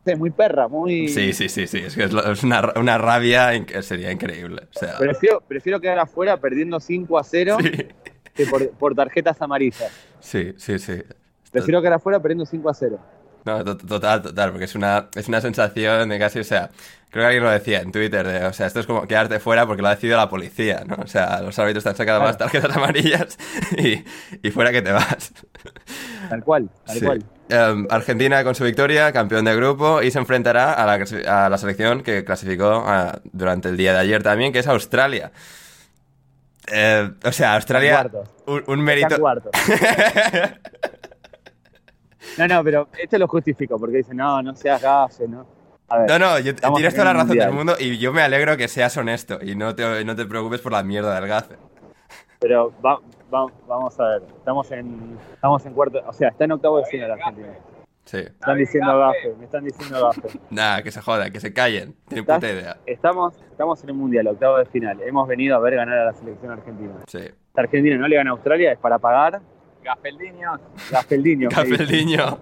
sé, 0.05 0.17
muy 0.17 0.31
perra, 0.31 0.67
muy... 0.67 1.09
Sí, 1.09 1.33
sí, 1.33 1.49
sí, 1.49 1.67
sí. 1.69 1.79
Es 1.79 1.95
que 1.95 2.05
es, 2.05 2.13
es 2.13 2.43
una, 2.43 2.73
una 2.77 2.99
rabia 2.99 3.51
sería 3.83 4.11
increíble. 4.11 4.63
O 4.75 4.79
sea, 4.79 4.99
Prefiero, 4.99 5.41
prefiero 5.47 5.81
quedar 5.81 6.01
afuera 6.01 6.39
perdiendo 6.39 6.81
5 6.81 7.19
a 7.19 7.23
0 7.25 7.57
sí, 7.63 7.71
que 8.35 8.47
por, 8.47 8.69
por 8.71 8.95
tarjetas 8.97 9.41
amarillas. 9.41 9.93
sí, 10.19 10.55
sí, 10.57 10.79
sí. 10.81 11.03
Prefiero 11.53 11.81
quedar 11.81 11.95
afuera 11.95 12.19
perdiendo 12.21 12.47
5 12.47 12.69
a 12.69 12.75
0. 12.75 12.99
No, 13.45 13.65
to- 13.65 13.77
total, 13.77 14.23
total, 14.23 14.51
porque 14.51 14.67
es 14.67 14.75
una, 14.75 15.09
es 15.17 15.27
una 15.29 15.41
sensación 15.41 16.09
de 16.09 16.19
casi, 16.19 16.39
o 16.39 16.45
sea, 16.45 16.71
creo 17.11 17.23
que 17.25 17.27
alguien 17.27 17.43
lo 17.43 17.51
decía 17.51 17.81
en 17.81 17.91
Twitter, 17.91 18.27
de, 18.27 18.45
o 18.47 18.53
sea, 18.53 18.67
esto 18.69 18.79
es 18.81 18.87
como 18.87 19.07
quedarte 19.09 19.41
fuera 19.41 19.67
porque 19.67 19.83
lo 19.83 19.89
ha 19.89 19.95
decidido 19.95 20.17
la 20.17 20.29
policía, 20.29 20.85
¿no? 20.87 20.97
O 21.03 21.07
sea, 21.09 21.41
los 21.43 21.59
árbitros 21.59 21.83
te 21.83 21.91
han 21.91 21.97
sacado 21.97 22.21
más 22.21 22.39
tarjetas 22.39 22.77
amarillas 22.77 23.37
y, 23.77 24.05
y 24.43 24.51
fuera 24.53 24.71
que 24.71 24.81
te 24.83 24.93
vas. 24.93 25.33
Tal 26.31 26.45
cual, 26.45 26.71
tal 26.87 26.99
Sí. 26.99 27.05
cual. 27.05 27.25
Em, 27.49 27.87
Argentina 27.91 28.45
con 28.45 28.55
su 28.55 28.63
victoria, 28.65 29.13
campeón 29.13 29.45
de 29.45 29.55
grupo, 29.57 30.01
y 30.03 30.11
se 30.11 30.19
enfrentará 30.21 30.73
a 30.73 30.87
la, 30.87 31.05
a 31.45 31.49
la 31.51 31.59
selección 31.59 32.03
que 32.03 32.25
clasificó 32.25 32.85
ah, 32.87 33.19
durante 33.33 33.69
el 33.69 33.77
día 33.77 33.93
de 33.93 33.99
ayer 33.99 34.23
también, 34.23 34.53
que 34.53 34.61
es 34.61 34.67
Australia. 34.69 35.33
Eh, 36.73 37.11
o 37.25 37.33
sea, 37.33 37.57
Australia, 37.57 38.09
un, 38.47 38.63
un 38.69 38.81
mérito... 38.81 39.17
No, 42.39 42.47
no, 42.49 42.65
pero 42.65 42.89
esto 42.99 43.19
lo 43.19 43.29
justifico 43.29 43.79
porque 43.79 43.99
dicen, 43.99 44.17
no, 44.17 44.43
no 44.43 44.55
seas 44.55 44.81
gafe, 44.83 45.27
¿no? 45.29 45.47
A 45.89 45.99
ver, 45.99 46.09
No, 46.09 46.19
no, 46.19 46.39
yo- 46.39 46.53
estamos 46.53 46.77
tienes 46.79 46.95
en 46.95 47.01
toda 47.01 47.13
la 47.13 47.21
razón 47.21 47.37
del 47.37 47.49
mundial, 47.51 47.53
mundo 47.53 47.75
y 47.79 47.99
yo 47.99 48.13
me 48.13 48.23
alegro 48.23 48.57
que 48.57 48.69
seas 48.69 48.97
honesto 48.97 49.39
y 49.43 49.55
no 49.57 49.75
te, 49.75 50.05
no 50.05 50.17
te 50.17 50.25
preocupes 50.27 50.61
por 50.61 50.73
la 50.73 50.83
mierda 50.83 51.15
del 51.15 51.29
gafe. 51.29 51.57
Pero 52.41 52.73
va- 52.85 52.99
va- 53.33 53.53
vamos 53.69 53.99
a 54.01 54.09
ver, 54.09 54.23
estamos 54.37 54.71
en, 54.73 55.19
estamos 55.35 55.65
en 55.67 55.73
cuarto, 55.75 56.03
o 56.07 56.13
sea, 56.13 56.29
está 56.29 56.45
en 56.45 56.53
octavo 56.53 56.79
de 56.79 56.85
final 56.87 57.11
Argentina. 57.11 57.49
Sí. 58.05 58.17
Me 58.17 58.23
están 58.25 58.59
diciendo 58.59 58.99
gafe, 58.99 59.35
me 59.39 59.45
están 59.45 59.65
diciendo 59.65 60.03
gafe. 60.07 60.41
Nada, 60.51 60.83
que 60.83 60.91
se 60.91 61.01
joda, 61.01 61.31
que 61.31 61.39
se 61.39 61.53
callen. 61.53 61.95
Tienen 62.09 62.25
puta 62.25 62.51
idea. 62.51 62.77
Estamos, 62.85 63.35
estamos 63.51 63.83
en 63.85 63.91
un 63.93 63.99
mundial, 63.99 64.27
octavo 64.27 64.59
de 64.59 64.65
final. 64.67 65.01
Hemos 65.03 65.29
venido 65.29 65.55
a 65.57 65.61
ver 65.61 65.77
ganar 65.77 65.99
a 65.99 66.05
la 66.07 66.13
selección 66.13 66.51
argentina. 66.51 66.95
Sí. 67.07 67.21
Si 67.21 67.61
Argentina 67.61 67.97
no 67.97 68.09
le 68.09 68.17
gana 68.17 68.31
a 68.31 68.33
Australia 68.33 68.73
es 68.73 68.79
para 68.79 68.99
pagar. 68.99 69.41
Gafeldiño. 69.83 70.59
Gafeldiño. 70.91 71.49
Gafeldiño. 71.51 72.39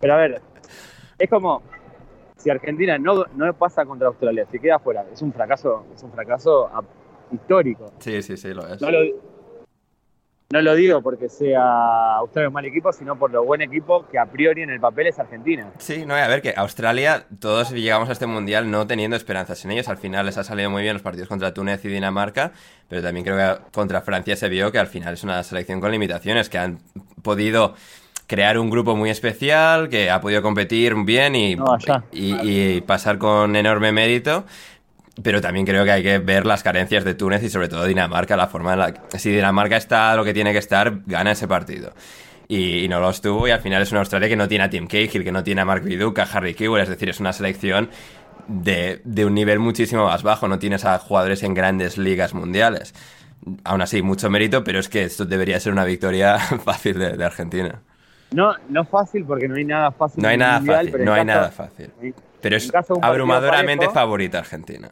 Pero 0.00 0.14
a 0.14 0.16
ver, 0.16 0.42
es 1.18 1.30
como 1.30 1.62
si 2.36 2.50
Argentina 2.50 2.98
no, 2.98 3.24
no 3.36 3.52
pasa 3.54 3.84
contra 3.84 4.08
Australia, 4.08 4.46
si 4.50 4.58
queda 4.58 4.78
fuera, 4.80 5.06
es 5.12 5.22
un 5.22 5.32
fracaso, 5.32 5.86
es 5.94 6.02
un 6.02 6.12
fracaso 6.12 6.68
histórico. 7.30 7.92
Sí, 8.00 8.20
sí, 8.22 8.36
sí, 8.36 8.52
lo 8.52 8.66
es 8.66 8.80
no 10.52 10.60
lo 10.60 10.74
digo 10.74 11.00
porque 11.00 11.30
sea 11.30 12.16
Australia 12.18 12.48
un 12.48 12.52
mal 12.54 12.64
equipo, 12.66 12.92
sino 12.92 13.18
por 13.18 13.30
lo 13.30 13.42
buen 13.42 13.62
equipo 13.62 14.06
que 14.08 14.18
a 14.18 14.26
priori 14.26 14.60
en 14.62 14.68
el 14.70 14.80
papel 14.80 15.06
es 15.06 15.18
Argentina. 15.18 15.70
Sí, 15.78 16.04
no, 16.06 16.14
a 16.14 16.28
ver, 16.28 16.42
que 16.42 16.52
Australia, 16.56 17.24
todos 17.40 17.70
llegamos 17.70 18.10
a 18.10 18.12
este 18.12 18.26
mundial 18.26 18.70
no 18.70 18.86
teniendo 18.86 19.16
esperanzas 19.16 19.64
en 19.64 19.70
ellos. 19.70 19.88
Al 19.88 19.96
final 19.96 20.26
les 20.26 20.36
ha 20.36 20.44
salido 20.44 20.68
muy 20.68 20.82
bien 20.82 20.92
los 20.92 21.02
partidos 21.02 21.28
contra 21.28 21.54
Túnez 21.54 21.82
y 21.86 21.88
Dinamarca, 21.88 22.52
pero 22.86 23.00
también 23.02 23.24
creo 23.24 23.36
que 23.38 23.62
contra 23.72 24.02
Francia 24.02 24.36
se 24.36 24.50
vio 24.50 24.70
que 24.70 24.78
al 24.78 24.88
final 24.88 25.14
es 25.14 25.24
una 25.24 25.42
selección 25.42 25.80
con 25.80 25.90
limitaciones, 25.90 26.50
que 26.50 26.58
han 26.58 26.80
podido 27.22 27.74
crear 28.26 28.58
un 28.58 28.70
grupo 28.70 28.94
muy 28.94 29.10
especial, 29.10 29.88
que 29.88 30.10
ha 30.10 30.20
podido 30.20 30.42
competir 30.42 30.94
bien 31.04 31.34
y, 31.34 31.56
No, 31.56 31.72
allá. 31.74 32.04
y, 32.12 32.76
y 32.76 32.80
pasar 32.82 33.18
con 33.18 33.56
enorme 33.56 33.92
mérito. 33.92 34.44
Pero 35.22 35.40
también 35.40 35.66
creo 35.66 35.84
que 35.84 35.90
hay 35.90 36.02
que 36.02 36.18
ver 36.18 36.46
las 36.46 36.62
carencias 36.62 37.04
de 37.04 37.14
Túnez 37.14 37.42
y 37.42 37.50
sobre 37.50 37.68
todo 37.68 37.84
Dinamarca, 37.84 38.36
la 38.36 38.46
forma 38.46 38.72
en 38.72 38.78
la 38.78 38.94
que... 38.94 39.18
Si 39.18 39.30
Dinamarca 39.30 39.76
está 39.76 40.16
lo 40.16 40.24
que 40.24 40.32
tiene 40.32 40.52
que 40.52 40.58
estar, 40.58 41.00
gana 41.06 41.32
ese 41.32 41.46
partido. 41.46 41.92
Y, 42.48 42.84
y 42.84 42.88
no 42.88 42.98
lo 42.98 43.10
estuvo 43.10 43.46
y 43.46 43.50
al 43.50 43.60
final 43.60 43.82
es 43.82 43.90
una 43.92 44.00
Australia 44.00 44.28
que 44.28 44.36
no 44.36 44.48
tiene 44.48 44.64
a 44.64 44.70
Tim 44.70 44.86
Cahill, 44.86 45.22
que 45.22 45.32
no 45.32 45.44
tiene 45.44 45.60
a 45.60 45.64
Mark 45.64 45.82
Viduka, 45.82 46.22
a 46.22 46.26
Harry 46.26 46.54
Kewell, 46.54 46.82
es 46.82 46.88
decir, 46.88 47.08
es 47.08 47.20
una 47.20 47.32
selección 47.32 47.90
de, 48.48 49.00
de 49.04 49.24
un 49.24 49.34
nivel 49.34 49.58
muchísimo 49.58 50.04
más 50.06 50.22
bajo, 50.22 50.48
no 50.48 50.58
tienes 50.58 50.84
a 50.84 50.98
jugadores 50.98 51.42
en 51.42 51.54
grandes 51.54 51.98
ligas 51.98 52.34
mundiales. 52.34 52.94
Aún 53.64 53.82
así, 53.82 54.02
mucho 54.02 54.30
mérito, 54.30 54.64
pero 54.64 54.78
es 54.78 54.88
que 54.88 55.04
esto 55.04 55.24
debería 55.24 55.58
ser 55.60 55.72
una 55.72 55.84
victoria 55.84 56.38
fácil 56.64 56.98
de, 56.98 57.16
de 57.16 57.24
Argentina. 57.24 57.80
No, 58.32 58.54
no 58.68 58.84
fácil 58.84 59.24
porque 59.24 59.48
no 59.48 59.56
hay 59.56 59.64
nada 59.64 59.90
fácil. 59.90 60.22
No 60.22 60.28
hay 60.28 60.38
nada 60.38 60.58
Mundial, 60.58 60.86
fácil, 60.90 61.04
no 61.04 61.12
hay 61.12 61.24
nada 61.24 61.50
fácil. 61.50 61.90
Pero 62.42 62.56
es 62.56 62.70
abrumadoramente 63.00 63.86
parejo- 63.86 63.94
favorita 63.94 64.38
Argentina. 64.40 64.90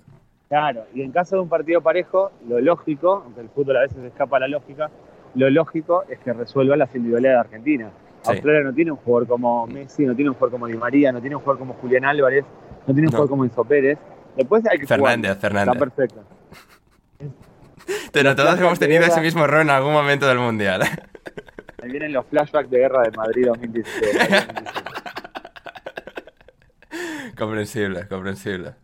Claro, 0.48 0.84
y 0.94 1.02
en 1.02 1.12
caso 1.12 1.36
de 1.36 1.42
un 1.42 1.48
partido 1.48 1.80
parejo, 1.80 2.32
lo 2.48 2.60
lógico, 2.60 3.22
aunque 3.24 3.40
el 3.42 3.48
fútbol 3.50 3.76
a 3.76 3.80
veces 3.82 3.98
escapa 4.04 4.38
a 4.38 4.40
la 4.40 4.48
lógica, 4.48 4.90
lo 5.34 5.48
lógico 5.50 6.04
es 6.08 6.18
que 6.20 6.32
resuelva 6.32 6.76
las 6.76 6.92
individualidades 6.94 7.36
de 7.36 7.40
Argentina. 7.40 7.90
Sí. 8.22 8.32
Australia 8.32 8.62
no 8.62 8.72
tiene 8.74 8.90
un 8.90 8.96
jugador 8.98 9.28
como 9.28 9.66
Messi, 9.68 10.04
no 10.04 10.14
tiene 10.14 10.30
un 10.30 10.34
jugador 10.34 10.52
como 10.52 10.66
Di 10.66 10.74
María, 10.76 11.12
no 11.12 11.20
tiene 11.20 11.36
un 11.36 11.42
jugador 11.42 11.58
como 11.60 11.74
Julián 11.74 12.04
Álvarez, 12.04 12.44
no 12.86 12.92
tiene 12.92 13.00
un 13.00 13.04
No. 13.04 13.10
jugador 13.10 13.28
como 13.30 13.44
Enzo 13.44 13.64
Pérez. 13.64 13.98
Después 14.36 14.64
hay 14.70 14.78
que 14.78 14.86
Fernández, 14.86 15.36
jugar. 15.36 15.40
Fernández. 15.40 15.74
Está 15.74 15.84
perfecto. 15.86 16.24
Pero 18.12 18.34
todos 18.36 18.58
hemos 18.60 18.78
tenido 18.78 19.00
guerra. 19.02 19.12
ese 19.12 19.20
mismo 19.22 19.44
error 19.44 19.60
en 19.62 19.70
algún 19.70 19.92
momento 19.92 20.26
del 20.26 20.38
Mundial. 20.38 20.82
Ahí 21.82 21.90
vienen 21.90 22.12
los 22.12 22.26
flashbacks 22.26 22.70
de 22.70 22.78
guerra 22.78 23.02
de 23.02 23.10
Madrid 23.16 23.46
2017. 23.46 24.18
comprensible, 27.38 28.06
comprensible. 28.08 28.74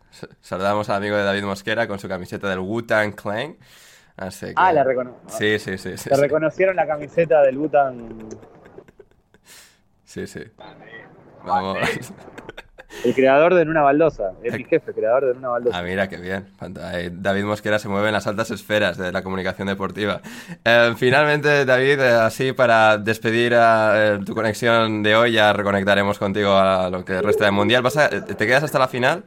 Saludamos 0.41 0.89
al 0.89 0.97
amigo 0.97 1.15
de 1.15 1.23
David 1.23 1.43
Mosquera 1.43 1.87
con 1.87 1.99
su 1.99 2.07
camiseta 2.07 2.49
del 2.49 2.59
Wu-Tang 2.59 3.13
Clan. 3.15 3.57
Así 4.17 4.47
que... 4.47 4.53
ah, 4.55 4.73
la 4.73 4.83
recono 4.83 5.15
Sí, 5.27 5.59
sí, 5.59 5.77
sí, 5.77 5.95
sí. 5.95 6.09
Te 6.09 6.15
sí. 6.15 6.21
reconocieron 6.21 6.75
la 6.75 6.87
camiseta 6.87 7.43
del 7.43 7.57
Butan, 7.57 8.17
Sí, 10.03 10.25
sí. 10.25 10.41
Vamos. 11.45 11.77
el 13.03 13.13
creador 13.13 13.53
de 13.53 13.65
Nuna 13.65 13.81
Baldosa, 13.81 14.31
es 14.43 14.53
mi 14.53 14.63
jefe, 14.63 14.93
creador 14.93 15.25
de 15.27 15.33
Nuna 15.35 15.49
Baldosa. 15.49 15.77
Ah, 15.77 15.83
mira, 15.83 16.07
qué 16.09 16.17
bien. 16.17 16.47
Eh, 16.93 17.09
David 17.13 17.43
Mosquera 17.43 17.79
se 17.79 17.89
mueve 17.89 18.07
en 18.07 18.13
las 18.13 18.27
altas 18.27 18.49
esferas 18.51 18.97
de 18.97 19.11
la 19.11 19.21
comunicación 19.23 19.67
deportiva. 19.67 20.21
Eh, 20.63 20.93
finalmente, 20.97 21.65
David, 21.65 21.99
eh, 21.99 22.11
así 22.11 22.53
para 22.53 22.97
despedir 22.97 23.55
a, 23.55 24.15
eh, 24.15 24.19
tu 24.25 24.33
conexión 24.33 25.03
de 25.03 25.15
hoy, 25.15 25.33
ya 25.33 25.53
reconectaremos 25.53 26.17
contigo 26.19 26.53
a 26.55 26.89
lo 26.89 27.03
que 27.05 27.21
resta 27.21 27.45
del 27.45 27.53
Mundial. 27.53 27.81
¿Vas 27.83 27.97
a- 27.97 28.09
¿Te 28.09 28.47
quedas 28.47 28.63
hasta 28.63 28.79
la 28.79 28.87
final? 28.87 29.23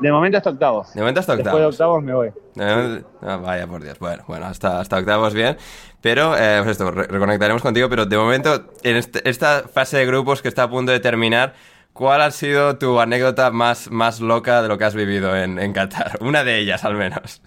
De 0.00 0.12
momento 0.12 0.38
hasta 0.38 0.50
octavos. 0.50 0.94
De 0.94 1.00
momento 1.00 1.18
hasta 1.20 1.34
Después 1.34 1.54
de 1.60 1.66
octavos. 1.66 1.74
octavos 1.74 2.02
me 2.04 2.14
voy. 2.14 2.28
Eh, 2.60 3.02
ah, 3.22 3.36
vaya 3.36 3.66
por 3.66 3.82
Dios. 3.82 3.98
Bueno, 3.98 4.22
bueno, 4.28 4.46
hasta, 4.46 4.78
hasta 4.78 4.96
octavos 4.98 5.34
bien. 5.34 5.56
Pero, 6.00 6.36
eh, 6.36 6.58
pues 6.62 6.72
esto, 6.72 6.90
re- 6.92 7.08
reconectaremos 7.08 7.62
contigo. 7.62 7.88
Pero 7.88 8.06
de 8.06 8.16
momento, 8.16 8.66
en 8.84 8.96
este- 8.96 9.28
esta 9.28 9.64
fase 9.72 9.96
de 9.96 10.06
grupos 10.06 10.40
que 10.40 10.46
está 10.48 10.64
a 10.64 10.70
punto 10.70 10.92
de 10.92 11.00
terminar, 11.00 11.54
¿cuál 11.98 12.22
ha 12.22 12.30
sido 12.30 12.78
tu 12.78 13.00
anécdota 13.00 13.50
más, 13.50 13.90
más 13.90 14.20
loca 14.20 14.62
de 14.62 14.68
lo 14.68 14.78
que 14.78 14.84
has 14.84 14.94
vivido 14.94 15.34
en, 15.36 15.58
en 15.58 15.72
Qatar? 15.72 16.12
Una 16.20 16.44
de 16.44 16.58
ellas, 16.60 16.84
al 16.84 16.94
menos. 16.94 17.42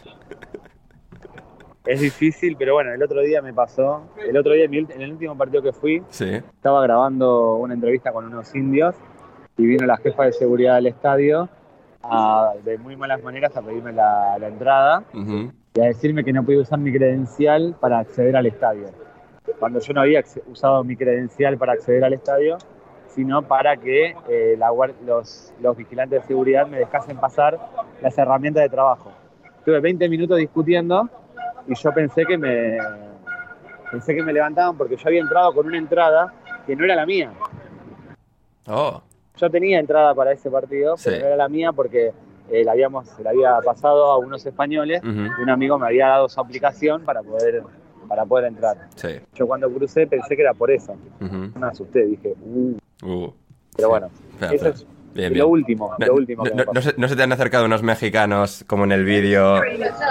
Es 1.85 2.01
difícil, 2.01 2.55
pero 2.59 2.73
bueno, 2.73 2.93
el 2.93 3.01
otro 3.01 3.21
día 3.21 3.41
me 3.41 3.53
pasó. 3.53 4.03
El 4.27 4.37
otro 4.37 4.53
día, 4.53 4.65
en 4.65 5.01
el 5.01 5.11
último 5.13 5.37
partido 5.37 5.63
que 5.63 5.71
fui, 5.71 6.03
Sí. 6.09 6.25
estaba 6.29 6.83
grabando 6.83 7.55
una 7.55 7.73
entrevista 7.73 8.11
con 8.11 8.25
unos 8.25 8.53
indios 8.53 8.93
y 9.57 9.65
vino 9.65 9.85
la 9.85 9.95
jefa 9.97 10.25
de 10.25 10.33
seguridad 10.33 10.75
del 10.75 10.87
estadio 10.87 11.49
a- 12.03 12.51
de 12.65 12.77
muy 12.77 12.95
malas 12.97 13.23
maneras 13.23 13.55
a 13.55 13.61
pedirme 13.61 13.93
la, 13.93 14.37
la 14.37 14.47
entrada 14.47 15.03
Ujú. 15.13 15.51
y 15.73 15.79
a 15.81 15.85
decirme 15.85 16.23
que 16.23 16.33
no 16.33 16.43
podía 16.43 16.59
usar 16.59 16.77
mi 16.79 16.91
credencial 16.91 17.75
para 17.79 17.99
acceder 17.99 18.35
al 18.35 18.45
estadio. 18.47 18.87
Cuando 19.59 19.79
yo 19.79 19.93
no 19.93 20.01
había 20.01 20.23
usado 20.51 20.83
mi 20.83 20.95
credencial 20.95 21.57
para 21.57 21.73
acceder 21.73 22.03
al 22.03 22.13
estadio, 22.13 22.57
sino 23.13 23.41
para 23.41 23.77
que 23.77 24.15
eh, 24.29 24.55
la 24.57 24.69
los, 25.05 25.53
los 25.61 25.77
vigilantes 25.77 26.21
de 26.21 26.27
seguridad 26.27 26.67
me 26.67 26.79
dejasen 26.79 27.17
pasar 27.17 27.59
las 28.01 28.17
herramientas 28.17 28.63
de 28.63 28.69
trabajo. 28.69 29.11
Tuve 29.65 29.79
20 29.79 30.07
minutos 30.09 30.37
discutiendo 30.37 31.09
y 31.67 31.75
yo 31.75 31.93
pensé 31.93 32.25
que 32.25 32.37
me 32.37 32.77
pensé 33.91 34.15
que 34.15 34.23
me 34.23 34.31
levantaban 34.33 34.77
porque 34.77 34.95
yo 34.95 35.07
había 35.07 35.21
entrado 35.21 35.53
con 35.53 35.67
una 35.67 35.77
entrada 35.77 36.33
que 36.65 36.75
no 36.75 36.85
era 36.85 36.95
la 36.95 37.05
mía. 37.05 37.31
Oh, 38.67 39.01
Yo 39.37 39.49
tenía 39.49 39.79
entrada 39.79 40.13
para 40.15 40.31
ese 40.31 40.49
partido, 40.49 40.95
pero 41.03 41.19
no 41.19 41.25
era 41.27 41.35
la 41.35 41.49
mía 41.49 41.71
porque 41.73 42.13
eh, 42.49 42.63
la 42.63 42.71
habíamos, 42.71 43.07
se 43.09 43.23
la 43.23 43.31
había 43.31 43.59
pasado 43.61 44.05
a 44.11 44.17
unos 44.17 44.45
españoles 44.45 45.01
y 45.03 45.41
un 45.41 45.49
amigo 45.49 45.77
me 45.77 45.87
había 45.87 46.07
dado 46.07 46.29
su 46.29 46.39
aplicación 46.39 47.03
para 47.03 47.21
poder, 47.21 47.63
para 48.07 48.25
poder 48.25 48.45
entrar. 48.45 48.77
sí. 48.95 49.19
Yo 49.33 49.47
cuando 49.47 49.69
crucé 49.71 50.07
pensé 50.07 50.35
que 50.35 50.41
era 50.41 50.53
por 50.53 50.69
eso. 50.71 50.93
ujú, 51.19 51.59
Me 51.59 51.67
asusté, 51.67 52.05
dije, 52.05 52.33
uh, 52.45 52.77
uh, 53.01 53.31
pero 53.75 53.89
bueno, 53.89 54.07
Espera, 54.33 54.53
eso 54.53 54.67
espera. 54.67 54.69
es 54.75 54.85
Bien, 55.13 55.37
lo 55.37 55.49
último, 55.49 55.93
No, 55.99 56.05
lo 56.07 56.13
último 56.15 56.43
no- 56.73 56.81
se, 56.81 56.93
no 56.97 57.07
se 57.09 57.15
te 57.17 57.23
han 57.23 57.33
acercado 57.33 57.65
unos 57.65 57.83
mexicanos 57.83 58.63
como 58.65 58.85
en 58.85 58.93
el 58.93 59.03
vídeo 59.03 59.61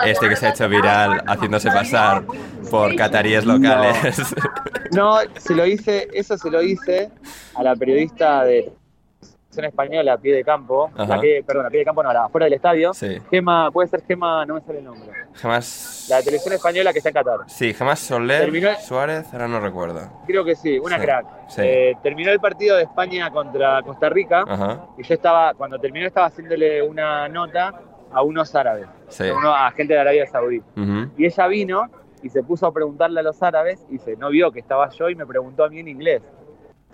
este 0.05 0.29
que 0.29 0.37
se 0.37 0.47
ha 0.47 0.51
hecho 0.51 0.69
viral 0.69 1.23
haciéndose 1.27 1.71
pasar 1.71 2.23
por 2.71 2.95
cataríes 2.97 3.47
locales? 3.47 4.21
No, 4.93 5.17
se 5.39 5.55
lo 5.55 5.65
hice, 5.65 6.09
eso 6.13 6.37
se 6.37 6.51
lo 6.51 6.61
hice 6.63 7.11
a 7.55 7.63
la 7.63 7.75
periodista 7.77 8.45
de 8.45 8.71
televisión 9.51 9.65
española 9.65 10.13
a 10.15 10.19
pie 10.19 10.35
de 10.35 10.45
campo, 10.45 10.91
Ajá. 10.97 11.21
perdón, 11.47 11.67
a 11.67 11.71
pie 11.71 11.81
de 11.81 11.85
campo 11.85 12.03
no, 12.03 12.11
afuera 12.11 12.45
del 12.45 12.53
estadio. 12.55 12.95
sí. 12.95 13.19
Gema, 13.31 13.71
puede 13.73 13.89
ser 13.89 14.03
Gema, 14.05 14.47
no 14.47 14.55
me 14.55 14.61
sale 14.61 14.79
el 14.79 14.85
nombre. 14.85 15.11
Jamás... 15.35 16.07
La 16.09 16.21
televisión 16.23 16.55
española 16.55 16.93
que 16.93 16.99
está 16.99 17.09
en 17.11 17.15
Qatar. 17.15 17.41
Sí, 17.49 17.73
jamás 17.75 17.99
Soler, 18.01 18.43
Terminó- 18.43 18.77
Suárez, 18.81 19.27
ahora 19.33 19.49
no 19.49 19.61
recuerdo. 19.61 20.01
Creo 20.27 20.45
que 20.45 20.55
sí, 20.55 20.79
una 20.79 20.97
Sí, 20.99 21.03
crack. 21.03 21.27
sí. 21.49 21.63
Eh, 21.65 21.97
terminó 22.03 22.31
el 22.31 22.41
partido 22.41 22.77
de 22.77 22.85
España 22.85 23.31
contra 23.31 23.83
Costa 23.83 24.09
Rica 24.09 24.45
Ajá, 24.47 24.87
y 24.99 25.03
yo 25.03 25.15
estaba, 25.15 25.55
cuando 25.55 25.79
terminó 25.79 26.07
estaba 26.07 26.27
haciéndole 26.27 26.83
una 26.83 27.29
nota 27.29 27.75
a 28.13 28.23
unos 28.23 28.55
árabes, 28.55 28.87
sí. 29.09 29.29
a, 29.29 29.35
uno- 29.35 29.55
a 29.55 29.71
gente 29.73 29.95
de 29.95 30.01
Arabia 30.01 30.27
Saudí. 30.27 30.59
Ujú. 30.77 31.11
Y 31.17 31.27
ella 31.27 31.47
vino 31.49 31.83
y 32.23 32.29
se 32.29 32.43
puso 32.43 32.67
a 32.67 32.73
preguntarle 32.73 33.21
a 33.21 33.23
los 33.23 33.43
árabes 33.43 33.85
y 33.91 33.99
se 33.99 34.17
no 34.17 34.31
vio 34.31 34.51
que 34.53 34.61
estaba 34.61 34.91
yo 34.91 35.09
y 35.09 35.15
me 35.15 35.27
preguntó 35.27 35.65
a 35.65 35.69
mí 35.69 35.81
en 35.81 35.89
inglés. 35.89 36.23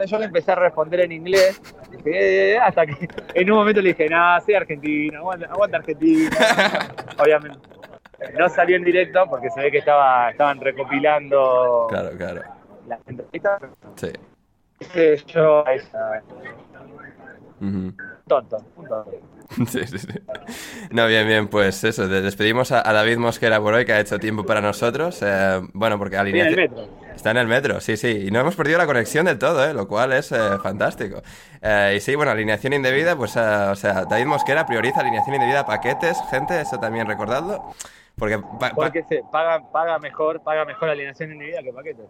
Yo 0.05 0.19
le 0.19 0.27
empecé 0.27 0.53
a 0.53 0.57
responder 0.57 1.01
en 1.01 1.13
inglés 1.13 1.61
dije, 1.91 2.11
"Eh, 2.11 2.53
eh", 2.55 2.59
hasta 2.59 2.85
que 2.87 3.09
en 3.35 3.51
un 3.51 3.59
momento 3.59 3.81
le 3.81 3.91
dije, 3.91 4.09
no, 4.09 4.41
soy 4.43 4.55
argentino, 4.55 5.19
aguanta, 5.21 5.47
aguanta 5.47 5.77
Argentina. 5.79 6.31
Obviamente. 7.19 7.59
No 8.39 8.49
salió 8.49 8.77
en 8.77 8.85
directo 8.85 9.25
porque 9.29 9.51
se 9.51 9.61
ve 9.61 9.71
que 9.71 9.79
estaba, 9.79 10.31
estaban 10.31 10.61
recopilando 10.61 11.87
Claro, 11.89 12.11
claro. 12.17 12.43
las 12.89 12.99
entrevistas. 13.07 13.63
Sí. 13.97 14.11
Dije 14.81 15.17
yo 15.27 15.67
a 15.67 15.73
ella, 15.75 16.23
Ujú. 17.61 17.93
tonto, 18.27 18.59
un 18.77 18.87
tonto. 18.89 19.11
Sí, 19.69 19.87
sí, 19.87 19.99
sí. 19.99 20.09
No, 20.91 21.07
bien, 21.07 21.27
bien, 21.29 21.49
pues 21.49 21.83
eso, 21.85 22.09
de- 22.09 22.21
despedimos 22.21 22.73
a, 22.73 22.87
a 22.89 22.93
David 22.93 23.17
Mosquera 23.19 23.61
por 23.61 23.75
hoy, 23.75 23.85
que 23.85 23.93
ha 23.93 24.01
hecho 24.01 24.19
tiempo 24.19 24.45
para 24.45 24.61
nosotros. 24.61 25.23
eh, 25.23 25.61
bueno, 25.73 25.99
porque 25.99 26.17
alineación... 26.17 26.71
Está 27.17 27.31
en 27.33 27.39
el 27.39 27.47
metro, 27.49 27.81
sí, 27.81 27.97
sí. 27.97 28.27
Y 28.29 28.31
no 28.31 28.41
hemos 28.41 28.55
perdido 28.55 28.79
la 28.79 28.87
conexión 28.87 29.27
del 29.27 29.39
todo, 29.39 29.65
¿eh? 29.69 29.73
lo 29.75 29.89
cual 29.89 30.13
es 30.13 30.31
eh, 30.33 30.39
fantástico. 30.63 31.23
Eh, 31.63 31.95
y 31.97 32.01
sí, 32.01 32.15
bueno, 32.15 32.31
alineación 32.31 32.75
indebida, 32.75 33.17
pues, 33.17 33.35
eh, 33.37 33.41
o 33.41 33.75
sea, 33.75 34.05
David 34.05 34.27
Mosquera 34.27 34.67
prioriza 34.67 35.01
alineación 35.01 35.35
indebida 35.35 35.67
paquetes, 35.67 36.19
gente, 36.31 36.61
eso 36.61 36.79
también 36.79 37.07
recordadlo. 37.07 37.75
Porque, 38.17 38.39
pa- 38.61 38.71
Porque 38.71 39.03
se 39.09 39.23
paga, 39.33 39.61
paga 39.73 39.99
mejor, 39.99 40.43
paga 40.43 40.65
mejor 40.65 40.91
alineación 40.91 41.33
individual 41.33 41.65
que 41.65 41.73
paquetes. 41.73 42.07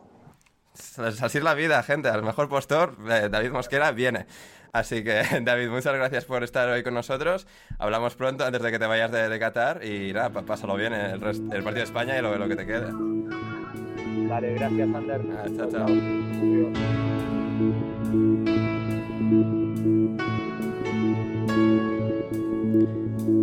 así 1.22 1.38
es 1.38 1.44
la 1.44 1.54
vida, 1.54 1.82
gente. 1.82 2.08
Al 2.08 2.22
mejor 2.22 2.48
postor, 2.48 2.96
eh, 3.08 3.28
David 3.30 3.52
Mosquera 3.52 3.92
viene. 3.92 4.26
Así 4.72 5.02
que, 5.02 5.22
David, 5.42 5.68
muchas 5.70 5.94
gracias 5.94 6.24
por 6.26 6.42
estar 6.44 6.68
hoy 6.68 6.82
con 6.82 6.92
nosotros. 6.94 7.46
Hablamos 7.78 8.14
pronto 8.16 8.44
antes 8.44 8.60
de 8.60 8.70
que 8.70 8.78
te 8.78 8.86
vayas 8.86 9.10
de, 9.10 9.28
de 9.28 9.38
Qatar. 9.38 9.84
Y 9.84 10.12
nada, 10.12 10.30
pásalo 10.42 10.74
bien 10.76 10.92
el, 10.92 11.22
el 11.22 11.22
partido 11.62 11.72
de 11.74 11.82
España 11.84 12.18
y 12.18 12.22
lo, 12.22 12.36
lo 12.36 12.46
que 12.48 12.56
te 12.56 12.66
quede. 12.66 12.90
Dale, 14.28 14.54
gracias, 14.54 14.94
Ander. 14.94 15.20
Hasta, 15.44 15.68
chao. 15.68 15.86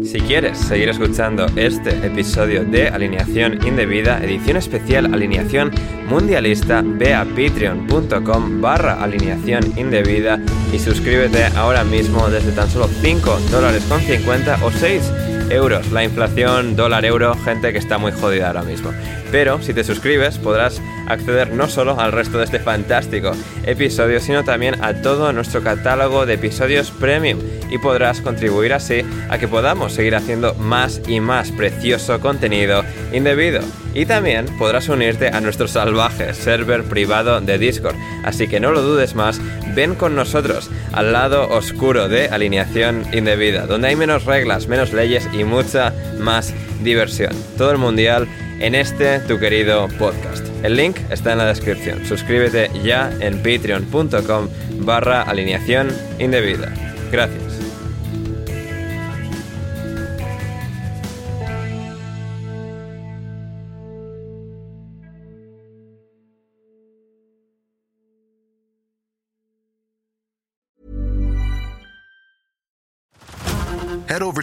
Si 0.04 0.20
quieres 0.20 0.58
seguir 0.58 0.90
escuchando 0.90 1.46
este 1.56 2.06
episodio 2.06 2.64
de 2.66 2.88
Alineación 2.88 3.66
Indebida, 3.66 4.24
edición 4.24 4.58
especial 4.58 5.14
Alineación 5.14 5.72
Mundialista, 6.08 6.84
ve 6.84 7.16
a 7.16 7.26
patreon.com 7.26 8.62
barra 8.62 9.02
alineación 9.02 9.64
indebida 9.78 10.40
y 10.72 10.78
suscríbete 10.78 11.46
ahora 11.56 11.84
mismo 11.84 12.30
desde 12.30 12.52
tan 12.52 12.70
solo 12.70 12.88
5 12.88 13.40
dólares 13.50 13.84
con 13.86 14.02
50 14.02 14.64
o 14.64 14.72
6 14.72 15.33
euros. 15.54 15.92
La 15.92 16.04
inflación 16.04 16.76
dólar-euro, 16.76 17.36
gente 17.36 17.72
que 17.72 17.80
está 17.80 17.98
muy 17.98 18.12
jodida 18.12 18.48
ahora 18.48 18.64
mismo. 18.64 18.92
Pero 19.32 19.62
si 19.62 19.74
te 19.74 19.84
suscribes 19.84 20.38
podrás 20.38 20.82
acceder 21.08 21.52
no 21.54 21.68
solo 21.68 22.00
al 22.00 22.12
resto 22.12 22.38
de 22.38 22.46
este 22.46 22.60
fantástico 22.60 23.32
episodio, 23.66 24.20
sino 24.20 24.44
también 24.44 24.84
a 24.84 24.94
todo 25.02 25.34
nuestro 25.34 25.64
catálogo 25.64 26.26
de 26.26 26.36
episodios 26.36 26.92
premium 26.92 27.40
y 27.70 27.78
podrás 27.80 28.22
contribuir 28.22 28.74
así 28.74 29.02
a 29.30 29.38
que 29.38 29.48
podamos 29.48 29.94
seguir 29.94 30.16
haciendo 30.16 30.54
más 30.56 31.02
y 31.08 31.20
más 31.20 31.52
precioso 31.52 32.20
contenido 32.20 32.84
indebido. 33.12 33.62
Y 33.96 34.06
también 34.06 34.46
podrás 34.58 34.90
unirte 34.90 35.28
a 35.28 35.42
nuestro 35.42 35.68
salvaje 35.68 36.34
server 36.34 36.84
privado 36.84 37.40
de 37.42 37.58
Discord. 37.58 37.96
Así 38.24 38.48
que 38.48 38.60
no 38.60 38.72
lo 38.72 38.82
dudes 38.82 39.16
más, 39.16 39.40
ven 39.76 39.96
con 39.96 40.16
nosotros 40.16 40.70
al 40.92 41.14
lado 41.14 41.50
oscuro 41.50 42.08
de 42.10 42.30
alineación 42.30 43.06
indebida, 43.14 43.66
donde 43.66 43.90
hay 43.90 43.96
menos 43.96 44.26
reglas, 44.26 44.68
menos 44.68 44.94
leyes 44.94 45.28
y 45.34 45.44
mucha 45.44 45.94
más 46.20 46.54
diversión. 46.84 47.34
Todo 47.58 47.72
el 47.72 47.78
mundial 47.78 48.28
en 48.60 48.76
este 48.76 49.20
tu 49.20 49.40
querido 49.40 49.88
podcast. 50.00 50.46
El 50.64 50.78
link 50.78 50.98
está 51.10 51.34
en 51.34 51.40
la 51.40 51.46
descripción. 51.46 52.06
Suscríbete 52.06 52.70
ya 52.84 53.12
en 53.20 53.38
patreon.com 53.38 54.48
barra 54.80 55.24
alineación 55.24 55.90
indebida. 56.20 56.72
Gracias. 57.12 57.43